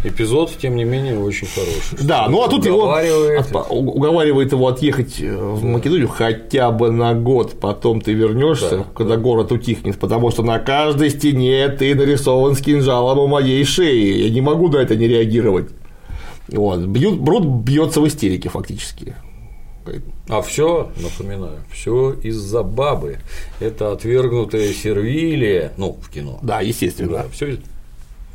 Эпизод, 0.03 0.51
тем 0.57 0.75
не 0.77 0.86
менее, 0.86 1.19
очень 1.19 1.47
хороший. 1.47 2.05
Да, 2.07 2.27
ну 2.30 2.41
а 2.43 2.47
тут 2.47 2.65
его 2.65 2.84
Уговаривает. 2.84 3.47
у- 3.69 3.75
уговаривает 3.91 4.51
его 4.53 4.67
отъехать 4.67 5.19
э, 5.19 5.36
в 5.36 5.63
Македонию 5.65 6.07
хотя 6.07 6.71
бы 6.71 6.89
на 6.89 7.13
год, 7.13 7.59
потом 7.59 7.99
ты 7.99 8.13
вернешься, 8.13 8.77
Да, 8.77 8.86
когда 8.95 9.17
город 9.17 9.51
утихнет, 9.51 9.99
потому 9.99 10.32
что 10.32 10.41
на 10.43 10.59
каждой 10.59 11.09
стене 11.09 11.67
ты 11.69 11.93
нарисован 11.95 12.55
с 12.55 12.61
кинжалом 12.61 13.19
у 13.19 13.27
моей 13.27 13.63
шеи. 13.65 14.23
Я 14.23 14.30
не 14.30 14.39
могу 14.41 14.69
на 14.69 14.77
это 14.77 14.95
не 14.95 15.07
реагировать. 15.07 15.69
Вот. 16.47 16.80
Бьют, 16.80 17.19
Брут 17.19 17.45
бьется 17.45 17.99
в 17.99 18.07
истерике 18.07 18.47
фактически. 18.49 19.15
А 20.27 20.41
все, 20.41 20.91
напоминаю, 20.97 21.57
все 21.73 22.13
из-за 22.21 22.61
бабы. 22.63 23.17
Это 23.59 23.91
отвергнутая 23.91 24.71
сервилия, 24.71 25.71
ну, 25.77 25.97
в 26.01 26.09
кино. 26.11 26.39
Да, 26.43 26.61
естественно. 26.61 27.11
Да, 27.11 27.25
все 27.32 27.57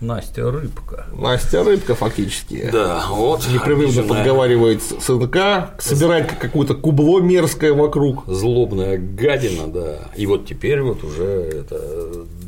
Настя 0.06 0.50
Рыбка. 0.50 1.06
Настя 1.16 1.64
Рыбка 1.64 1.94
фактически. 1.94 2.68
Да, 2.70 3.04
вот. 3.10 3.46
Непрерывно 3.48 3.84
обиженная, 3.84 4.08
подговаривает 4.08 4.82
сынка, 4.82 5.70
собирает 5.78 6.26
как- 6.28 6.38
какое-то 6.40 6.74
кубло 6.74 7.20
мерзкое 7.20 7.72
вокруг. 7.72 8.24
Злобная 8.26 8.98
гадина, 8.98 9.66
да. 9.68 9.98
И 10.16 10.26
вот 10.26 10.46
теперь 10.46 10.82
вот 10.82 11.02
уже 11.04 11.24
это 11.24 11.80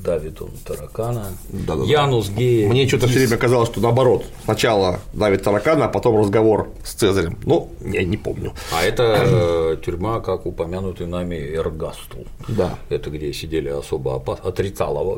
давит 0.06 0.40
он 0.40 0.50
таракана. 0.64 1.32
Да-да-да. 1.50 1.84
Янус 1.84 2.30
гея. 2.30 2.68
Мне 2.68 2.86
что-то 2.86 3.08
все 3.08 3.18
время 3.18 3.36
казалось, 3.36 3.68
что 3.68 3.80
наоборот. 3.80 4.24
Сначала 4.44 5.00
давит 5.12 5.42
таракана, 5.42 5.86
а 5.86 5.88
потом 5.88 6.16
разговор 6.18 6.68
с 6.84 6.94
Цезарем. 6.94 7.38
Ну, 7.44 7.70
я 7.84 8.04
не 8.04 8.16
помню. 8.16 8.52
А 8.72 8.84
это 8.84 9.02
э, 9.02 9.76
тюрьма, 9.84 10.20
как 10.20 10.46
упомянутый 10.46 11.08
нами 11.08 11.34
Эргастул. 11.34 12.24
Да. 12.48 12.78
Это 12.88 13.10
где 13.10 13.32
сидели 13.32 13.68
особо 13.68 14.14
опас... 14.14 14.38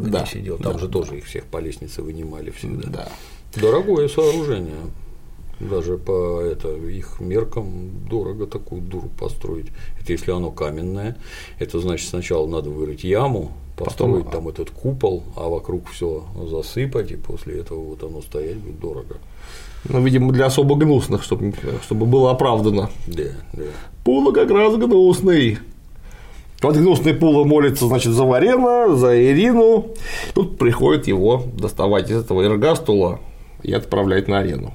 где 0.00 0.10
Да, 0.10 0.26
сидел. 0.26 0.56
Там 0.56 0.72
да, 0.72 0.78
же 0.78 0.88
тоже 0.88 1.18
их 1.18 1.26
всех 1.26 1.44
по 1.44 1.58
лестнице 1.58 2.00
вынимали 2.02 2.50
всегда. 2.50 2.88
Да. 2.88 3.08
Дорогое 3.56 4.08
сооружение. 4.08 4.74
Даже 5.60 5.98
по 5.98 6.40
это, 6.40 6.68
их 6.76 7.20
меркам 7.20 7.90
дорого 8.08 8.46
такую 8.46 8.80
дуру 8.80 9.08
построить. 9.18 9.66
Это 10.00 10.12
если 10.12 10.30
оно 10.30 10.50
каменное, 10.50 11.16
это 11.58 11.80
значит 11.80 12.08
сначала 12.08 12.46
надо 12.46 12.70
вырыть 12.70 13.02
яму, 13.02 13.52
построить 13.76 14.26
Потом- 14.26 14.44
там 14.44 14.48
этот 14.48 14.70
купол, 14.70 15.24
а 15.36 15.48
вокруг 15.48 15.88
все 15.88 16.24
засыпать, 16.48 17.10
и 17.10 17.16
после 17.16 17.58
этого 17.60 17.80
вот 17.80 18.02
оно 18.04 18.22
стоять 18.22 18.56
будет 18.56 18.78
дорого. 18.78 19.16
Ну, 19.88 20.00
видимо, 20.02 20.32
для 20.32 20.46
особо 20.46 20.76
гнусных, 20.76 21.22
чтобы, 21.22 21.54
чтобы 21.82 22.06
было 22.06 22.30
оправдано. 22.30 22.90
Да, 23.06 23.30
да. 23.52 23.62
Пула 24.04 24.32
как 24.32 24.50
раз 24.50 24.76
гнусный. 24.76 25.58
Вот 26.60 26.76
гнусный 26.76 27.14
Пула 27.14 27.44
молится, 27.44 27.86
значит, 27.86 28.12
за 28.12 28.24
Варена, 28.24 28.96
за 28.96 29.16
Ирину. 29.20 29.94
Тут 30.34 30.58
приходит 30.58 31.06
его 31.06 31.44
доставать 31.56 32.10
из 32.10 32.18
этого 32.18 32.42
эргастула 32.42 33.20
и 33.62 33.72
отправлять 33.72 34.26
на 34.26 34.38
арену. 34.40 34.72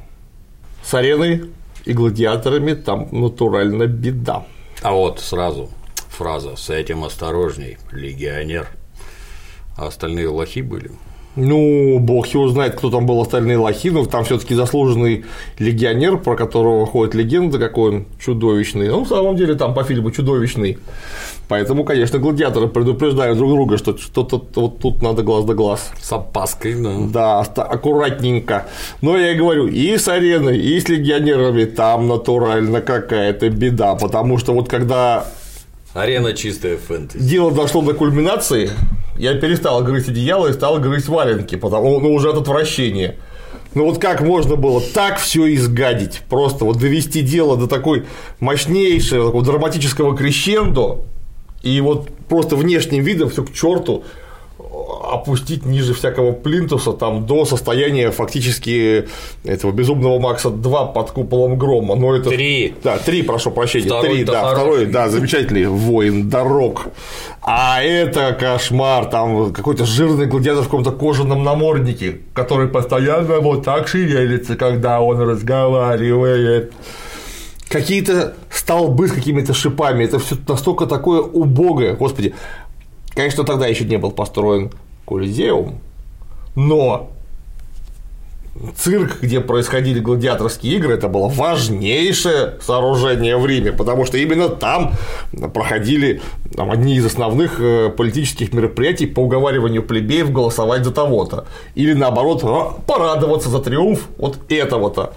С 0.83 0.93
ареной 0.93 1.51
и 1.85 1.93
гладиаторами 1.93 2.73
там 2.73 3.07
натурально 3.11 3.87
беда. 3.87 4.45
А 4.81 4.91
вот 4.91 5.19
сразу 5.19 5.69
фраза 6.09 6.55
«с 6.55 6.69
этим 6.69 7.03
осторожней, 7.03 7.77
легионер». 7.91 8.67
А 9.77 9.87
остальные 9.87 10.27
лохи 10.27 10.61
были. 10.61 10.91
Ну, 11.35 11.97
бог 11.99 12.27
его 12.27 12.47
знает, 12.49 12.75
кто 12.75 12.91
там 12.91 13.05
был 13.05 13.19
остальные 13.19 13.57
лохи, 13.57 13.89
но 13.89 14.05
там 14.05 14.23
все 14.23 14.37
таки 14.37 14.53
заслуженный 14.53 15.25
легионер, 15.57 16.17
про 16.17 16.35
которого 16.35 16.85
ходит 16.85 17.15
легенда, 17.15 17.57
какой 17.57 17.91
он 17.91 18.05
чудовищный. 18.19 18.87
Ну, 18.89 19.03
в 19.03 19.07
самом 19.07 19.35
деле, 19.35 19.55
там 19.55 19.73
по 19.73 19.83
фильму 19.83 20.11
чудовищный. 20.11 20.77
Поэтому, 21.47 21.83
конечно, 21.83 22.19
гладиаторы 22.19 22.67
предупреждают 22.67 23.37
друг 23.37 23.51
друга, 23.51 23.77
что 23.77 23.97
что-то 23.97 24.43
вот 24.55 24.79
тут 24.79 25.01
надо 25.01 25.23
глаз 25.23 25.45
да 25.45 25.53
глаз. 25.53 25.91
С 25.99 26.11
опаской, 26.13 26.75
да. 26.75 27.43
Да, 27.45 27.63
аккуратненько. 27.63 28.67
Но 29.01 29.17
я 29.17 29.31
и 29.31 29.35
говорю, 29.35 29.67
и 29.67 29.97
с 29.97 30.07
ареной, 30.07 30.57
и 30.59 30.79
с 30.79 30.87
легионерами 30.87 31.65
там 31.65 32.07
натурально 32.07 32.81
какая-то 32.81 33.49
беда, 33.49 33.95
потому 33.95 34.37
что 34.37 34.53
вот 34.53 34.69
когда 34.69 35.25
Арена 35.93 36.33
чистая 36.33 36.77
фэнтези. 36.77 37.23
дело 37.23 37.51
дошло 37.51 37.81
до 37.81 37.93
кульминации, 37.93 38.71
я 39.17 39.35
перестал 39.35 39.83
грызть 39.83 40.09
одеяло 40.09 40.47
и 40.47 40.53
стал 40.53 40.79
грызть 40.79 41.07
валенки, 41.07 41.55
потому 41.55 41.99
ну, 41.99 42.13
уже 42.13 42.29
от 42.29 42.37
отвращения. 42.37 43.15
Ну 43.75 43.85
вот 43.85 43.99
как 43.99 44.21
можно 44.21 44.55
было 44.55 44.81
так 44.93 45.17
все 45.17 45.53
изгадить, 45.55 46.21
просто 46.29 46.65
вот 46.65 46.77
довести 46.77 47.21
дело 47.21 47.57
до 47.57 47.67
такой 47.67 48.05
мощнейшего 48.39 49.27
такого 49.27 49.43
драматического 49.43 50.15
крещендо, 50.15 51.05
и 51.63 51.81
вот 51.81 52.09
просто 52.29 52.55
внешним 52.55 53.03
видом 53.03 53.29
все 53.29 53.43
к 53.43 53.51
черту 53.53 54.03
опустить 55.03 55.65
ниже 55.65 55.93
всякого 55.93 56.31
плинтуса 56.31 56.93
там 56.93 57.25
до 57.25 57.45
состояния 57.45 58.11
фактически 58.11 59.07
этого 59.43 59.71
безумного 59.71 60.19
Макса 60.19 60.49
2 60.49 60.85
под 60.87 61.11
куполом 61.11 61.57
грома. 61.57 61.95
Но 61.95 62.15
это... 62.15 62.29
Три. 62.29 62.73
Да, 62.83 62.97
три, 62.97 63.21
прошу 63.21 63.51
прощения. 63.51 63.87
Второй-то 63.87 64.13
три, 64.13 64.23
да, 64.23 64.41
хороший. 64.41 64.55
второй, 64.55 64.85
да, 64.87 65.09
замечательный 65.09 65.65
воин 65.65 66.29
дорог. 66.29 66.87
А 67.41 67.81
это 67.83 68.33
кошмар, 68.39 69.05
там 69.05 69.53
какой-то 69.53 69.85
жирный 69.85 70.25
гладиатор 70.25 70.63
в 70.63 70.65
каком-то 70.65 70.91
кожаном 70.91 71.43
наморднике, 71.43 72.19
который 72.33 72.67
постоянно 72.67 73.39
вот 73.39 73.65
так 73.65 73.87
шевелится, 73.87 74.55
когда 74.55 75.01
он 75.01 75.19
разговаривает. 75.19 76.73
Какие-то 77.67 78.35
столбы 78.51 79.07
с 79.07 79.11
какими-то 79.11 79.53
шипами, 79.53 80.05
это 80.05 80.19
все 80.19 80.35
настолько 80.47 80.85
такое 80.85 81.21
убогое, 81.21 81.95
господи. 81.95 82.35
Конечно, 83.15 83.43
тогда 83.43 83.67
еще 83.67 83.85
не 83.85 83.97
был 83.97 84.11
построен 84.11 84.71
Колизеум, 85.05 85.79
но 86.55 87.11
цирк, 88.75 89.21
где 89.21 89.41
происходили 89.41 89.99
гладиаторские 89.99 90.75
игры, 90.75 90.93
это 90.93 91.07
было 91.07 91.27
важнейшее 91.27 92.55
сооружение 92.61 93.37
в 93.37 93.45
Риме, 93.45 93.71
потому 93.71 94.05
что 94.05 94.17
именно 94.17 94.49
там 94.49 94.93
проходили 95.53 96.21
там, 96.55 96.69
одни 96.69 96.95
из 96.95 97.05
основных 97.05 97.59
э, 97.59 97.89
политических 97.89 98.53
мероприятий 98.53 99.07
по 99.07 99.21
уговариванию 99.21 99.81
плебеев 99.83 100.31
голосовать 100.31 100.83
за 100.83 100.91
того-то. 100.91 101.45
Или 101.73 101.93
наоборот, 101.93 102.41
а, 102.43 102.75
порадоваться 102.85 103.49
за 103.49 103.59
триумф 103.59 104.07
вот 104.17 104.37
этого-то. 104.49 105.13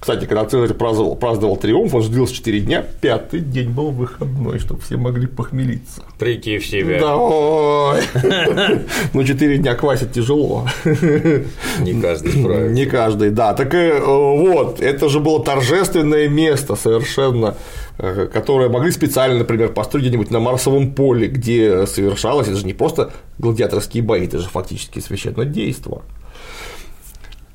Кстати, 0.00 0.24
когда 0.24 0.46
Цезарь 0.46 0.72
праздновал, 0.72 1.14
праздновал 1.14 1.58
триумф, 1.58 1.94
он 1.94 2.02
же 2.02 2.08
длился 2.08 2.34
4 2.34 2.60
дня, 2.60 2.82
пятый 3.02 3.40
день 3.40 3.68
был 3.68 3.90
выходной, 3.90 4.58
чтобы 4.58 4.80
все 4.80 4.96
могли 4.96 5.26
похмелиться. 5.26 6.02
Прийти 6.18 6.56
в 6.56 6.64
себя. 6.64 7.00
Да, 7.00 7.16
ой. 7.18 8.00
Ну, 9.12 9.24
4 9.24 9.58
дня 9.58 9.74
квасить 9.74 10.12
тяжело. 10.12 10.66
Не 10.86 12.00
каждый 12.00 12.32
справится. 12.32 12.72
Не 12.74 12.86
каждый, 12.86 13.30
да. 13.30 13.52
Так 13.52 13.74
э, 13.74 14.00
вот, 14.00 14.80
это 14.80 15.10
же 15.10 15.20
было 15.20 15.44
торжественное 15.44 16.28
место 16.28 16.76
совершенно, 16.76 17.56
э, 17.98 18.26
которое 18.32 18.70
могли 18.70 18.92
специально, 18.92 19.36
например, 19.36 19.68
построить 19.74 20.06
где-нибудь 20.06 20.30
на 20.30 20.40
Марсовом 20.40 20.92
поле, 20.94 21.28
где 21.28 21.86
совершалось, 21.86 22.48
это 22.48 22.56
же 22.56 22.64
не 22.64 22.72
просто 22.72 23.12
гладиаторские 23.38 24.02
бои, 24.02 24.24
это 24.24 24.38
же 24.38 24.48
фактически 24.48 24.98
священное 25.00 25.44
действо. 25.44 26.02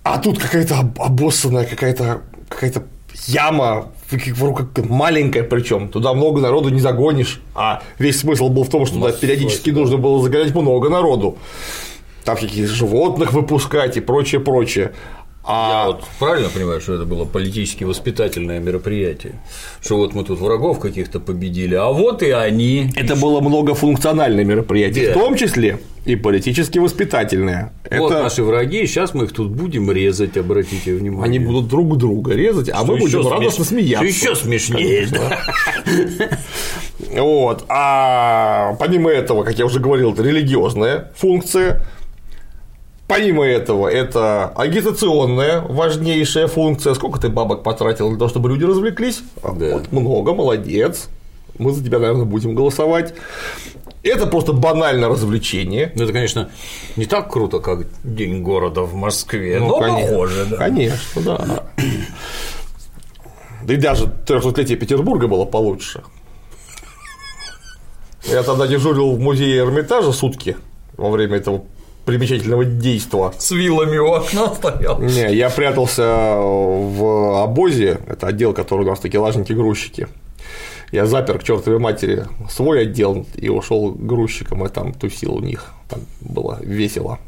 А 0.04 0.20
тут 0.20 0.38
какая-то 0.38 0.78
об- 0.82 1.02
обоссанная, 1.02 1.66
какая-то 1.66 2.22
какая-то 2.50 2.84
яма, 3.28 3.92
как- 4.10 4.86
маленькая 4.90 5.44
причем, 5.44 5.90
туда 5.90 6.14
много 6.14 6.42
народу 6.42 6.70
не 6.70 6.80
загонишь, 6.80 7.42
а 7.56 7.82
весь 8.00 8.20
смысл 8.20 8.50
был 8.50 8.64
в 8.64 8.70
том, 8.70 8.86
что 8.86 8.96
туда 8.96 9.12
периодически 9.12 9.72
да. 9.72 9.80
нужно 9.82 9.98
было 9.98 10.22
загонять 10.22 10.54
много 10.54 10.90
народу, 10.90 11.38
там 12.24 12.36
всяких 12.36 12.68
животных 12.70 13.34
выпускать 13.34 13.98
и 13.98 14.02
прочее, 14.02 14.42
прочее. 14.42 14.94
А 15.48 15.82
Я 15.84 15.88
вот 15.92 16.04
правильно 16.18 16.50
понимаю, 16.50 16.82
что 16.82 16.96
это 16.96 17.06
было 17.06 17.24
политически 17.26 17.84
воспитательное 17.84 18.60
мероприятие? 18.60 19.34
Что 19.80 19.98
вот 19.98 20.16
мы 20.16 20.24
тут 20.24 20.40
врагов 20.40 20.80
каких-то 20.80 21.20
победили, 21.20 21.76
а 21.76 21.90
вот 21.92 22.24
и 22.24 22.32
они. 22.32 22.92
это 22.96 23.16
было 23.16 23.42
многофункциональное 23.42 24.44
мероприятие, 24.44 25.10
Да. 25.10 25.20
в 25.20 25.24
том 25.24 25.36
числе 25.36 25.78
и 26.06 26.16
политически 26.16 26.80
воспитательное. 26.80 27.74
Вот 27.92 28.12
это 28.12 28.24
наши 28.24 28.44
враги, 28.44 28.88
сейчас 28.88 29.14
мы 29.14 29.26
их 29.26 29.34
тут 29.34 29.50
будем 29.52 29.92
резать, 29.92 30.36
обратите 30.38 30.96
внимание. 30.96 31.24
они 31.26 31.40
будут 31.40 31.68
друг 31.68 31.96
друга 31.98 32.34
резать, 32.34 32.70
а 32.70 32.78
Что 32.78 32.86
мы 32.86 32.98
будем 32.98 33.20
ещё 33.20 33.30
радостно 33.30 33.64
смеш- 33.64 33.68
смеяться. 33.68 34.12
что 34.12 34.28
еще 34.30 34.36
смешнее. 34.36 35.08
Вот. 37.14 37.66
А 37.70 38.74
помимо 38.80 39.10
этого, 39.12 39.44
как 39.44 39.58
я 39.60 39.66
уже 39.66 39.80
говорил, 39.80 40.14
это 40.14 40.24
религиозная 40.24 41.12
функция. 41.16 41.82
Помимо 43.08 43.46
этого, 43.46 43.88
это 43.88 44.48
агитационная 44.56 45.62
важнейшая 45.62 46.48
функция. 46.48 46.96
Сколько 46.96 47.20
ты 47.20 47.30
бабок 47.30 47.62
потратил 47.62 48.10
для 48.10 48.18
того, 48.18 48.30
чтобы 48.30 48.50
люди 48.50 48.64
развлеклись? 48.64 49.22
А 49.44 49.52
Да. 49.52 49.74
Вот, 49.74 49.92
много, 49.92 50.34
молодец. 50.34 51.08
Мы 51.60 51.72
за 51.72 51.84
тебя, 51.84 52.00
наверное, 52.00 52.26
будем 52.26 52.56
голосовать. 52.56 53.14
Это 54.02 54.26
просто 54.28 54.54
банальное 54.54 55.08
развлечение. 55.10 55.92
Ну, 55.96 56.04
это, 56.04 56.14
конечно, 56.14 56.50
не 56.96 57.06
так 57.06 57.32
круто, 57.32 57.60
как 57.60 57.88
День 58.04 58.42
города 58.42 58.82
в 58.82 58.94
Москве, 58.96 59.60
Ну, 59.60 59.68
но 59.68 59.80
конечно. 59.80 60.08
похоже, 60.12 60.46
да. 60.46 60.58
Конечно, 60.58 61.22
да. 61.22 61.64
Да 63.64 63.74
и 63.74 63.78
даже 63.78 64.06
300-летие 64.06 64.76
Петербурга 64.76 65.28
было 65.28 65.46
получше. 65.46 66.04
Я 68.24 68.44
тогда 68.44 68.68
дежурил 68.68 69.12
в 69.16 69.20
музее 69.20 69.60
Эрмитажа 69.60 70.12
сутки 70.12 70.58
во 70.98 71.10
время 71.12 71.38
этого 71.38 71.64
примечательного 72.06 72.66
действа. 72.66 73.34
С 73.38 73.52
вилами 73.52 73.98
у 73.98 74.12
окна 74.12 74.54
стоял. 74.54 75.02
Не, 75.02 75.36
я 75.36 75.50
прятался 75.50 76.04
в 76.38 77.44
обозе, 77.44 78.00
это 78.08 78.28
отдел, 78.28 78.54
который 78.54 78.86
у 78.86 78.90
нас 78.90 79.00
такие 79.00 79.20
лажники-грузчики. 79.20 80.08
Я 80.92 81.08
запер 81.08 81.40
к 81.40 81.44
чертовой 81.44 81.80
матери 81.80 82.26
свой 82.50 82.84
отдел 82.84 83.26
и 83.36 83.50
ушел 83.50 83.92
грузчиком, 83.92 84.66
и 84.66 84.70
там 84.70 84.94
тусил 84.94 85.36
у 85.36 85.40
них. 85.42 85.74
Там 85.90 86.02
было 86.22 86.60
весело. 86.62 87.20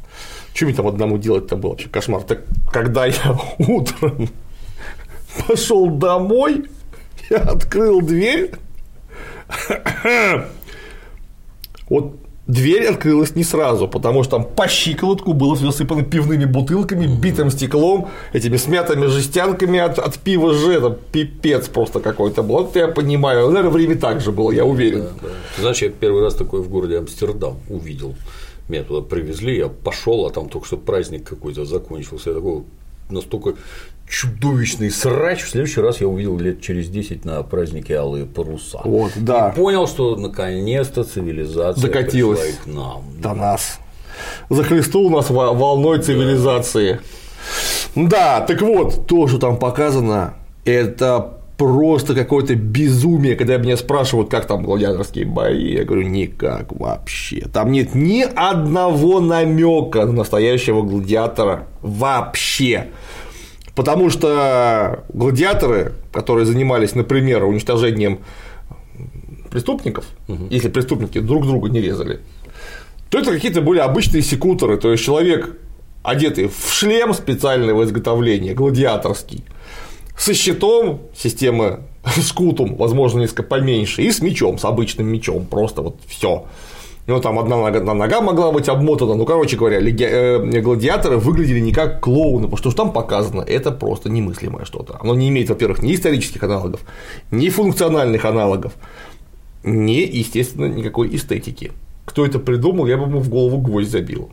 Что 0.53 0.65
мне 0.65 0.75
там 0.75 0.87
одному 0.87 1.17
делать-то 1.17 1.55
было 1.55 1.71
вообще 1.71 1.89
кошмар. 1.89 2.21
Так 2.23 2.43
когда 2.71 3.05
я 3.07 3.37
утром 3.57 4.29
пошел 5.47 5.89
домой, 5.89 6.65
я 7.29 7.37
открыл 7.37 8.01
дверь. 8.01 8.51
Вот 11.89 12.17
дверь 12.47 12.85
открылась 12.85 13.35
не 13.35 13.43
сразу, 13.43 13.87
потому 13.87 14.23
что 14.23 14.37
там 14.37 14.45
по 14.45 14.67
щиколотку 14.67 15.33
было 15.33 15.55
засыпано 15.55 16.03
пивными 16.03 16.45
бутылками, 16.45 17.05
битым 17.05 17.51
стеклом, 17.51 18.07
этими 18.33 18.57
смятыми 18.57 19.07
жестянками 19.07 19.79
от, 19.79 19.99
от 19.99 20.17
пива 20.19 20.53
же, 20.53 20.73
это 20.73 20.89
пипец 20.89 21.67
просто 21.67 21.99
какой-то 21.99 22.43
был. 22.43 22.57
Вот 22.57 22.75
я 22.75 22.87
понимаю, 22.87 23.47
наверное, 23.47 23.71
время 23.71 23.97
так 23.97 24.21
же 24.21 24.31
было, 24.31 24.51
я 24.51 24.65
уверен. 24.65 25.01
Да, 25.01 25.09
да. 25.21 25.61
Знаешь, 25.61 25.81
я 25.81 25.89
первый 25.89 26.23
раз 26.23 26.35
такой 26.35 26.61
в 26.61 26.69
городе 26.69 26.97
Амстердам 26.97 27.57
увидел. 27.69 28.15
Меня 28.69 28.83
туда 28.83 29.01
привезли, 29.01 29.57
я 29.57 29.67
пошел, 29.67 30.25
а 30.25 30.29
там 30.29 30.49
только 30.49 30.67
что 30.67 30.77
праздник 30.77 31.23
какой-то 31.23 31.65
закончился. 31.65 32.31
Я 32.31 32.35
такой 32.35 32.63
настолько 33.09 33.53
чудовищный 34.09 34.89
срач. 34.89 35.43
В 35.43 35.49
следующий 35.49 35.81
раз 35.81 36.01
я 36.01 36.07
увидел 36.07 36.37
лет 36.39 36.61
через 36.61 36.89
10 36.89 37.25
на 37.25 37.43
празднике 37.43 37.95
Алые 37.95 38.25
паруса. 38.25 38.79
Вот, 38.83 39.11
да. 39.15 39.49
И 39.49 39.55
понял, 39.55 39.87
что 39.87 40.15
наконец-то 40.15 41.03
цивилизация 41.03 41.81
Докатилась 41.81 42.39
пришла 42.39 42.63
к 42.63 42.67
нам. 42.67 43.03
До 43.21 43.33
нас. 43.33 43.79
Захлестнул 44.49 45.09
нас 45.09 45.29
волной 45.29 46.01
цивилизации. 46.01 46.99
Да. 47.95 48.39
да, 48.39 48.41
так 48.41 48.61
вот, 48.61 49.07
то, 49.07 49.27
что 49.27 49.37
там 49.37 49.57
показано, 49.57 50.35
это 50.65 51.37
просто 51.57 52.13
какое-то 52.13 52.55
безумие, 52.55 53.35
когда 53.35 53.57
меня 53.57 53.77
спрашивают, 53.77 54.29
как 54.29 54.45
там 54.45 54.63
гладиаторские 54.63 55.25
бои, 55.25 55.73
я 55.73 55.83
говорю, 55.83 56.03
никак 56.03 56.71
вообще. 56.71 57.47
Там 57.51 57.71
нет 57.71 57.95
ни 57.95 58.21
одного 58.21 59.19
намека 59.19 60.05
на 60.05 60.13
настоящего 60.13 60.83
гладиатора 60.83 61.67
вообще. 61.81 62.87
Потому 63.77 64.09
что 64.09 65.03
гладиаторы, 65.13 65.93
которые 66.11 66.47
занимались, 66.47 66.95
например, 66.95 67.43
уничтожением 67.43 68.21
преступников, 69.51 70.05
угу. 70.27 70.47
если 70.49 70.67
преступники 70.69 71.19
друг 71.19 71.45
друга 71.45 71.69
не 71.69 71.79
резали, 71.79 72.21
то 73.11 73.19
это 73.19 73.31
какие-то 73.31 73.61
были 73.61 73.77
обычные 73.77 74.23
секуторы, 74.23 74.77
то 74.77 74.91
есть 74.91 75.03
человек, 75.03 75.59
одетый 76.01 76.47
в 76.47 76.73
шлем 76.73 77.13
специального 77.13 77.83
изготовления, 77.83 78.55
гладиаторский, 78.55 79.43
со 80.17 80.33
щитом 80.33 81.01
системы 81.15 81.81
скутум, 82.23 82.77
возможно, 82.77 83.19
несколько 83.19 83.43
поменьше, 83.43 84.01
и 84.01 84.11
с 84.11 84.21
мечом, 84.21 84.57
с 84.57 84.65
обычным 84.65 85.05
мечом, 85.05 85.45
просто 85.45 85.83
вот 85.83 85.99
все. 86.07 86.47
Ну, 87.07 87.21
там 87.21 87.39
одна 87.39 87.55
нога, 87.55 87.77
одна 87.77 87.93
нога 87.93 88.21
могла 88.21 88.51
быть 88.51 88.67
обмотана. 88.67 89.15
Ну, 89.15 89.25
короче 89.25 89.55
говоря, 89.55 89.79
леги... 89.79 90.03
э, 90.03 90.61
гладиаторы 90.61 91.17
выглядели 91.17 91.61
не 91.61 91.71
как 91.71 92.01
клоуны, 92.01 92.47
потому 92.47 92.57
что 92.57 92.71
там 92.71 92.91
показано, 92.91 93.41
это 93.41 93.71
просто 93.71 94.09
немыслимое 94.09 94.65
что-то. 94.65 94.97
Оно 94.99 95.15
не 95.15 95.29
имеет, 95.29 95.49
во-первых, 95.49 95.81
ни 95.81 95.95
исторических 95.95 96.43
аналогов, 96.43 96.81
ни 97.31 97.47
функциональных 97.49 98.25
аналогов, 98.25 98.73
ни, 99.63 100.17
естественно, 100.17 100.65
никакой 100.65 101.15
эстетики. 101.15 101.71
Кто 102.05 102.25
это 102.25 102.39
придумал, 102.39 102.87
я 102.87 102.97
бы 102.97 103.03
ему 103.03 103.19
в 103.19 103.29
голову 103.29 103.57
гвоздь 103.57 103.89
забил 103.89 104.29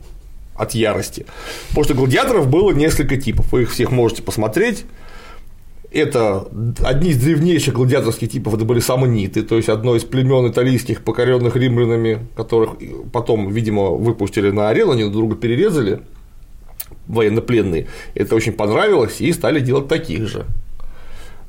от 0.55 0.75
ярости. 0.75 1.25
Потому 1.69 1.85
что 1.85 1.93
гладиаторов 1.93 2.47
было 2.47 2.71
несколько 2.71 3.15
типов. 3.15 3.53
Вы 3.53 3.63
их 3.63 3.71
всех 3.71 3.91
можете 3.91 4.21
посмотреть 4.21 4.85
это 5.95 6.47
одни 6.83 7.11
из 7.11 7.23
древнейших 7.23 7.73
гладиаторских 7.73 8.29
типов, 8.29 8.55
это 8.55 8.65
были 8.65 8.79
самониты, 8.79 9.43
то 9.43 9.55
есть 9.55 9.69
одно 9.69 9.95
из 9.95 10.03
племен 10.03 10.51
италийских, 10.51 11.01
покоренных 11.01 11.55
римлянами, 11.55 12.27
которых 12.35 12.71
потом, 13.13 13.49
видимо, 13.49 13.91
выпустили 13.91 14.51
на 14.51 14.69
арену, 14.69 14.91
они 14.91 15.03
друг 15.03 15.13
друга 15.13 15.35
перерезали, 15.35 16.01
военнопленные. 17.07 17.87
Это 18.13 18.35
очень 18.35 18.53
понравилось, 18.53 19.21
и 19.21 19.31
стали 19.31 19.59
делать 19.59 19.87
таких 19.87 20.27
же. 20.27 20.45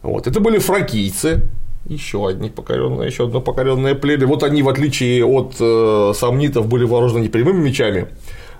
Вот. 0.02 0.26
Это 0.26 0.38
были 0.38 0.58
фракийцы, 0.58 1.42
еще 1.86 2.28
одни 2.28 2.50
покоренные, 2.50 3.08
еще 3.08 3.24
одно 3.24 3.40
покоренное 3.40 3.94
племя. 3.94 4.26
Вот 4.26 4.42
они, 4.42 4.62
в 4.62 4.68
отличие 4.68 5.24
от 5.24 5.56
э, 5.58 6.12
самнитов, 6.14 6.68
были 6.68 6.84
вооружены 6.84 7.22
не 7.22 7.28
прямыми 7.28 7.62
мечами, 7.64 8.08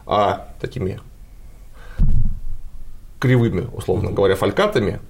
а 0.04 0.48
такими 0.60 1.00
кривыми, 3.20 3.66
условно 3.72 4.10
говоря, 4.10 4.34
фалькатами, 4.34 5.00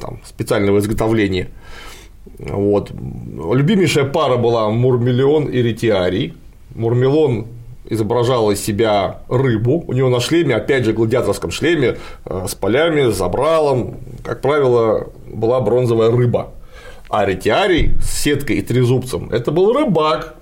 там, 0.00 0.20
специального 0.24 0.78
изготовления. 0.78 1.48
Вот. 2.38 2.90
Любимейшая 2.90 4.04
пара 4.04 4.36
была 4.36 4.70
Мурмелион 4.70 5.46
и 5.46 5.60
Ретиарий. 5.60 6.34
Мурмелон 6.74 7.46
изображал 7.88 8.50
из 8.50 8.64
себя 8.64 9.18
рыбу, 9.28 9.84
у 9.86 9.92
него 9.92 10.08
на 10.08 10.20
шлеме, 10.20 10.54
опять 10.54 10.84
же, 10.84 10.92
гладиаторском 10.92 11.50
шлеме, 11.50 11.98
э, 12.24 12.46
с 12.48 12.54
полями, 12.54 13.10
с 13.10 13.16
забралом, 13.16 13.96
как 14.24 14.40
правило, 14.40 15.08
была 15.26 15.60
бронзовая 15.60 16.10
рыба. 16.10 16.52
А 17.10 17.26
ретиарий 17.26 17.94
с 18.00 18.22
сеткой 18.22 18.56
и 18.58 18.62
трезубцем– 18.62 19.30
это 19.32 19.50
был 19.50 19.72
рыбак, 19.74 20.36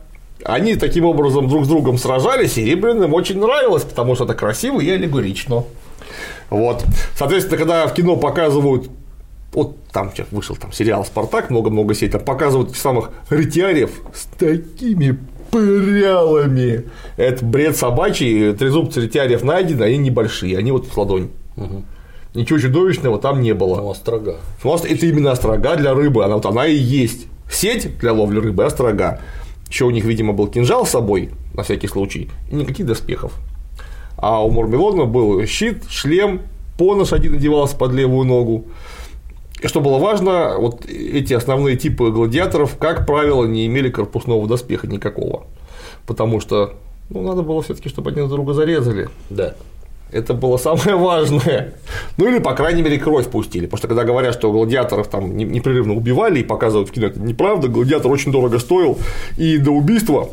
они 0.44 0.76
таким 0.76 1.04
образом 1.04 1.48
друг 1.48 1.64
с 1.64 1.68
другом 1.68 1.98
сражались, 1.98 2.56
и 2.56 2.64
римлянам 2.64 3.12
очень 3.14 3.38
нравилось, 3.38 3.82
потому 3.82 4.14
что 4.14 4.24
это 4.24 4.34
красиво 4.34 4.80
и 4.80 4.88
аллегорично. 4.88 5.64
Вот. 6.50 6.84
Соответственно, 7.16 7.58
когда 7.58 7.86
в 7.86 7.94
кино 7.94 8.16
показывают 8.16 8.90
вот 9.52 9.76
там 9.92 10.12
сейчас 10.12 10.28
вышел 10.30 10.56
там 10.56 10.72
сериал 10.72 11.04
Спартак, 11.04 11.50
много-много 11.50 11.94
сетей, 11.94 12.10
там 12.10 12.20
показывают 12.22 12.76
самых 12.76 13.10
ретиариев 13.30 13.90
с 14.14 14.26
такими 14.38 15.18
прялами. 15.50 16.84
Это 17.16 17.44
бред 17.44 17.76
собачий, 17.76 18.52
трезубцы 18.54 19.02
ретиариев 19.02 19.42
найдены, 19.42 19.82
они 19.82 19.98
небольшие, 19.98 20.56
они 20.56 20.70
вот 20.70 20.86
в 20.86 20.96
ладонь. 20.96 21.30
Угу. 21.56 21.82
Ничего 22.34 22.58
чудовищного 22.60 23.18
там 23.18 23.40
не 23.40 23.52
было. 23.54 23.76
Ну, 23.76 23.90
острога. 23.90 24.36
Это 24.62 25.06
именно 25.06 25.32
острога 25.32 25.74
для 25.74 25.94
рыбы, 25.94 26.24
она 26.24 26.36
вот 26.36 26.46
она 26.46 26.66
и 26.66 26.76
есть. 26.76 27.26
Сеть 27.50 27.98
для 27.98 28.12
ловли 28.12 28.38
рыбы, 28.38 28.64
острога. 28.64 29.20
Еще 29.68 29.84
у 29.84 29.90
них, 29.90 30.04
видимо, 30.04 30.32
был 30.32 30.46
кинжал 30.46 30.86
с 30.86 30.90
собой, 30.90 31.30
на 31.54 31.64
всякий 31.64 31.88
случай, 31.88 32.30
и 32.50 32.54
никаких 32.54 32.86
доспехов 32.86 33.32
а 34.20 34.44
у 34.44 34.50
Мурмелона 34.50 35.04
был 35.04 35.44
щит, 35.46 35.84
шлем, 35.88 36.42
понож 36.78 37.12
один 37.12 37.32
надевался 37.32 37.76
под 37.76 37.92
левую 37.92 38.26
ногу. 38.26 38.66
И 39.60 39.68
что 39.68 39.80
было 39.80 39.98
важно, 39.98 40.56
вот 40.58 40.86
эти 40.86 41.34
основные 41.34 41.76
типы 41.76 42.10
гладиаторов, 42.10 42.76
как 42.78 43.06
правило, 43.06 43.44
не 43.44 43.66
имели 43.66 43.90
корпусного 43.90 44.46
доспеха 44.46 44.86
никакого. 44.86 45.44
Потому 46.06 46.40
что 46.40 46.74
ну, 47.10 47.22
надо 47.22 47.42
было 47.42 47.60
все-таки, 47.60 47.88
чтобы 47.88 48.10
они 48.10 48.20
друг 48.20 48.30
друга 48.30 48.54
зарезали. 48.54 49.08
Да. 49.28 49.54
Это 50.12 50.32
было 50.32 50.56
самое 50.56 50.96
важное. 50.96 51.74
Ну 52.16 52.28
или, 52.28 52.38
по 52.38 52.54
крайней 52.54 52.82
мере, 52.82 52.98
кровь 52.98 53.28
пустили. 53.28 53.66
Потому 53.66 53.78
что 53.78 53.88
когда 53.88 54.04
говорят, 54.04 54.34
что 54.34 54.50
гладиаторов 54.50 55.08
там 55.08 55.36
непрерывно 55.36 55.94
убивали 55.94 56.40
и 56.40 56.44
показывают 56.44 56.88
в 56.88 56.92
кино, 56.92 57.08
это 57.08 57.20
неправда. 57.20 57.68
Гладиатор 57.68 58.10
очень 58.10 58.32
дорого 58.32 58.58
стоил. 58.58 58.98
И 59.36 59.58
до 59.58 59.72
убийства 59.72 60.30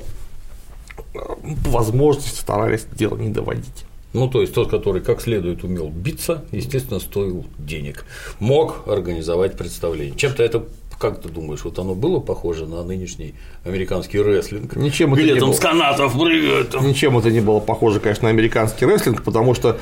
по 1.64 1.70
возможности 1.70 2.40
старались 2.40 2.86
дело 2.92 3.18
не 3.18 3.30
доводить. 3.30 3.86
Ну, 4.14 4.28
то 4.30 4.42
есть 4.42 4.54
тот, 4.54 4.70
который 4.70 5.02
как 5.02 5.22
следует 5.22 5.64
умел 5.64 5.90
биться, 5.90 6.44
естественно, 6.52 7.00
стоил 7.00 7.46
денег. 7.60 8.06
Мог 8.40 8.88
организовать 8.88 9.58
представление. 9.58 10.18
Чем-то 10.18 10.44
это 10.44 10.64
как 11.00 11.22
ты 11.22 11.30
думаешь, 11.30 11.64
вот 11.64 11.78
оно 11.80 11.94
было 11.94 12.20
похоже 12.20 12.66
на 12.66 12.84
нынешний 12.84 13.36
американский 13.64 14.20
рестлинг? 14.20 14.76
Ничем 14.76 15.14
это 15.14 15.24
не 15.24 15.36
там 15.36 15.50
было. 15.50 15.54
с 15.54 15.60
канатов 15.60 16.14
прыгают. 16.14 16.82
Ничем 16.82 17.18
это 17.18 17.30
не 17.30 17.40
было 17.40 17.60
похоже, 17.60 18.00
конечно, 18.00 18.24
на 18.24 18.30
американский 18.30 18.86
рестлинг, 18.86 19.24
потому 19.24 19.54
что 19.54 19.78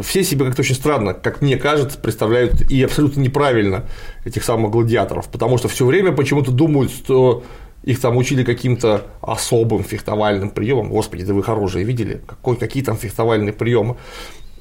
все 0.00 0.22
себе 0.22 0.44
как-то 0.44 0.62
очень 0.62 0.74
странно, 0.74 1.14
как 1.14 1.42
мне 1.42 1.56
кажется, 1.56 1.98
представляют 1.98 2.70
и 2.70 2.82
абсолютно 2.82 3.20
неправильно 3.20 3.86
этих 4.24 4.44
самых 4.44 4.70
гладиаторов, 4.70 5.28
потому 5.28 5.58
что 5.58 5.68
все 5.68 5.84
время 5.84 6.12
почему-то 6.12 6.52
думают, 6.52 6.92
что 6.92 7.42
их 7.82 8.00
там 8.00 8.16
учили 8.16 8.44
каким-то 8.44 9.06
особым 9.20 9.82
фехтовальным 9.84 10.50
приемам. 10.50 10.90
Господи, 10.90 11.24
да 11.24 11.32
вы 11.32 11.42
хорошие 11.42 11.84
видели, 11.84 12.20
какой, 12.26 12.56
какие 12.56 12.82
там 12.82 12.96
фехтовальные 12.96 13.52
приемы. 13.52 13.96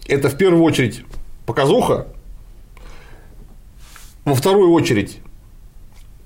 Это 0.07 0.29
в 0.29 0.37
первую 0.37 0.63
очередь 0.63 1.03
показуха, 1.45 2.07
во 4.25 4.33
вторую 4.33 4.71
очередь 4.71 5.19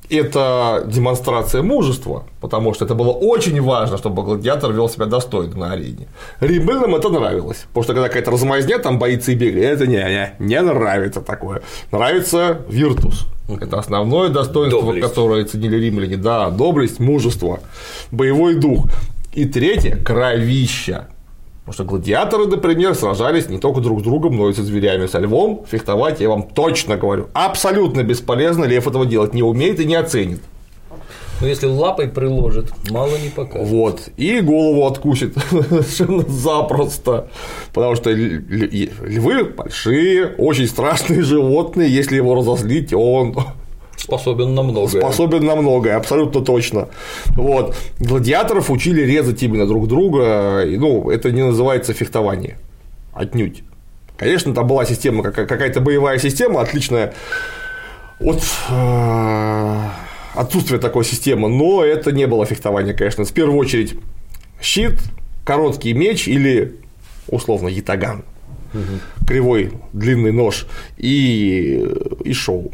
это 0.10 0.84
демонстрация 0.86 1.62
мужества, 1.62 2.24
потому 2.41 2.74
что 2.74 2.86
это 2.86 2.95
было 2.95 3.12
очень 3.12 3.62
важно, 3.62 3.97
чтобы 3.97 4.24
гладиатор 4.24 4.72
вел 4.72 4.89
себя 4.89 5.06
достойно 5.06 5.56
на 5.56 5.72
арене. 5.74 6.08
Римлянам 6.39 6.95
это 6.95 7.10
нравилось, 7.10 7.66
потому 7.70 7.84
что 7.84 7.93
когда 7.93 8.08
какая-то 8.08 8.32
размазня 8.32 8.80
там 8.80 8.99
боится 8.99 9.32
и 9.32 9.36
бегает, 9.36 9.82
это 9.82 9.88
не, 9.88 9.97
не, 9.97 10.34
не 10.39 10.62
нравится 10.62 11.22
такое. 11.22 11.62
Нравится 11.91 12.60
виртус. 12.68 13.28
Это 13.49 13.80
основное 13.80 14.30
достоинство, 14.30 14.82
доблесть. 14.82 15.08
которое 15.08 15.45
ценили 15.45 15.78
римляне. 15.78 16.18
Да, 16.18 16.49
доблесть, 16.49 16.99
мужество, 16.99 17.60
боевой 18.12 18.56
дух. 18.56 18.88
И 19.34 19.45
третье– 19.45 19.95
кровища. 20.06 21.08
Потому 21.66 21.74
что 21.74 21.84
гладиаторы, 21.86 22.47
например, 22.47 22.93
сражались 22.93 23.47
не 23.47 23.57
только 23.57 23.80
друг 23.80 24.01
с 24.01 24.03
другом, 24.03 24.36
но 24.36 24.49
и 24.49 24.53
со 24.53 24.64
зверями, 24.64 25.05
со 25.05 25.20
львом. 25.20 25.64
Фехтовать, 25.66 26.20
я 26.20 26.28
вам 26.28 26.43
точно 26.43 26.97
говорю, 26.97 27.30
абсолютно 27.34 28.03
бесполезно. 28.03 28.66
Лев 28.66 28.86
этого 28.86 29.05
делать 29.05 29.34
не 29.34 29.43
умеет 29.43 29.80
и 29.80 29.86
не 29.86 29.95
оценит. 29.95 30.41
Но 31.39 31.47
если 31.47 31.68
лапой 31.68 32.09
приложит, 32.09 32.74
мало 32.89 33.18
не 33.18 33.30
покажет. 33.30 33.68
Вот. 33.68 34.09
И 34.18 34.41
голову 34.41 34.86
откусит 34.86 35.36
совершенно 35.49 36.24
запросто. 36.28 37.30
Потому 37.74 37.95
что 37.95 38.11
львы 38.11 39.45
большие, 39.45 40.36
очень 40.38 40.68
страшные 40.68 41.22
животные. 41.22 41.93
Если 41.93 42.18
его 42.18 42.36
разозлить, 42.36 42.93
он 42.93 43.36
Способен 44.04 44.54
на 44.54 44.64
многое. 44.64 45.01
Способен 45.01 45.45
на 45.45 45.56
многое, 45.56 45.95
абсолютно 45.95 46.41
точно. 46.41 46.89
Вот. 47.38 47.74
Гладиаторов 47.99 48.70
учили 48.70 49.01
резать 49.01 49.41
именно 49.43 49.66
друг 49.66 49.88
друга. 49.88 50.64
И, 50.66 50.78
ну, 50.78 51.10
это 51.10 51.32
не 51.32 51.41
называется 51.41 51.93
фехтование. 51.93 52.58
Отнюдь. 53.14 53.64
Конечно, 54.18 54.54
там 54.54 54.68
была 54.68 54.86
система, 54.86 55.24
какая-то 55.24 55.80
боевая 55.80 56.20
система, 56.20 56.60
отличная 56.60 57.14
от 58.20 58.43
э, 58.70 59.89
отсутствия 60.36 60.80
такой 60.80 61.06
системы, 61.06 61.47
но 61.47 61.84
это 61.84 62.12
не 62.12 62.28
было 62.28 62.45
фехтование, 62.45 62.93
конечно. 62.93 63.24
В 63.24 63.32
первую 63.32 63.58
очередь 63.58 63.95
щит, 64.62 64.99
короткий 65.45 65.93
меч 65.93 66.28
или 66.28 66.76
условно 67.28 67.70
ятаган, 67.70 68.26
угу. 68.74 69.26
кривой 69.26 69.72
длинный 69.93 70.34
нож 70.34 70.68
и, 70.97 71.88
и 72.26 72.34
шоу. 72.34 72.72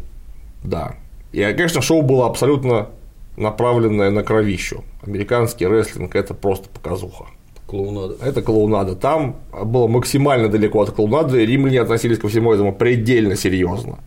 Да. 0.62 0.96
И, 1.32 1.42
конечно, 1.42 1.80
шоу 1.80 2.02
было 2.02 2.26
абсолютно 2.26 2.88
направленное 3.36 4.10
на 4.10 4.22
кровищу. 4.22 4.84
Американский 5.02 5.66
рестлинг– 5.66 6.14
это 6.16 6.34
просто 6.34 6.68
показуха. 6.68 7.26
Клоунада. 7.66 8.16
Это 8.22 8.42
клоунада. 8.42 8.96
Там 8.96 9.36
было 9.52 9.86
максимально 9.86 10.48
далеко 10.48 10.82
от 10.82 10.90
клоунады, 10.90 11.46
римляне 11.46 11.80
относились 11.80 12.18
ко 12.18 12.28
всему 12.28 12.52
этому 12.52 12.74
предельно 12.74 13.36
серьезно. 13.36 14.00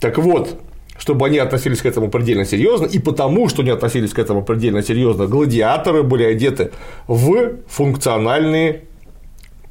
Так 0.00 0.18
вот, 0.18 0.58
чтобы 0.98 1.26
они 1.26 1.38
относились 1.38 1.80
к 1.80 1.86
этому 1.86 2.10
предельно 2.10 2.44
серьезно, 2.44 2.86
и 2.86 2.98
потому, 2.98 3.48
что 3.48 3.62
они 3.62 3.70
относились 3.70 4.12
к 4.12 4.18
этому 4.18 4.42
предельно 4.42 4.82
серьезно, 4.82 5.26
гладиаторы 5.26 6.02
были 6.02 6.24
одеты 6.24 6.72
в 7.06 7.52
функциональные 7.68 8.84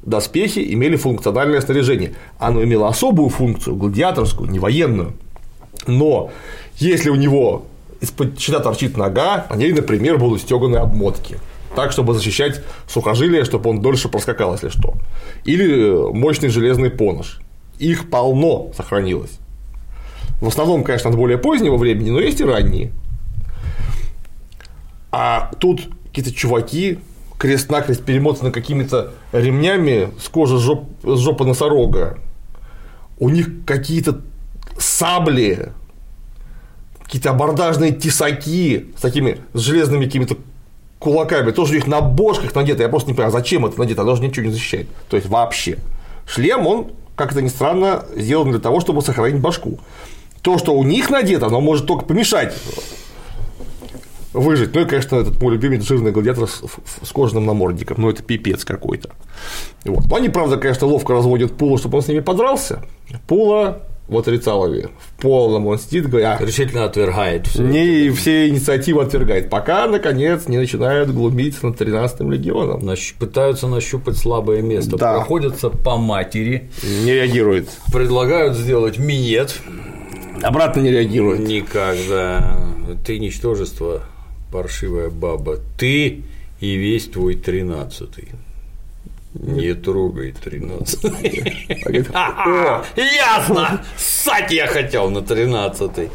доспехи, 0.02 0.72
имели 0.72 0.96
функциональное 0.96 1.60
снаряжение. 1.60 2.14
Оно 2.38 2.64
имело 2.64 2.88
особую 2.88 3.28
функцию, 3.28 3.76
гладиаторскую, 3.76 4.50
не 4.50 4.58
военную. 4.58 5.12
Но 5.86 6.30
если 6.80 7.10
у 7.10 7.14
него 7.14 7.66
из-под 8.00 8.40
щита 8.40 8.60
торчит 8.60 8.96
нога, 8.96 9.46
на 9.50 9.54
ней, 9.54 9.72
например, 9.72 10.18
будут 10.18 10.40
стеганые 10.40 10.80
обмотки. 10.80 11.36
Так, 11.76 11.92
чтобы 11.92 12.14
защищать 12.14 12.62
сухожилие, 12.88 13.44
чтобы 13.44 13.70
он 13.70 13.80
дольше 13.80 14.08
проскакал, 14.08 14.54
если 14.54 14.70
что. 14.70 14.94
Или 15.44 16.12
мощный 16.12 16.48
железный 16.48 16.90
понож. 16.90 17.40
Их 17.78 18.10
полно 18.10 18.72
сохранилось. 18.76 19.38
В 20.40 20.48
основном, 20.48 20.82
конечно, 20.82 21.10
от 21.10 21.16
более 21.16 21.38
позднего 21.38 21.76
времени, 21.76 22.10
но 22.10 22.18
есть 22.18 22.40
и 22.40 22.44
ранние. 22.44 22.90
А 25.12 25.50
тут 25.58 25.88
какие-то 26.06 26.32
чуваки 26.32 26.98
крест-накрест 27.38 28.04
перемотаны 28.04 28.50
какими-то 28.50 29.12
ремнями 29.32 30.10
с 30.20 30.28
кожи 30.28 30.58
жоп, 30.58 30.88
жопы 31.02 31.44
носорога. 31.44 32.18
У 33.18 33.28
них 33.28 33.64
какие-то 33.66 34.20
сабли 34.78 35.72
какие-то 37.10 37.30
абордажные 37.30 37.90
тесаки 37.90 38.86
с 38.96 39.00
такими 39.00 39.38
с 39.52 39.58
железными 39.58 40.04
какими-то 40.04 40.36
кулаками, 41.00 41.50
тоже 41.50 41.72
у 41.72 41.74
них 41.74 41.88
на 41.88 42.00
бошках 42.00 42.54
надето, 42.54 42.84
я 42.84 42.88
просто 42.88 43.08
не 43.08 43.14
понимаю, 43.14 43.32
зачем 43.32 43.66
это 43.66 43.76
надето, 43.80 44.02
оно 44.02 44.14
же 44.14 44.22
ничего 44.22 44.46
не 44.46 44.52
защищает, 44.52 44.86
то 45.08 45.16
есть 45.16 45.28
вообще. 45.28 45.78
Шлем, 46.24 46.68
он, 46.68 46.92
как 47.16 47.32
это 47.32 47.42
ни 47.42 47.48
странно, 47.48 48.04
сделан 48.14 48.52
для 48.52 48.60
того, 48.60 48.78
чтобы 48.78 49.02
сохранить 49.02 49.40
башку. 49.40 49.80
То, 50.42 50.56
что 50.56 50.72
у 50.72 50.84
них 50.84 51.10
надето, 51.10 51.46
оно 51.46 51.60
может 51.60 51.86
только 51.86 52.04
помешать 52.04 52.54
выжить. 54.32 54.72
Ну 54.72 54.82
и, 54.82 54.84
конечно, 54.84 55.16
этот 55.16 55.42
мой 55.42 55.54
любимый 55.54 55.80
жирный 55.80 56.12
гладиатор 56.12 56.46
с, 56.46 56.62
с 57.02 57.10
кожаным 57.10 57.46
намордником. 57.46 57.96
Ну, 58.00 58.08
это 58.08 58.22
пипец 58.22 58.64
какой-то. 58.64 59.10
Вот. 59.84 60.06
Но 60.06 60.14
они, 60.14 60.28
правда, 60.28 60.56
конечно, 60.56 60.86
ловко 60.86 61.14
разводят 61.14 61.56
Пула, 61.56 61.78
чтобы 61.78 61.96
он 61.98 62.04
с 62.04 62.06
ними 62.06 62.20
подрался. 62.20 62.84
Пула 63.26 63.82
вот 64.10 64.28
Рицалове 64.28 64.90
в 64.98 65.22
полном 65.22 65.66
он 65.66 65.78
сидит, 65.78 66.08
говоря, 66.08 66.36
решительно 66.40 66.84
отвергает 66.84 67.46
все. 67.46 67.62
Не 67.62 68.08
это. 68.08 68.16
все 68.16 68.48
инициативы 68.48 69.02
отвергает, 69.02 69.48
пока 69.48 69.86
наконец 69.86 70.48
не 70.48 70.58
начинают 70.58 71.10
глумиться 71.10 71.66
над 71.66 71.80
13-м 71.80 72.30
легионом. 72.30 72.84
Нащ... 72.84 73.14
Пытаются 73.14 73.68
нащупать 73.68 74.16
слабое 74.16 74.62
место, 74.62 74.96
да. 74.96 75.14
проходятся 75.14 75.70
по 75.70 75.96
матери, 75.96 76.70
не 77.04 77.14
реагирует. 77.14 77.68
Предлагают 77.92 78.56
сделать 78.56 78.98
минет. 78.98 79.56
Обратно 80.42 80.80
не 80.80 80.90
реагирует. 80.90 81.40
Никогда. 81.40 82.58
Ты 83.06 83.18
ничтожество, 83.18 84.02
паршивая 84.50 85.10
баба. 85.10 85.58
Ты 85.78 86.24
и 86.60 86.74
весь 86.74 87.06
твой 87.06 87.36
тринадцатый. 87.36 88.28
Не 89.34 89.74
трогай 89.74 90.32
13. 90.32 91.04
Ясно! 92.96 93.84
Ссать 93.96 94.50
я 94.50 94.66
хотел 94.66 95.10
на 95.10 95.22
13. 95.22 96.10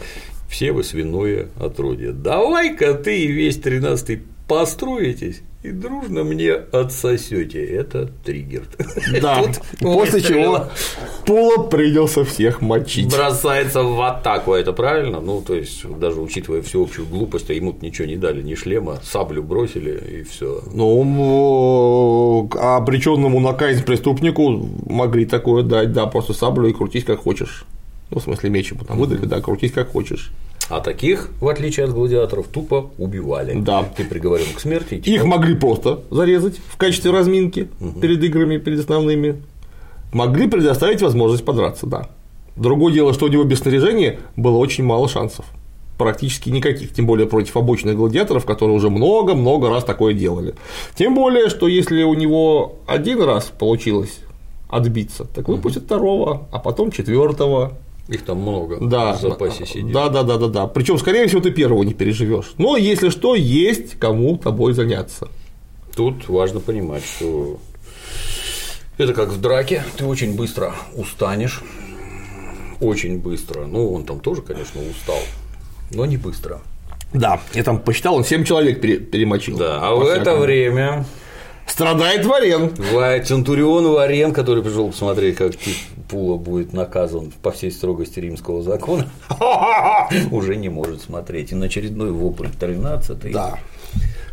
Все 0.50 0.72
вы 0.72 0.84
свиное 0.84 1.48
отродье. 1.60 2.12
Давай-ка 2.12 2.94
ты 2.94 3.24
и 3.24 3.32
весь 3.32 3.58
13 3.58 4.20
построитесь 4.48 5.42
и 5.66 5.72
дружно 5.72 6.24
мне 6.24 6.54
отсосете. 6.54 7.66
Это 7.66 8.08
триггер. 8.24 8.64
Да. 9.22 9.44
После 9.80 10.22
чего 10.22 10.68
Пула 11.26 11.64
принялся 11.64 12.24
всех 12.24 12.62
мочить. 12.62 13.12
Бросается 13.12 13.82
в 13.82 14.00
атаку, 14.02 14.54
это 14.54 14.74
правильно? 14.74 15.20
Ну, 15.20 15.42
то 15.42 15.56
есть, 15.56 15.84
даже 16.00 16.22
учитывая 16.22 16.62
всеобщую 16.62 17.08
глупость, 17.08 17.50
а 17.50 17.54
ему 17.54 17.76
ничего 17.82 18.08
не 18.08 18.16
дали, 18.16 18.44
ни 18.44 18.54
шлема, 18.54 19.00
саблю 19.04 19.42
бросили 19.42 20.20
и 20.20 20.24
все. 20.24 20.62
Ну, 20.72 22.50
а 22.60 22.78
обреченному 22.78 23.40
на 23.40 23.54
казнь 23.54 23.84
преступнику 23.84 24.70
могли 24.86 25.26
такое 25.26 25.64
дать, 25.64 25.94
да, 25.94 26.06
просто 26.06 26.34
саблю 26.34 26.68
и 26.68 26.74
крутись 26.74 27.06
как 27.06 27.22
хочешь. 27.22 27.66
Ну, 28.12 28.20
в 28.20 28.24
смысле, 28.24 28.52
меч 28.52 28.72
ему 28.72 28.84
там 28.86 29.00
выдали, 29.00 29.26
да, 29.26 29.42
крутись 29.42 29.72
как 29.72 29.92
хочешь. 29.92 30.32
А 30.70 30.80
таких, 30.80 31.30
в 31.40 31.48
отличие 31.48 31.86
от 31.86 31.94
гладиаторов, 31.94 32.48
тупо 32.48 32.90
убивали. 32.98 33.54
Да. 33.60 33.84
Ты 33.84 34.04
приговорен 34.04 34.48
к 34.56 34.60
смерти. 34.60 34.96
Их 34.96 35.24
могли 35.24 35.56
просто 35.56 36.02
зарезать 36.10 36.56
в 36.68 36.78
качестве 36.78 37.12
разминки 37.12 37.68
угу. 37.80 38.00
перед 38.00 38.24
играми, 38.24 38.58
перед 38.58 38.80
основными. 38.80 39.42
Могли 40.12 40.48
предоставить 40.48 41.02
возможность 41.02 41.46
подраться, 41.46 41.86
да. 41.86 42.10
Другое 42.56 42.94
дело, 42.94 43.14
что 43.14 43.26
у 43.26 43.30
него 43.30 43.44
без 43.44 43.60
снаряжения 43.60 44.20
было 44.36 44.58
очень 44.58 44.84
мало 44.84 45.08
шансов. 45.08 45.46
Практически 45.98 46.50
никаких, 46.50 46.94
тем 46.94 47.06
более 47.06 47.28
против 47.28 47.56
обычных 47.58 47.96
гладиаторов, 47.96 48.46
которые 48.46 48.76
уже 48.76 48.90
много-много 48.90 49.70
раз 49.70 49.84
такое 49.84 50.14
делали. 50.14 50.56
Тем 50.96 51.16
более, 51.16 51.50
что 51.50 51.68
если 51.68 52.04
у 52.04 52.14
него 52.14 52.80
один 52.88 53.22
раз 53.22 53.46
получилось 53.46 54.20
отбиться, 54.70 55.26
так 55.26 55.48
выпустят 55.48 55.84
угу. 55.84 55.88
второго, 55.88 56.48
а 56.52 56.60
потом 56.60 56.92
четвертого, 56.92 57.74
их 58.08 58.24
там 58.24 58.42
много 58.42 58.78
да, 58.80 59.14
в 59.14 59.22
запасе 59.22 59.66
сидит. 59.66 59.92
Да, 59.92 60.10
да, 60.10 60.24
да, 60.24 60.38
да, 60.38 60.48
да. 60.48 60.68
Причем, 60.68 60.98
скорее 60.98 61.28
всего, 61.28 61.42
ты 61.42 61.52
первого 61.52 61.84
не 61.84 61.94
переживешь. 61.94 62.54
Но 62.58 62.78
если 62.78 63.10
что, 63.10 63.36
есть 63.36 63.98
кому 64.00 64.38
тобой 64.38 64.74
заняться. 64.74 65.30
Тут 65.96 66.28
важно 66.28 66.60
понимать, 66.60 67.04
что 67.04 67.60
это 68.98 69.14
как 69.14 69.30
в 69.30 69.42
драке, 69.42 69.84
ты 69.98 70.06
очень 70.06 70.36
быстро 70.36 70.74
устанешь. 70.94 71.62
Очень 72.82 73.20
быстро. 73.20 73.66
Ну, 73.66 73.94
он 73.94 74.04
там 74.04 74.20
тоже, 74.20 74.42
конечно, 74.42 74.82
устал, 74.82 75.20
но 75.92 76.06
не 76.06 76.18
быстро. 76.18 76.62
Да, 77.14 77.40
я 77.54 77.64
там 77.64 77.80
посчитал, 77.80 78.16
он 78.16 78.26
7 78.26 78.44
человек 78.44 78.82
перемочил. 78.82 79.58
Да, 79.58 79.80
а 79.82 79.96
в 79.96 80.06
это 80.06 80.36
время 80.36 81.06
Страдает 81.68 82.26
Варен. 82.26 82.72
Центурион 83.26 83.88
Варен, 83.90 84.34
который 84.34 84.64
пришел 84.64 84.90
посмотреть, 84.90 85.36
как 85.36 85.54
Пула 86.10 86.38
будет 86.38 86.74
наказан 86.74 87.34
по 87.42 87.52
всей 87.52 87.72
строгости 87.72 88.20
римского 88.20 88.62
закона, 88.62 89.10
уже 90.32 90.56
не 90.56 90.70
может 90.70 91.02
смотреть. 91.02 91.52
И 91.52 91.56
на 91.56 91.66
очередной 91.66 92.12
вопль 92.12 92.48
13 92.60 93.32
Да. 93.32 93.60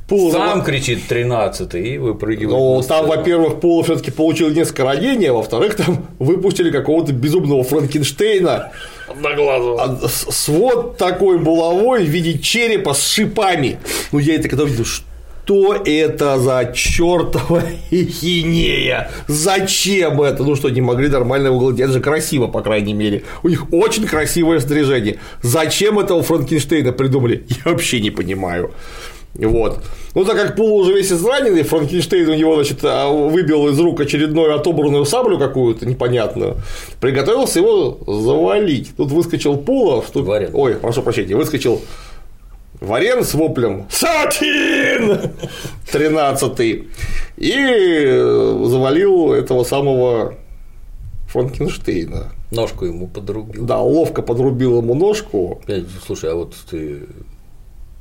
Пула 0.09 0.33
Сам 0.33 0.63
кричит 0.63 1.07
13 1.09 1.75
и 1.75 1.97
выпрыгивает. 1.97 2.51
Ну, 2.51 2.83
там, 2.87 3.07
во-первых, 3.07 3.61
Пула 3.61 3.83
все 3.83 3.97
таки 3.97 4.11
получил 4.11 4.51
несколько 4.51 4.85
ранений, 4.85 5.27
а 5.27 5.33
во-вторых, 5.33 5.77
там 5.77 6.07
выпустили 6.19 6.71
какого-то 6.71 7.13
безумного 7.13 7.63
Франкенштейна. 7.65 8.73
Одноглазого. 9.09 9.83
А, 9.83 10.09
с 10.09 10.49
вот 10.49 10.99
такой 10.99 11.39
булавой 11.39 12.05
в 12.05 12.09
виде 12.11 12.39
черепа 12.39 12.93
с 12.95 13.07
шипами. 13.07 13.79
Ну, 14.11 14.19
я 14.19 14.35
это 14.35 14.49
когда 14.49 14.65
увидел, 14.65 14.85
что 14.85 15.07
что 15.45 15.75
это 15.75 16.39
за 16.39 16.73
чертова 16.75 17.63
хинея? 17.91 19.11
Зачем 19.27 20.23
это? 20.23 20.43
Ну 20.43 20.55
что, 20.57 20.71
не 20.71 20.81
могли 20.81 21.09
нормально 21.09 21.51
угладить? 21.51 21.81
Это 21.81 21.93
же 21.93 22.01
красиво, 22.01 22.47
по 22.47 22.63
крайней 22.63 22.95
мере. 22.95 23.25
У 23.43 23.49
них 23.49 23.73
очень 23.73 24.07
красивое 24.07 24.61
снаряжение. 24.61 25.19
Зачем 25.43 25.99
этого 25.99 26.23
Франкенштейна 26.23 26.93
придумали? 26.93 27.45
Я 27.65 27.73
вообще 27.73 28.01
не 28.01 28.11
понимаю. 28.11 28.73
Вот. 29.35 29.83
Ну, 30.15 30.25
так 30.27 30.37
как 30.37 30.57
Пул 30.57 30.77
уже 30.77 30.93
весь 30.93 31.11
израненный, 31.11 31.63
Франкенштейн 31.63 32.29
у 32.29 32.35
него, 32.35 32.55
значит, 32.57 32.81
а, 32.83 33.09
выбил 33.09 33.69
из 33.69 33.81
рук 33.81 34.01
очередную 34.01 34.55
отобранную 34.55 35.07
саблю 35.07 35.39
какую-то 35.39 35.87
непонятную, 35.87 36.57
приготовился 37.01 37.61
его 37.61 37.99
завалить. 38.07 38.91
Тут 38.97 39.11
выскочил 39.11 39.57
Пула, 39.57 40.05
что... 40.07 40.21
Ой, 40.53 40.75
прошу 40.75 41.03
прощения, 41.03 41.35
выскочил 41.35 41.81
Варен 42.83 43.25
с 43.25 43.35
воплем 43.35 43.87
«Сатин!» 43.91 45.31
13 45.93 46.87
и 47.37 48.07
завалил 48.67 49.33
этого 49.33 49.63
самого 49.63 50.35
Франкенштейна. 51.29 52.33
Ножку 52.51 52.85
ему 52.85 53.07
подрубил. 53.07 53.65
Да, 53.65 53.81
ловко 53.81 54.21
подрубил 54.23 54.79
ему 54.79 54.95
ножку. 54.95 55.63
Слушай, 56.05 56.33
а 56.33 56.35
вот 56.35 56.55
ты 56.71 57.07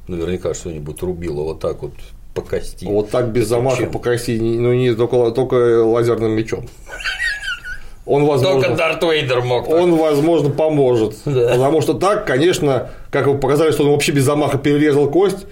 наверняка 0.08 0.54
что-нибудь 0.54 1.02
рубила 1.02 1.44
вот 1.44 1.60
так 1.60 1.84
вот 1.84 1.94
по 2.34 2.42
кости. 2.42 2.86
Вот 2.86 3.12
так 3.12 3.32
без 3.32 3.48
замаха 3.48 3.84
Чем? 3.84 3.92
по 3.92 4.00
кости, 4.00 4.38
ну 4.40 4.74
не 4.74 4.94
только, 4.96 5.32
только 5.32 5.84
лазерным 5.84 6.32
мечом. 6.32 6.68
Он, 8.06 8.26
Только 8.26 8.32
возможно, 8.32 8.76
Дарт 8.76 9.04
Вейдер 9.04 9.42
мог. 9.42 9.68
так. 9.68 9.76
он, 9.78 9.96
возможно, 9.96 10.50
поможет. 10.50 11.16
Да. 11.26 11.50
Потому 11.52 11.82
что 11.82 11.94
так, 11.94 12.26
конечно, 12.26 12.90
как 13.12 13.28
вы 13.28 13.38
показали, 13.38 13.72
что 13.72 13.84
он 13.84 13.92
вообще 13.92 14.12
без 14.12 14.24
замаха 14.24 14.58
перерезал 14.58 15.10
кость. 15.10 15.46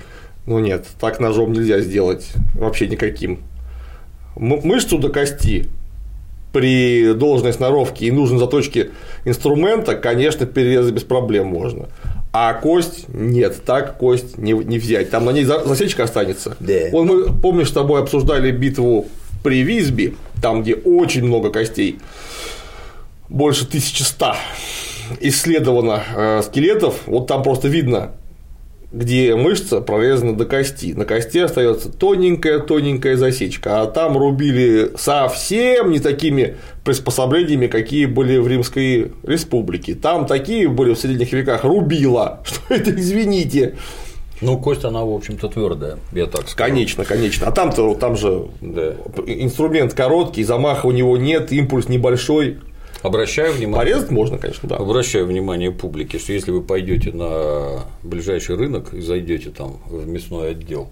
Ну 0.45 0.57
нет, 0.59 0.85
так 0.99 1.19
ножом 1.19 1.53
нельзя 1.53 1.79
сделать. 1.79 2.25
Вообще 2.55 2.87
никаким. 2.87 3.39
Мышцу 4.35 4.97
до 4.97 5.09
кости 5.09 5.67
при 6.51 7.13
должной 7.13 7.53
сноровке 7.53 8.07
и 8.07 8.11
нужной 8.11 8.39
заточке 8.39 8.89
инструмента, 9.25 9.93
конечно, 9.95 10.45
перерезать 10.47 10.93
без 10.93 11.03
проблем 11.03 11.47
можно. 11.47 11.87
А 12.31 12.53
кость 12.53 13.05
нет, 13.09 13.63
так 13.65 13.97
кость 13.97 14.37
не, 14.37 14.53
не 14.53 14.79
взять. 14.79 15.09
Там 15.11 15.25
на 15.25 15.31
ней 15.31 15.43
за- 15.43 15.63
засечка 15.65 16.03
останется. 16.03 16.55
Да. 16.59 16.73
Вот 16.91 17.03
мы, 17.05 17.31
помнишь, 17.33 17.69
с 17.69 17.73
тобой 17.73 18.01
обсуждали 18.01 18.51
битву 18.51 19.07
при 19.43 19.61
Висби, 19.61 20.15
там, 20.41 20.63
где 20.63 20.73
очень 20.75 21.23
много 21.25 21.49
костей, 21.51 21.99
больше 23.29 23.65
1100 23.65 24.35
исследовано 25.21 26.03
э, 26.15 26.41
скелетов, 26.43 27.01
вот 27.05 27.27
там 27.27 27.43
просто 27.43 27.67
видно, 27.67 28.11
где 28.91 29.35
мышца 29.35 29.81
прорезана 29.81 30.35
до 30.35 30.45
кости. 30.45 30.93
На 30.93 31.05
кости 31.05 31.37
остается 31.37 31.91
тоненькая-тоненькая 31.91 33.17
засечка, 33.17 33.81
а 33.81 33.85
там 33.85 34.17
рубили 34.17 34.91
совсем 34.97 35.91
не 35.91 35.99
такими 35.99 36.55
приспособлениями, 36.83 37.67
какие 37.67 38.05
были 38.05 38.37
в 38.37 38.47
Римской 38.47 39.11
республике. 39.23 39.93
Там 39.93 40.25
такие 40.25 40.67
были 40.67 40.93
в 40.93 40.99
средних 40.99 41.31
веках 41.33 41.63
рубила, 41.63 42.41
что 42.45 42.73
это, 42.73 42.91
извините. 42.91 43.75
Ну, 44.41 44.57
кость, 44.57 44.85
она, 44.85 45.03
в 45.03 45.13
общем-то, 45.13 45.49
твердая, 45.49 45.97
я 46.13 46.25
так 46.25 46.47
скажу. 46.47 46.69
Конечно, 46.71 47.03
конечно. 47.03 47.45
А 47.47 47.51
там-то 47.51 47.93
там 47.95 48.15
же 48.15 48.45
Да. 48.61 48.93
инструмент 49.27 49.93
короткий, 49.93 50.43
замаха 50.43 50.85
у 50.85 50.91
него 50.91 51.17
нет, 51.17 51.51
импульс 51.51 51.89
небольшой. 51.89 52.59
Обращаю 53.01 53.53
внимание. 53.53 53.93
Порезать 53.93 54.11
можно, 54.11 54.37
конечно, 54.37 54.67
да. 54.67 54.75
Обращаю 54.75 55.25
внимание 55.25 55.71
публики, 55.71 56.17
что 56.17 56.33
если 56.33 56.51
вы 56.51 56.61
пойдете 56.61 57.11
на 57.11 57.85
ближайший 58.03 58.55
рынок 58.55 58.93
и 58.93 59.01
зайдете 59.01 59.51
там 59.51 59.77
в 59.87 60.07
мясной 60.07 60.51
отдел, 60.51 60.89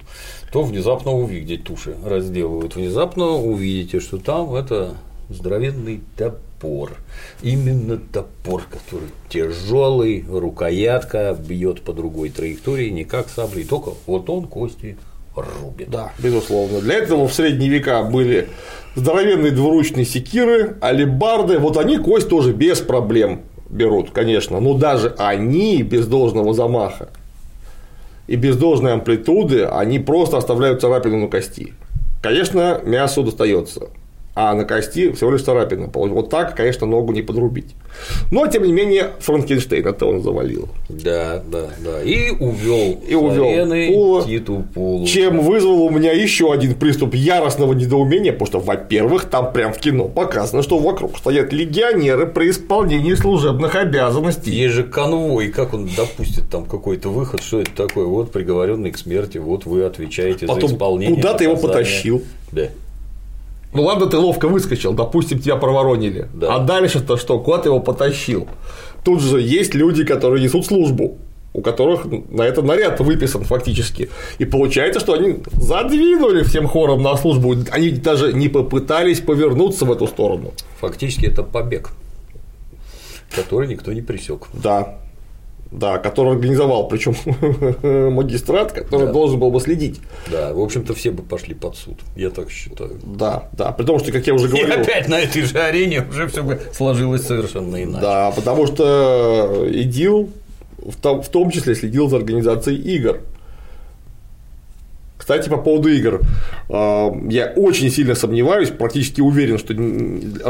то 0.52 0.64
внезапно 0.64 1.12
увидите 1.12 1.62
туши 1.62 1.96
разделывают, 2.06 2.76
внезапно 2.76 3.28
увидите, 3.32 4.00
что 4.00 4.18
там 4.18 4.56
это 4.56 4.96
здоровенный 5.30 6.02
топор. 6.16 6.94
Именно 7.42 7.98
топор, 7.98 8.64
который 8.64 9.10
тяжелый, 9.30 10.26
рукоятка 10.28 11.38
бьет 11.38 11.82
по 11.82 11.94
другой 11.94 12.30
траектории, 12.30 12.90
не 12.90 13.04
как 13.04 13.30
саблей, 13.30 13.66
только 13.66 13.92
вот 14.06 14.30
он 14.30 14.48
кости 14.48 14.98
рубит. 15.36 15.90
Да, 15.90 16.14
безусловно. 16.18 16.82
Для 16.82 16.96
этого 16.96 17.28
в 17.28 17.34
средние 17.34 17.70
века 17.70 18.04
были 18.04 18.50
здоровенные 18.98 19.52
двуручные 19.52 20.06
секиры, 20.06 20.76
алебарды. 20.82 21.60
Вот 21.60 21.78
они 21.78 21.98
кость 21.98 22.30
тоже 22.30 22.52
без 22.52 22.80
проблем 22.80 23.44
берут, 23.70 24.10
конечно. 24.10 24.60
Но 24.60 24.74
даже 24.74 25.14
они 25.18 25.84
без 25.84 26.08
должного 26.08 26.54
замаха 26.54 27.10
и 28.26 28.36
без 28.36 28.58
должной 28.58 28.94
амплитуды, 28.94 29.66
они 29.66 30.00
просто 30.00 30.38
оставляют 30.38 30.82
царапину 30.82 31.18
на 31.18 31.28
кости. 31.28 31.74
Конечно, 32.22 32.82
мясо 32.84 33.22
достается. 33.22 33.90
А 34.40 34.54
на 34.54 34.66
кости 34.66 35.12
всего 35.14 35.32
лишь 35.32 35.42
царапина. 35.42 35.90
Вот 35.92 36.30
так, 36.30 36.56
конечно, 36.56 36.86
ногу 36.86 37.12
не 37.12 37.24
подрубить. 37.24 37.74
Но, 38.30 38.46
тем 38.46 38.66
не 38.66 38.72
менее, 38.72 39.14
Франкенштейн 39.18 39.88
это 39.88 40.06
он 40.06 40.22
завалил. 40.22 40.70
Да, 40.90 41.42
да, 41.52 41.70
да. 41.84 42.04
И 42.04 42.30
увел 42.30 43.00
И 43.08 43.16
увёл 43.16 43.68
Пула. 43.88 44.24
Титу 44.24 44.64
Пулу. 44.76 45.08
Чем 45.08 45.40
вызвал 45.40 45.82
у 45.82 45.90
меня 45.90 46.12
еще 46.12 46.54
один 46.54 46.76
приступ 46.76 47.16
яростного 47.16 47.74
недоумения, 47.74 48.32
потому 48.32 48.46
что, 48.46 48.60
во-первых, 48.60 49.26
там 49.26 49.52
прям 49.52 49.74
в 49.74 49.80
кино 49.80 50.08
показано, 50.08 50.62
что 50.62 50.78
вокруг 50.78 51.18
стоят 51.18 51.52
легионеры 51.52 52.28
при 52.28 52.52
исполнении 52.52 53.16
служебных 53.16 53.74
обязанностей. 53.74 54.52
Есть 54.52 54.76
же 54.76 54.84
конвой, 54.84 55.48
как 55.48 55.74
он 55.74 55.90
допустит 55.98 56.48
там 56.52 56.66
какой-то 56.66 57.10
выход, 57.10 57.42
что 57.42 57.62
это 57.62 57.72
такое? 57.72 58.06
Вот 58.06 58.32
приговоренный 58.32 58.92
к 58.92 59.00
смерти, 59.00 59.40
вот 59.40 59.66
вы 59.66 59.84
отвечаете 59.84 60.46
за 60.46 60.54
Потом 60.54 60.70
исполнение. 60.70 61.16
куда 61.16 61.34
ты 61.34 61.46
его 61.46 61.56
потащил? 61.56 62.22
Да. 62.52 62.68
Ну 63.74 63.84
ладно, 63.84 64.08
ты 64.08 64.18
ловко 64.18 64.48
выскочил, 64.48 64.94
допустим, 64.94 65.40
тебя 65.40 65.56
проворонили. 65.58 66.28
Да. 66.34 66.56
А 66.56 66.60
дальше-то 66.60 67.18
что? 67.18 67.40
Куда 67.40 67.60
ты 67.60 67.70
его 67.70 67.80
потащил? 67.80 68.48
Тут 69.04 69.22
же 69.22 69.42
есть 69.42 69.76
люди, 69.76 70.04
которые 70.04 70.44
несут 70.44 70.66
службу, 70.66 71.18
у 71.54 71.62
которых 71.62 72.06
на 72.06 72.44
это 72.44 72.62
наряд 72.62 73.00
выписан 73.00 73.44
фактически. 73.44 74.10
И 74.38 74.46
получается, 74.46 75.00
что 75.00 75.14
они 75.14 75.38
задвинули 75.54 76.44
всем 76.44 76.68
хором 76.68 77.02
на 77.04 77.18
службу. 77.18 77.56
Они 77.72 77.92
даже 77.92 78.34
не 78.34 78.48
попытались 78.48 79.20
повернуться 79.20 79.86
в 79.86 79.92
эту 79.92 80.08
сторону. 80.08 80.54
Фактически 80.80 81.26
это 81.26 81.44
побег, 81.44 81.92
который 83.36 83.68
никто 83.68 83.92
не 83.92 84.02
пресек. 84.02 84.48
Да. 84.54 85.00
Да, 85.72 85.98
который 85.98 86.34
организовал, 86.34 86.88
причем 86.88 87.14
магистрат, 88.14 88.72
который 88.72 89.08
Да. 89.08 89.12
должен 89.12 89.40
был 89.40 89.52
бы 89.52 89.60
следить. 89.60 90.00
Да, 90.32 90.54
в 90.54 90.60
общем-то, 90.62 90.94
все 90.94 91.12
бы 91.12 91.24
пошли 91.24 91.54
под 91.56 91.76
суд. 91.76 92.00
Я 92.16 92.30
так 92.30 92.50
считаю. 92.50 92.92
Да, 93.04 93.50
да. 93.52 93.72
При 93.74 93.84
том, 93.86 94.00
что, 94.00 94.12
как 94.14 94.26
я 94.28 94.34
уже 94.34 94.46
И 94.48 94.50
говорил. 94.50 94.82
опять 94.82 95.10
на 95.10 95.20
этой 95.20 95.42
же 95.42 95.58
арене 95.60 96.06
уже 96.10 96.28
все 96.28 96.42
бы 96.42 96.60
сложилось 96.74 97.24
совершенно 97.26 97.84
иначе. 97.84 98.02
Да, 98.02 98.32
потому 98.32 98.66
что 98.68 99.66
ИДИЛ 99.70 100.30
в 100.78 101.30
том, 101.30 101.52
числе 101.52 101.76
следил 101.76 102.08
за 102.10 102.16
организацией 102.18 102.78
игр. 102.96 103.20
Кстати, 105.18 105.50
по 105.50 105.58
поводу 105.58 105.90
игр. 105.90 106.22
э, 106.70 107.10
Я 107.30 107.52
очень 107.58 107.90
сильно 107.90 108.16
сомневаюсь, 108.16 108.70
практически 108.70 109.20
уверен, 109.20 109.58
что 109.58 109.74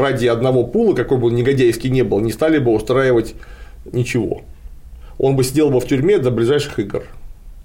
ради 0.00 0.26
одного 0.26 0.62
пула, 0.64 0.94
какой 0.94 1.18
бы 1.18 1.26
он 1.28 1.34
негодяйский 1.34 1.90
не 1.90 2.02
был, 2.02 2.20
не 2.20 2.30
стали 2.30 2.58
бы 2.58 2.70
устраивать 2.72 3.34
ничего. 3.90 4.42
Он 5.18 5.36
бы 5.36 5.44
сидел 5.44 5.70
бы 5.70 5.80
в 5.80 5.86
тюрьме 5.86 6.18
до 6.18 6.30
ближайших 6.30 6.78
игр. 6.78 7.02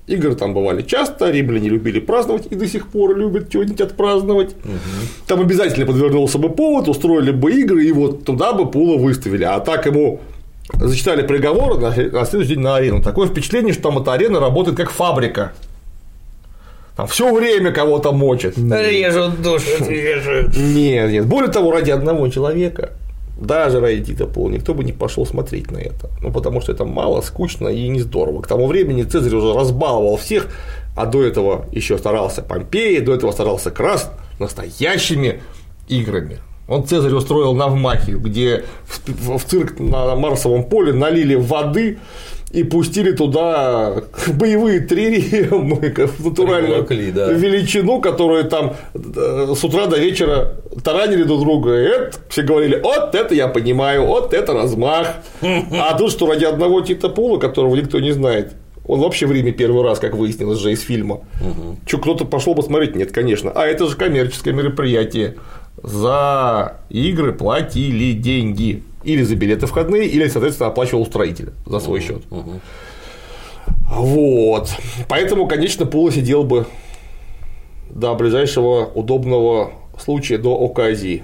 Игры 0.05 0.35
там 0.35 0.53
бывали 0.53 0.81
часто, 0.81 1.29
римляне 1.31 1.69
любили 1.69 1.99
праздновать 1.99 2.47
и 2.49 2.55
до 2.55 2.67
сих 2.67 2.87
пор 2.87 3.15
любят 3.15 3.49
что-нибудь 3.49 3.79
отпраздновать. 3.79 4.55
Там 5.27 5.39
обязательно 5.39 5.85
подвернулся 5.85 6.37
бы 6.37 6.49
повод, 6.49 6.89
устроили 6.89 7.31
бы 7.31 7.53
игры, 7.53 7.85
и 7.85 7.91
вот 7.93 8.25
туда 8.25 8.51
бы 8.51 8.69
Пула 8.69 8.97
выставили. 8.97 9.43
А 9.45 9.59
так 9.61 9.85
ему 9.85 10.19
зачитали 10.73 11.25
приговор 11.25 11.79
на, 11.79 11.89
на 11.89 12.25
следующий 12.25 12.55
день 12.55 12.63
на 12.63 12.75
арену. 12.75 13.01
Такое 13.01 13.27
впечатление, 13.27 13.73
что 13.73 13.83
там 13.83 13.99
эта 13.99 14.11
арена 14.11 14.41
работает 14.41 14.75
как 14.75 14.89
фабрика. 14.91 15.53
Там 16.97 17.07
все 17.07 17.33
время 17.33 17.71
кого-то 17.71 18.11
мочат. 18.11 18.57
Режут, 18.57 19.41
душат, 19.41 19.87
режут. 19.87 20.55
Нет, 20.57 21.11
нет. 21.11 21.25
Более 21.25 21.51
того, 21.51 21.71
ради 21.71 21.91
одного 21.91 22.27
человека, 22.27 22.91
даже 23.45 23.79
ради 23.79 24.03
Тита 24.03 24.25
Пола, 24.25 24.49
никто 24.49 24.73
бы 24.73 24.83
не 24.83 24.91
пошел 24.91 25.25
смотреть 25.25 25.71
на 25.71 25.77
это. 25.77 26.09
Ну, 26.21 26.31
потому 26.31 26.61
что 26.61 26.71
это 26.71 26.85
мало, 26.85 27.21
скучно 27.21 27.67
и 27.67 27.87
не 27.87 27.99
здорово. 27.99 28.41
К 28.41 28.47
тому 28.47 28.67
времени 28.67 29.03
Цезарь 29.03 29.35
уже 29.35 29.53
разбаловал 29.53 30.17
всех, 30.17 30.47
а 30.95 31.05
до 31.05 31.23
этого 31.23 31.65
еще 31.71 31.97
старался 31.97 32.41
Помпей, 32.41 32.99
до 32.99 33.13
этого 33.13 33.31
старался 33.31 33.71
Крас 33.71 34.11
настоящими 34.39 35.41
играми. 35.87 36.39
Он 36.67 36.85
Цезарь 36.85 37.13
устроил 37.13 37.53
Навмахию, 37.53 38.19
где 38.19 38.63
в 38.87 39.43
цирк 39.43 39.79
на 39.79 40.15
Марсовом 40.15 40.63
поле 40.63 40.93
налили 40.93 41.35
воды 41.35 41.99
и 42.53 42.63
пустили 42.63 43.11
туда 43.11 44.03
боевые 44.35 44.79
триремы 44.81 45.91
в 46.17 46.25
натуральную 46.25 46.85
да. 47.13 47.31
величину, 47.33 47.99
которую 47.99 48.45
там 48.45 48.75
э, 48.93 49.53
с 49.57 49.63
утра 49.63 49.87
до 49.87 49.97
вечера 49.97 50.53
таранили 50.83 51.23
друг 51.23 51.39
друга. 51.41 51.81
И 51.81 51.85
это 51.85 52.17
все 52.29 52.43
говорили, 52.43 52.79
вот 52.81 53.15
это 53.15 53.33
я 53.33 53.47
понимаю, 53.47 54.05
вот 54.05 54.33
это 54.35 54.53
размах. 54.53 55.15
А 55.41 55.97
тут 55.97 56.11
что 56.11 56.27
ради 56.27 56.45
одного 56.45 56.81
Тита 56.81 57.09
Пула, 57.09 57.39
которого 57.39 57.75
никто 57.75 57.99
не 57.99 58.11
знает, 58.11 58.53
он 58.85 58.99
вообще 58.99 59.25
в 59.25 59.31
Риме 59.31 59.51
первый 59.51 59.83
раз, 59.83 59.99
как 59.99 60.13
выяснилось 60.13 60.59
же 60.59 60.71
из 60.71 60.81
фильма. 60.81 61.21
Что, 61.87 61.97
кто-то 61.97 62.25
пошел 62.25 62.53
бы 62.53 62.61
смотреть? 62.61 62.95
Нет, 62.95 63.11
конечно. 63.11 63.51
А 63.51 63.65
это 63.65 63.87
же 63.87 63.95
коммерческое 63.95 64.53
мероприятие. 64.53 65.37
За 65.81 66.81
игры 66.89 67.33
платили 67.33 68.13
деньги. 68.13 68.83
Или 69.03 69.23
за 69.23 69.35
билеты 69.35 69.67
входные, 69.67 70.07
или, 70.07 70.27
соответственно, 70.27 70.69
оплачивал 70.69 71.01
устроитель 71.01 71.51
за 71.65 71.79
свой 71.79 71.99
счет. 72.01 72.23
Вот. 73.89 74.69
Поэтому, 75.07 75.47
конечно, 75.47 75.85
Пула 75.85 76.11
сидел 76.11 76.43
бы 76.43 76.65
до 77.89 78.15
ближайшего 78.15 78.85
удобного 78.85 79.71
случая, 79.99 80.37
до 80.37 80.55
оказии. 80.63 81.23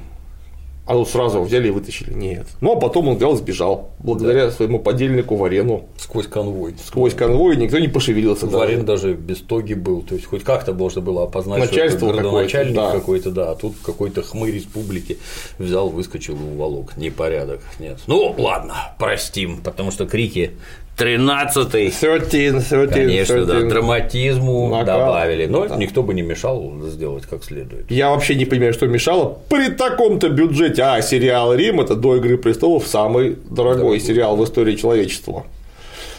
А 0.90 0.94
тут 0.94 1.08
сразу 1.08 1.44
взяли 1.44 1.68
и 1.68 1.72
вытащили. 1.72 2.12
Нет. 2.12 2.48
Ну, 2.62 2.76
а 2.76 2.80
потом 2.80 3.10
он 3.10 3.18
взял 3.18 3.36
и 3.36 3.38
сбежал. 3.38 3.92
Благодаря 4.00 4.46
да. 4.46 4.52
своему 4.52 4.80
подельнику 4.80 5.36
Варену. 5.36 5.84
Сквозь 5.98 6.26
конвой. 6.26 6.74
Сквозь 6.84 7.14
конвой 7.14 7.58
никто 7.58 7.78
не 7.78 7.88
пошевелился. 7.88 8.48
Варен 8.48 8.86
даже. 8.86 9.10
даже 9.10 9.14
без 9.14 9.38
тоги 9.38 9.76
был. 9.76 10.02
То 10.02 10.16
есть, 10.16 10.26
хоть 10.26 10.44
как-то 10.44 10.74
можно 10.74 11.02
было 11.02 11.26
опознать, 11.26 11.60
Начальство 11.60 12.08
что 12.08 12.10
это 12.10 12.24
городоначальник 12.24 12.76
да. 12.76 12.92
какой-то, 12.92 13.30
да. 13.30 13.52
А 13.52 13.56
тут 13.56 13.76
какой-то 13.86 14.24
хмырь 14.24 14.52
республики 14.52 15.20
взял, 15.60 15.90
выскочил 15.90 16.34
и 16.34 16.54
уволок. 16.54 16.98
Непорядок. 16.98 17.62
Нет. 17.78 18.00
Ну, 18.08 18.34
ладно, 18.40 18.96
простим, 18.98 19.62
потому 19.62 19.92
что 19.92 20.08
крики 20.08 20.54
Тринадцатый. 21.00 21.88
Thirteen, 21.88 22.58
thirteen, 22.58 22.88
Конечно, 22.94 23.46
13. 23.46 23.48
да, 23.48 23.62
драматизму 23.70 24.68
Накал. 24.68 25.00
добавили, 25.00 25.46
но 25.46 25.66
да. 25.66 25.78
никто 25.78 26.04
бы 26.04 26.14
не 26.14 26.22
мешал 26.22 26.74
сделать 26.84 27.24
как 27.26 27.46
следует. 27.46 27.90
Я 27.90 28.10
вообще 28.10 28.36
не 28.36 28.44
понимаю, 28.44 28.74
что 28.74 28.86
мешало 28.86 29.40
при 29.48 29.70
таком-то 29.70 30.28
бюджете. 30.28 30.84
А, 30.84 31.02
сериал 31.02 31.54
«Рим»– 31.56 31.80
это 31.82 31.96
до 31.96 32.18
«Игры 32.18 32.38
престолов» 32.38 32.86
самый 32.86 33.38
дорогой 33.50 33.78
Дорогой. 33.78 34.00
сериал 34.02 34.36
в 34.36 34.44
истории 34.44 34.76
человечества. 34.76 35.46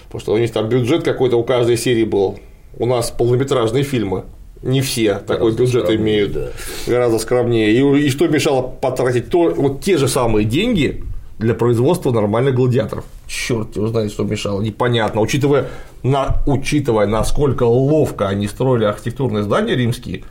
Потому 0.07 0.20
что 0.20 0.33
у 0.33 0.39
них 0.39 0.51
там 0.51 0.66
бюджет 0.66 1.03
какой-то 1.05 1.37
у 1.37 1.45
каждой 1.45 1.76
серии 1.76 2.05
был. 2.05 2.41
У 2.78 2.87
нас 2.87 3.11
полнометражные 3.11 3.85
фильмы. 3.85 4.24
Не 4.62 4.81
все 4.81 5.12
гораздо 5.12 5.26
такой 5.35 5.53
бюджет 5.53 5.91
имеют, 5.91 6.33
да. 6.33 6.49
гораздо 6.87 7.18
скромнее. 7.18 7.70
И, 7.72 8.07
и 8.07 8.11
что 8.11 8.28
мешало 8.28 8.62
потратить 8.62 9.28
то, 9.28 9.51
вот 9.51 9.83
те 9.83 9.99
же 9.99 10.09
самые 10.09 10.45
деньги 10.47 11.03
для 11.41 11.55
производства 11.55 12.12
нормальных 12.12 12.55
гладиаторов. 12.55 13.05
Черт 13.26 13.74
его 13.74 13.88
знает, 13.88 14.12
что 14.12 14.24
мешало, 14.24 14.61
непонятно. 14.61 15.22
Учитывая, 15.22 15.68
на, 16.03 16.43
учитывая, 16.47 17.07
насколько 17.07 17.62
ловко 17.62 18.28
они 18.28 18.47
строили 18.47 18.84
архитектурные 18.84 19.43
здания 19.43 19.74
римские, 19.74 20.24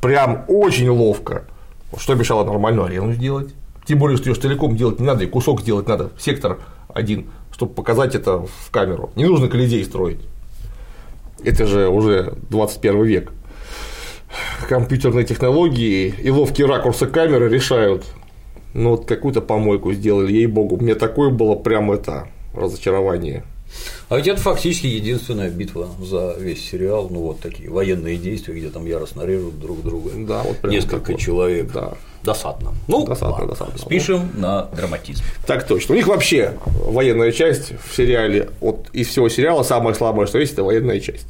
прям 0.00 0.44
очень 0.48 0.88
ловко. 0.88 1.44
Что 1.96 2.16
мешало 2.16 2.44
нормальную 2.44 2.86
арену 2.86 3.12
сделать? 3.12 3.54
Тем 3.86 4.00
более, 4.00 4.18
что 4.18 4.30
ее 4.30 4.34
целиком 4.34 4.76
делать 4.76 4.98
не 4.98 5.06
надо, 5.06 5.22
и 5.24 5.26
кусок 5.28 5.60
сделать 5.60 5.86
надо, 5.86 6.10
сектор 6.18 6.58
один, 6.92 7.28
чтобы 7.52 7.72
показать 7.72 8.16
это 8.16 8.38
в 8.38 8.70
камеру. 8.72 9.10
Не 9.14 9.26
нужно 9.26 9.46
колизей 9.46 9.84
строить. 9.84 10.20
Это 11.44 11.66
же 11.66 11.88
уже 11.88 12.34
21 12.50 13.04
век. 13.04 13.32
Компьютерные 14.68 15.24
технологии 15.24 16.12
и 16.20 16.30
ловкие 16.30 16.66
ракурсы 16.66 17.06
камеры 17.06 17.48
решают, 17.48 18.04
ну 18.74 18.90
вот 18.90 19.06
какую-то 19.06 19.40
помойку 19.40 19.92
сделали, 19.92 20.32
ей-богу, 20.32 20.76
мне 20.76 20.94
такое 20.94 21.30
было 21.30 21.54
прям 21.54 21.90
это 21.90 22.28
разочарование. 22.54 23.44
А 24.08 24.16
ведь 24.16 24.26
это 24.26 24.40
фактически 24.40 24.86
единственная 24.86 25.50
битва 25.50 25.88
за 26.00 26.34
весь 26.38 26.66
сериал, 26.68 27.08
ну 27.10 27.20
вот 27.20 27.40
такие 27.40 27.68
военные 27.68 28.16
действия, 28.16 28.54
где 28.54 28.70
там 28.70 28.86
яростно 28.86 29.22
режут 29.22 29.60
друг 29.60 29.82
друга. 29.82 30.10
Да, 30.16 30.42
вот 30.42 30.70
несколько 30.70 31.00
такое. 31.00 31.16
человек. 31.16 31.72
Да. 31.72 31.94
Досадно. 32.22 32.74
Ну, 32.88 33.06
досадно, 33.06 33.32
ладно. 33.32 33.48
досадно. 33.48 33.78
Спишем 33.78 34.30
на 34.36 34.64
драматизм. 34.74 35.22
Так 35.46 35.66
точно. 35.66 35.94
У 35.94 35.96
них 35.96 36.06
вообще 36.06 36.54
военная 36.66 37.30
часть 37.32 37.72
в 37.86 37.94
сериале, 37.94 38.50
вот 38.60 38.88
из 38.92 39.08
всего 39.08 39.28
сериала 39.28 39.62
самое 39.62 39.94
слабое, 39.94 40.26
что 40.26 40.38
есть, 40.38 40.54
это 40.54 40.64
военная 40.64 41.00
часть. 41.00 41.26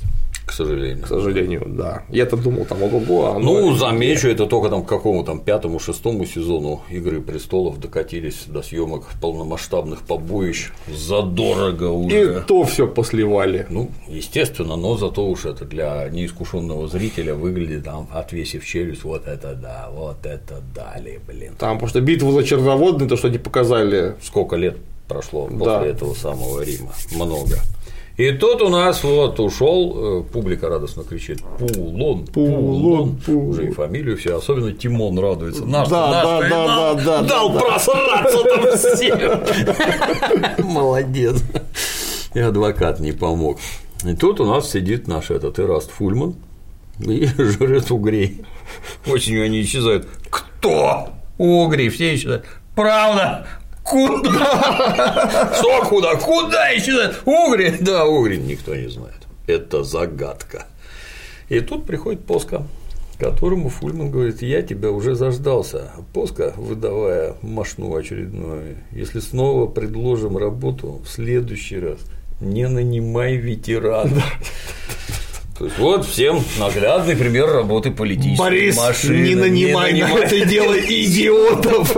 К 0.48 0.52
сожалению. 0.52 1.04
К 1.04 1.08
сожалению, 1.08 1.64
да. 1.66 2.04
Я-то 2.08 2.38
думал, 2.38 2.64
там 2.64 2.82
ого-го. 2.82 3.26
А 3.26 3.38
ну, 3.38 3.76
замечу, 3.76 4.28
это 4.28 4.46
только 4.46 4.70
там 4.70 4.82
к 4.82 4.88
какому 4.88 5.22
там 5.22 5.40
пятому, 5.40 5.78
шестому 5.78 6.24
сезону 6.24 6.80
Игры 6.88 7.20
престолов 7.20 7.78
докатились 7.78 8.44
до 8.46 8.62
съемок 8.62 9.04
полномасштабных 9.20 10.06
побоищ 10.06 10.70
задорого 10.88 11.90
уже. 11.90 12.40
И 12.40 12.46
то 12.46 12.64
все 12.64 12.88
посливали. 12.88 13.66
Ну, 13.68 13.90
естественно, 14.08 14.76
но 14.76 14.96
зато 14.96 15.28
уж 15.28 15.44
это 15.44 15.66
для 15.66 16.08
неискушенного 16.08 16.88
зрителя 16.88 17.34
выглядит 17.34 17.84
там, 17.84 18.08
отвесив 18.10 18.64
челюсть, 18.64 19.04
вот 19.04 19.26
это 19.26 19.54
да, 19.54 19.90
вот 19.92 20.24
это 20.24 20.62
дали, 20.74 21.20
блин. 21.26 21.56
Там 21.58 21.78
просто 21.78 22.00
битву 22.00 22.32
за 22.32 22.42
Черноводный, 22.42 23.06
то, 23.06 23.18
что 23.18 23.28
они 23.28 23.36
показали. 23.36 24.16
Сколько 24.22 24.56
лет 24.56 24.78
прошло 25.08 25.46
после 25.46 25.66
да. 25.66 25.86
этого 25.86 26.14
самого 26.14 26.62
Рима? 26.62 26.92
Много. 27.12 27.56
И 28.18 28.32
тут 28.32 28.60
у 28.62 28.68
нас 28.68 29.04
вот 29.04 29.38
ушел, 29.38 30.22
э, 30.22 30.22
публика 30.24 30.68
радостно 30.68 31.04
кричит 31.04 31.40
Пулон, 31.56 32.26
Пулон, 32.26 33.16
Пулон. 33.24 33.48
Уже 33.50 33.68
и 33.68 33.70
фамилию 33.70 34.16
все, 34.16 34.36
особенно 34.36 34.72
Тимон 34.72 35.16
радуется. 35.20 35.64
Наш, 35.64 35.88
да, 35.88 36.10
наш 36.10 36.24
да, 36.24 36.48
да, 36.48 36.94
да, 36.94 37.04
да, 37.04 37.22
дал 37.22 37.52
да, 37.52 37.60
просраться 37.60 38.38
там 38.42 38.76
всем. 38.76 40.66
Молодец. 40.68 41.44
И 42.34 42.40
адвокат 42.40 42.98
не 42.98 43.12
помог. 43.12 43.60
И 44.04 44.16
тут 44.16 44.40
у 44.40 44.46
нас 44.46 44.68
сидит 44.68 45.06
наш 45.06 45.30
этот 45.30 45.60
Ираст 45.60 45.92
Фульман 45.92 46.34
и 46.98 47.26
жрет 47.38 47.88
угрей. 47.92 48.44
Очень 49.06 49.40
они 49.40 49.62
исчезают. 49.62 50.08
Кто? 50.28 51.10
Угри, 51.38 51.88
все 51.88 52.16
исчезают. 52.16 52.46
Правда, 52.74 53.46
Куда? 53.90 55.52
Что 55.56 55.84
куда? 55.88 56.14
Куда 56.16 56.76
исчезает? 56.76 57.20
Угри? 57.24 57.74
Да, 57.80 58.04
Угри 58.04 58.38
никто 58.38 58.74
не 58.74 58.88
знает. 58.88 59.14
Это 59.46 59.82
загадка. 59.84 60.66
И 61.48 61.60
тут 61.60 61.86
приходит 61.86 62.24
Поска, 62.24 62.62
которому 63.18 63.70
Фульман 63.70 64.10
говорит, 64.10 64.42
я 64.42 64.62
тебя 64.62 64.90
уже 64.90 65.14
заждался. 65.14 65.92
Поска, 66.12 66.52
выдавая 66.56 67.34
машну 67.42 67.94
очередную, 67.96 68.76
если 68.92 69.20
снова 69.20 69.66
предложим 69.66 70.36
работу 70.36 71.00
в 71.04 71.08
следующий 71.08 71.78
раз, 71.78 71.98
не 72.40 72.68
нанимай 72.68 73.36
ветерана. 73.36 74.22
То 75.58 75.64
есть 75.64 75.78
вот 75.78 76.06
всем 76.06 76.40
наглядный 76.60 77.16
пример 77.16 77.46
работы 77.50 77.90
политической 77.90 78.38
Борис, 78.38 78.76
машины. 78.76 79.26
не 79.26 79.34
нанимай, 79.34 79.92
не 79.92 80.02
нанимай. 80.02 80.20
на 80.22 80.26
это 80.26 80.44
дело 80.46 80.74
идиотов. 80.78 81.96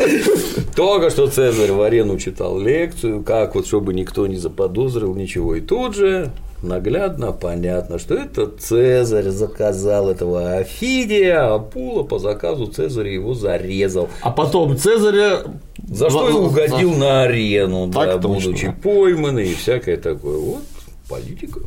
Только 0.76 1.10
что 1.10 1.28
Цезарь 1.28 1.72
в 1.72 1.82
арену 1.82 2.18
читал 2.18 2.58
лекцию, 2.58 3.22
как 3.22 3.54
вот, 3.54 3.66
чтобы 3.66 3.94
никто 3.94 4.26
не 4.26 4.36
заподозрил 4.36 5.14
ничего. 5.14 5.54
И 5.56 5.60
тут 5.60 5.94
же 5.94 6.30
наглядно 6.62 7.32
понятно, 7.32 7.98
что 7.98 8.14
это 8.14 8.46
Цезарь 8.46 9.28
заказал 9.28 10.10
этого 10.10 10.56
Афидия, 10.56 11.54
а 11.54 11.58
Пула 11.58 12.02
по 12.02 12.18
заказу 12.18 12.66
Цезаря 12.66 13.12
его 13.12 13.34
зарезал. 13.34 14.08
А 14.22 14.30
потом 14.30 14.76
Цезаря 14.76 15.44
за 15.88 16.10
что 16.10 16.28
и 16.28 16.32
угодил 16.32 16.94
на 16.94 17.22
арену, 17.22 17.86
да, 17.86 18.18
будучи 18.18 18.74
пойманный 18.82 19.50
и 19.50 19.54
всякое 19.54 19.96
такое. 19.96 20.38
Вот 20.38 20.62
политика 21.08 21.60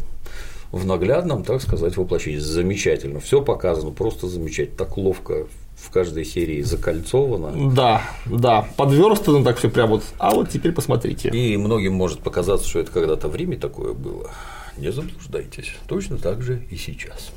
в 0.72 0.86
наглядном, 0.86 1.44
так 1.44 1.62
сказать, 1.62 1.98
воплощении. 1.98 2.40
Замечательно. 2.40 3.20
Все 3.20 3.44
показано, 3.44 3.92
просто 3.92 4.28
замечательно. 4.28 4.78
Так 4.78 4.98
ловко 4.98 5.46
в 5.84 5.90
каждой 5.92 6.26
серии 6.26 6.62
закольцовано. 6.62 7.74
Да, 7.74 8.02
да, 8.26 8.66
подверстано 8.78 9.44
так 9.44 9.58
все 9.58 9.70
прям 9.70 9.90
вот. 9.90 10.04
А 10.18 10.32
вот 10.32 10.50
теперь 10.50 10.72
посмотрите. 10.72 11.30
И 11.30 11.58
многим 11.58 11.94
может 11.94 12.20
показаться, 12.20 12.68
что 12.68 12.80
это 12.80 12.92
когда-то 12.92 13.28
в 13.28 13.36
Риме 13.36 13.58
такое 13.58 13.94
было. 13.94 14.32
Не 14.78 14.92
заблуждайтесь. 14.92 15.74
Точно 15.88 16.18
так 16.18 16.42
же 16.42 16.64
и 16.70 16.78
сейчас. 16.78 17.32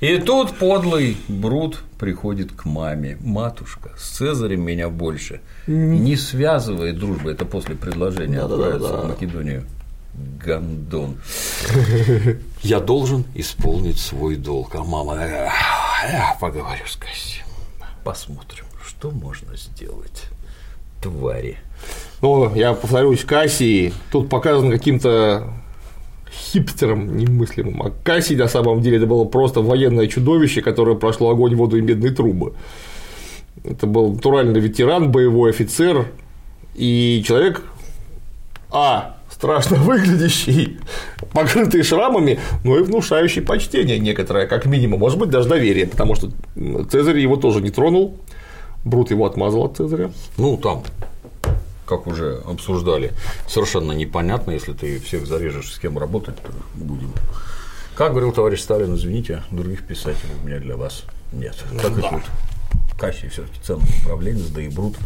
И 0.00 0.18
тут 0.18 0.56
подлый 0.56 1.16
Брут 1.28 1.82
приходит 1.98 2.52
к 2.52 2.64
маме. 2.64 3.18
Матушка, 3.20 3.92
с 3.96 4.16
Цезарем 4.16 4.62
меня 4.62 4.88
больше 4.88 5.40
не 5.66 6.16
связывает 6.16 6.98
дружба. 6.98 7.30
Это 7.30 7.44
после 7.44 7.76
предложения 7.76 8.38
да, 8.38 8.46
отправиться 8.46 8.88
да, 8.88 8.96
да, 8.96 9.02
в 9.02 9.08
Македонию. 9.10 9.64
Гандон. 10.44 11.18
Я 12.62 12.80
должен 12.80 13.24
исполнить 13.34 13.98
свой 13.98 14.36
долг. 14.36 14.74
А 14.74 14.82
мама, 14.82 15.16
я 16.06 16.36
поговорю 16.40 16.86
с 16.86 16.96
Кассием. 16.96 17.46
Посмотрим, 18.04 18.64
что 18.84 19.10
можно 19.10 19.56
сделать. 19.56 20.24
Твари. 21.02 21.58
Ну, 22.20 22.54
я 22.54 22.72
повторюсь, 22.74 23.24
Кассий 23.24 23.92
тут 24.10 24.28
показан 24.28 24.70
каким-то 24.70 25.52
хипстером 26.30 27.16
немыслимым. 27.16 27.82
А 27.82 27.90
Кассий 27.90 28.36
на 28.36 28.48
самом 28.48 28.80
деле 28.80 28.98
это 28.98 29.06
было 29.06 29.24
просто 29.24 29.60
военное 29.60 30.06
чудовище, 30.06 30.62
которое 30.62 30.96
прошло 30.96 31.30
огонь, 31.30 31.56
воду 31.56 31.76
и 31.76 31.80
медные 31.80 32.12
трубы. 32.12 32.54
Это 33.64 33.86
был 33.86 34.12
натуральный 34.12 34.60
ветеран, 34.60 35.10
боевой 35.10 35.50
офицер 35.50 36.06
и 36.74 37.22
человек, 37.26 37.62
а, 38.70 39.16
страшно 39.42 39.76
выглядящий, 39.76 40.78
покрытый 41.32 41.82
шрамами, 41.82 42.38
но 42.62 42.78
и 42.78 42.82
внушающий 42.84 43.42
почтение 43.42 43.98
некоторое, 43.98 44.46
как 44.46 44.66
минимум, 44.66 45.00
может 45.00 45.18
быть, 45.18 45.30
даже 45.30 45.48
доверие, 45.48 45.88
потому 45.88 46.14
что 46.14 46.30
Цезарь 46.88 47.18
его 47.18 47.34
тоже 47.34 47.60
не 47.60 47.70
тронул, 47.70 48.20
Брут 48.84 49.10
его 49.10 49.26
отмазал 49.26 49.64
от 49.64 49.76
Цезаря. 49.76 50.12
Ну, 50.38 50.56
там, 50.56 50.84
как 51.86 52.06
уже 52.06 52.40
обсуждали, 52.46 53.14
совершенно 53.48 53.90
непонятно, 53.90 54.52
если 54.52 54.74
ты 54.74 55.00
всех 55.00 55.26
зарежешь, 55.26 55.72
с 55.72 55.78
кем 55.80 55.98
работать, 55.98 56.36
то 56.36 56.52
будем. 56.76 57.12
Как 57.96 58.12
говорил 58.12 58.30
товарищ 58.30 58.60
Сталин, 58.60 58.94
извините, 58.94 59.42
других 59.50 59.84
писателей 59.84 60.34
у 60.40 60.46
меня 60.46 60.60
для 60.60 60.76
вас 60.76 61.02
нет. 61.32 61.56
Так 61.82 62.00
да. 62.00 62.06
и 62.06 62.10
тут. 62.10 62.22
Кассий 62.98 63.28
все-таки 63.28 63.58
ценный 63.62 63.88
управленец, 64.02 64.46
да 64.46 64.62
и 64.62 64.68
Брут 64.68 64.96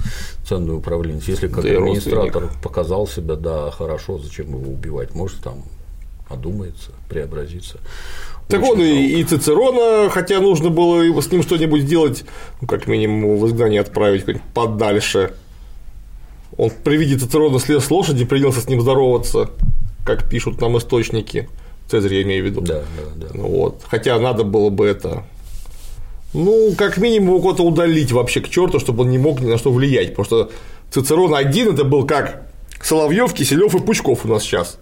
ценный 0.46 0.76
управленец. 0.76 1.24
Если 1.28 1.48
как 1.48 1.62
Да 1.64 1.70
администратор 1.70 2.50
показал 2.62 3.06
себя, 3.06 3.36
да, 3.36 3.70
хорошо, 3.70 4.18
зачем 4.18 4.48
его 4.48 4.72
убивать? 4.72 5.14
Может, 5.14 5.40
там 5.42 5.64
одумается, 6.28 6.90
преобразится. 7.08 7.78
Так 8.48 8.62
Очень 8.62 8.72
он 8.72 8.80
и, 8.80 8.84
жалко. 8.84 9.00
и 9.00 9.24
Цицерона, 9.24 10.10
хотя 10.10 10.40
нужно 10.40 10.70
было 10.70 11.20
с 11.20 11.30
ним 11.32 11.42
что-нибудь 11.42 11.82
сделать, 11.82 12.24
ну, 12.60 12.68
как 12.68 12.86
минимум 12.86 13.36
в 13.38 13.46
изгнание 13.46 13.80
отправить 13.80 14.24
подальше. 14.54 15.34
Он 16.56 16.70
при 16.84 16.96
виде 16.96 17.18
Цицерона 17.18 17.58
слез 17.58 17.84
с 17.84 17.90
лошади, 17.90 18.24
принялся 18.24 18.60
с 18.60 18.68
ним 18.68 18.80
здороваться, 18.80 19.50
как 20.04 20.28
пишут 20.28 20.60
нам 20.60 20.78
источники. 20.78 21.48
Цезарь 21.88 22.14
я 22.14 22.22
имею 22.22 22.42
в 22.44 22.46
виду. 22.46 22.60
Да, 22.60 22.82
да, 22.96 23.28
да. 23.28 23.40
Вот. 23.40 23.82
Хотя 23.86 24.18
надо 24.18 24.44
было 24.44 24.70
бы 24.70 24.86
это. 24.86 25.24
Ну, 26.36 26.74
как 26.76 26.98
минимум 26.98 27.28
его 27.30 27.40
куда-то 27.40 27.62
удалить 27.62 28.12
вообще 28.12 28.42
к 28.42 28.50
черту, 28.50 28.78
чтобы 28.78 29.04
он 29.04 29.10
не 29.10 29.16
мог 29.16 29.40
ни 29.40 29.46
на 29.46 29.56
что 29.56 29.72
влиять. 29.72 30.14
Потому 30.14 30.26
что 30.26 30.50
Цицерон 30.90 31.34
один 31.34 31.72
это 31.72 31.82
был 31.82 32.06
как 32.06 32.42
Соловьев, 32.82 33.32
Киселев 33.32 33.74
и 33.74 33.78
Пучков 33.78 34.26
у 34.26 34.28
нас 34.28 34.42
сейчас. 34.42 34.76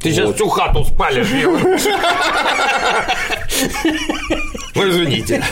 Ты 0.00 0.12
сейчас 0.12 0.32
всю 0.32 0.48
хату 0.48 0.84
спалишь, 0.84 1.26
Ну, 4.76 4.90
извините. 4.90 5.42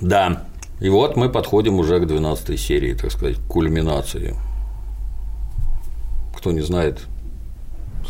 Да. 0.00 0.42
И 0.80 0.88
вот 0.88 1.14
мы 1.14 1.28
подходим 1.28 1.78
уже 1.78 2.00
к 2.00 2.06
12 2.06 2.58
серии, 2.58 2.94
так 2.94 3.12
сказать, 3.12 3.36
к 3.36 3.46
кульминации. 3.46 4.34
Кто 6.36 6.50
не 6.50 6.62
знает, 6.62 7.06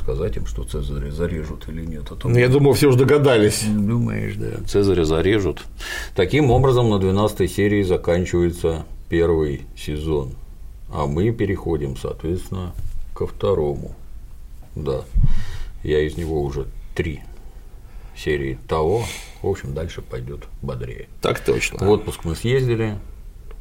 сказать 0.05 0.37
им, 0.37 0.45
что 0.45 0.65
Цезаря 0.65 1.11
зарежут 1.11 1.67
или 1.69 1.85
нет. 1.85 2.05
А 2.11 2.15
то 2.15 2.29
Ну, 2.29 2.39
я 2.39 2.49
думаю, 2.49 2.75
все 2.75 2.89
уже 2.89 2.99
догадались. 2.99 3.65
Думаешь, 3.65 4.37
да. 4.37 4.63
Цезаря 4.67 5.05
зарежут. 5.05 5.65
Таким 6.15 6.51
образом, 6.51 6.91
на 6.91 6.99
12 6.99 7.51
серии 7.51 7.83
заканчивается 7.83 8.85
первый 9.09 9.63
сезон. 9.77 10.33
А 10.93 11.07
мы 11.07 11.31
переходим, 11.33 11.97
соответственно, 11.97 12.75
ко 13.15 13.27
второму. 13.27 13.97
Да. 14.77 15.05
Я 15.83 16.03
из 16.03 16.19
него 16.19 16.43
уже 16.43 16.67
три 16.95 17.23
серии 18.15 18.59
того. 18.69 19.05
В 19.43 19.49
общем, 19.49 19.73
дальше 19.73 20.03
пойдет 20.03 20.45
бодрее. 20.61 21.09
Так 21.23 21.41
точно. 21.41 21.79
В 21.79 21.91
отпуск 21.91 22.25
мы 22.25 22.37
съездили. 22.37 22.99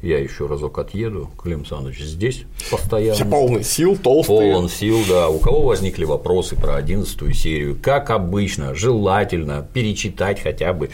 Я 0.04 0.18
еще 0.18 0.46
разок 0.46 0.78
отъеду. 0.78 1.30
Клим 1.42 1.64
Саныч 1.64 1.98
здесь 1.98 2.44
постоянно. 2.70 3.14
Все 3.14 3.24
полный 3.24 3.64
сил, 3.64 3.96
толстые. 3.96 4.52
Полон 4.52 4.68
сил, 4.68 4.98
да. 5.08 5.30
У 5.30 5.38
кого 5.38 5.62
возникли 5.62 6.04
вопросы 6.04 6.56
про 6.56 6.74
одиннадцатую 6.74 7.32
серию, 7.32 7.78
как 7.80 8.10
обычно, 8.10 8.74
желательно 8.74 9.66
перечитать 9.72 10.42
хотя 10.42 10.74
бы 10.74 10.90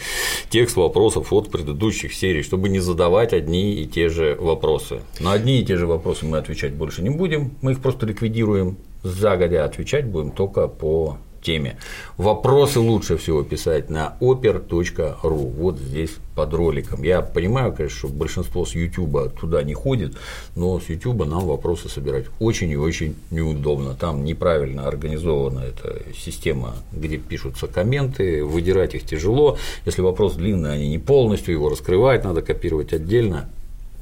текст 0.49 0.77
вопросов 0.77 1.33
от 1.33 1.51
предыдущих 1.51 2.13
серий, 2.13 2.41
чтобы 2.41 2.69
не 2.69 2.79
задавать 2.79 3.33
одни 3.33 3.73
и 3.73 3.85
те 3.85 4.07
же 4.07 4.37
вопросы. 4.39 5.01
На 5.19 5.33
одни 5.33 5.59
и 5.59 5.65
те 5.65 5.75
же 5.75 5.87
вопросы 5.87 6.25
мы 6.25 6.37
отвечать 6.37 6.71
больше 6.73 7.03
не 7.03 7.09
будем, 7.09 7.51
мы 7.61 7.73
их 7.73 7.81
просто 7.81 8.05
ликвидируем, 8.05 8.77
загодя 9.03 9.65
отвечать 9.65 10.05
будем 10.05 10.31
только 10.31 10.69
по 10.69 11.17
теме. 11.41 11.77
Вопросы 12.17 12.79
лучше 12.79 13.17
всего 13.17 13.43
писать 13.43 13.89
на 13.89 14.15
oper.ru, 14.19 15.53
вот 15.53 15.77
здесь 15.77 16.11
под 16.35 16.53
роликом. 16.53 17.03
Я 17.03 17.21
понимаю, 17.21 17.73
конечно, 17.73 17.97
что 17.97 18.07
большинство 18.07 18.65
с 18.65 18.73
YouTube 18.73 19.33
туда 19.39 19.63
не 19.63 19.73
ходит, 19.73 20.15
но 20.55 20.79
с 20.79 20.89
YouTube 20.89 21.25
нам 21.25 21.45
вопросы 21.45 21.89
собирать 21.89 22.25
очень 22.39 22.69
и 22.71 22.77
очень 22.77 23.15
неудобно. 23.31 23.95
Там 23.95 24.23
неправильно 24.23 24.87
организована 24.87 25.59
эта 25.59 26.03
система, 26.17 26.75
где 26.91 27.17
пишутся 27.17 27.67
комменты, 27.67 28.43
выдирать 28.43 28.95
их 28.95 29.05
тяжело. 29.05 29.57
Если 29.85 30.01
вопрос 30.01 30.35
длинный, 30.35 30.73
они 30.73 30.89
не 30.89 30.99
полностью 30.99 31.53
его 31.53 31.69
раскрывать, 31.69 32.23
надо 32.23 32.41
копировать 32.41 32.93
отдельно 32.93 33.49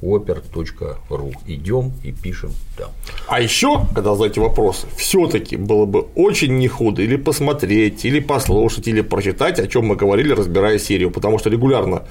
oper.ru. 0.02 1.34
Идем 1.46 1.92
и 2.02 2.12
пишем 2.12 2.52
там. 2.76 2.90
А 3.28 3.40
еще, 3.40 3.86
когда 3.94 4.14
задаете 4.14 4.40
вопросы, 4.40 4.86
все-таки 4.96 5.56
было 5.56 5.86
бы 5.86 6.06
очень 6.14 6.58
не 6.58 6.68
худо 6.68 7.02
или 7.02 7.16
посмотреть, 7.16 8.04
или 8.04 8.20
послушать, 8.20 8.88
или 8.88 9.00
прочитать, 9.02 9.58
о 9.60 9.66
чем 9.66 9.86
мы 9.86 9.96
говорили, 9.96 10.32
разбирая 10.32 10.78
серию, 10.78 11.10
потому 11.10 11.38
что 11.38 11.50
регулярно 11.50 12.02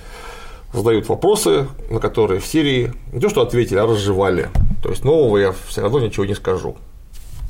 задают 0.74 1.10
вопросы, 1.10 1.68
на 1.90 1.99
которые 1.99 2.40
в 2.40 2.45
серии 2.45 2.94
не 3.11 3.20
то 3.20 3.30
что 3.30 3.41
ответили, 3.41 3.78
а 3.78 3.86
разжевали. 3.86 4.49
То 4.84 4.90
есть 4.90 5.03
нового 5.03 5.38
я 5.38 5.53
все 5.68 5.82
равно 5.82 5.99
ничего 5.99 6.26
не 6.26 6.36
скажу. 6.36 6.78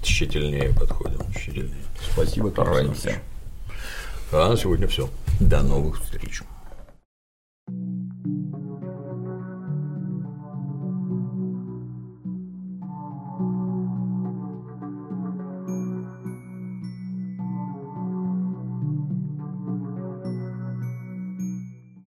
Тщательнее 0.02 0.74
подходим, 0.80 1.20
тщательнее. 1.34 1.76
Спасибо. 2.14 2.48
Александрович. 2.48 3.20
А 4.32 4.49
на 4.49 4.57
сегодня 4.57 4.88
все. 4.88 5.10
До 5.40 5.61
новых 5.61 6.02
встреч. 6.02 6.41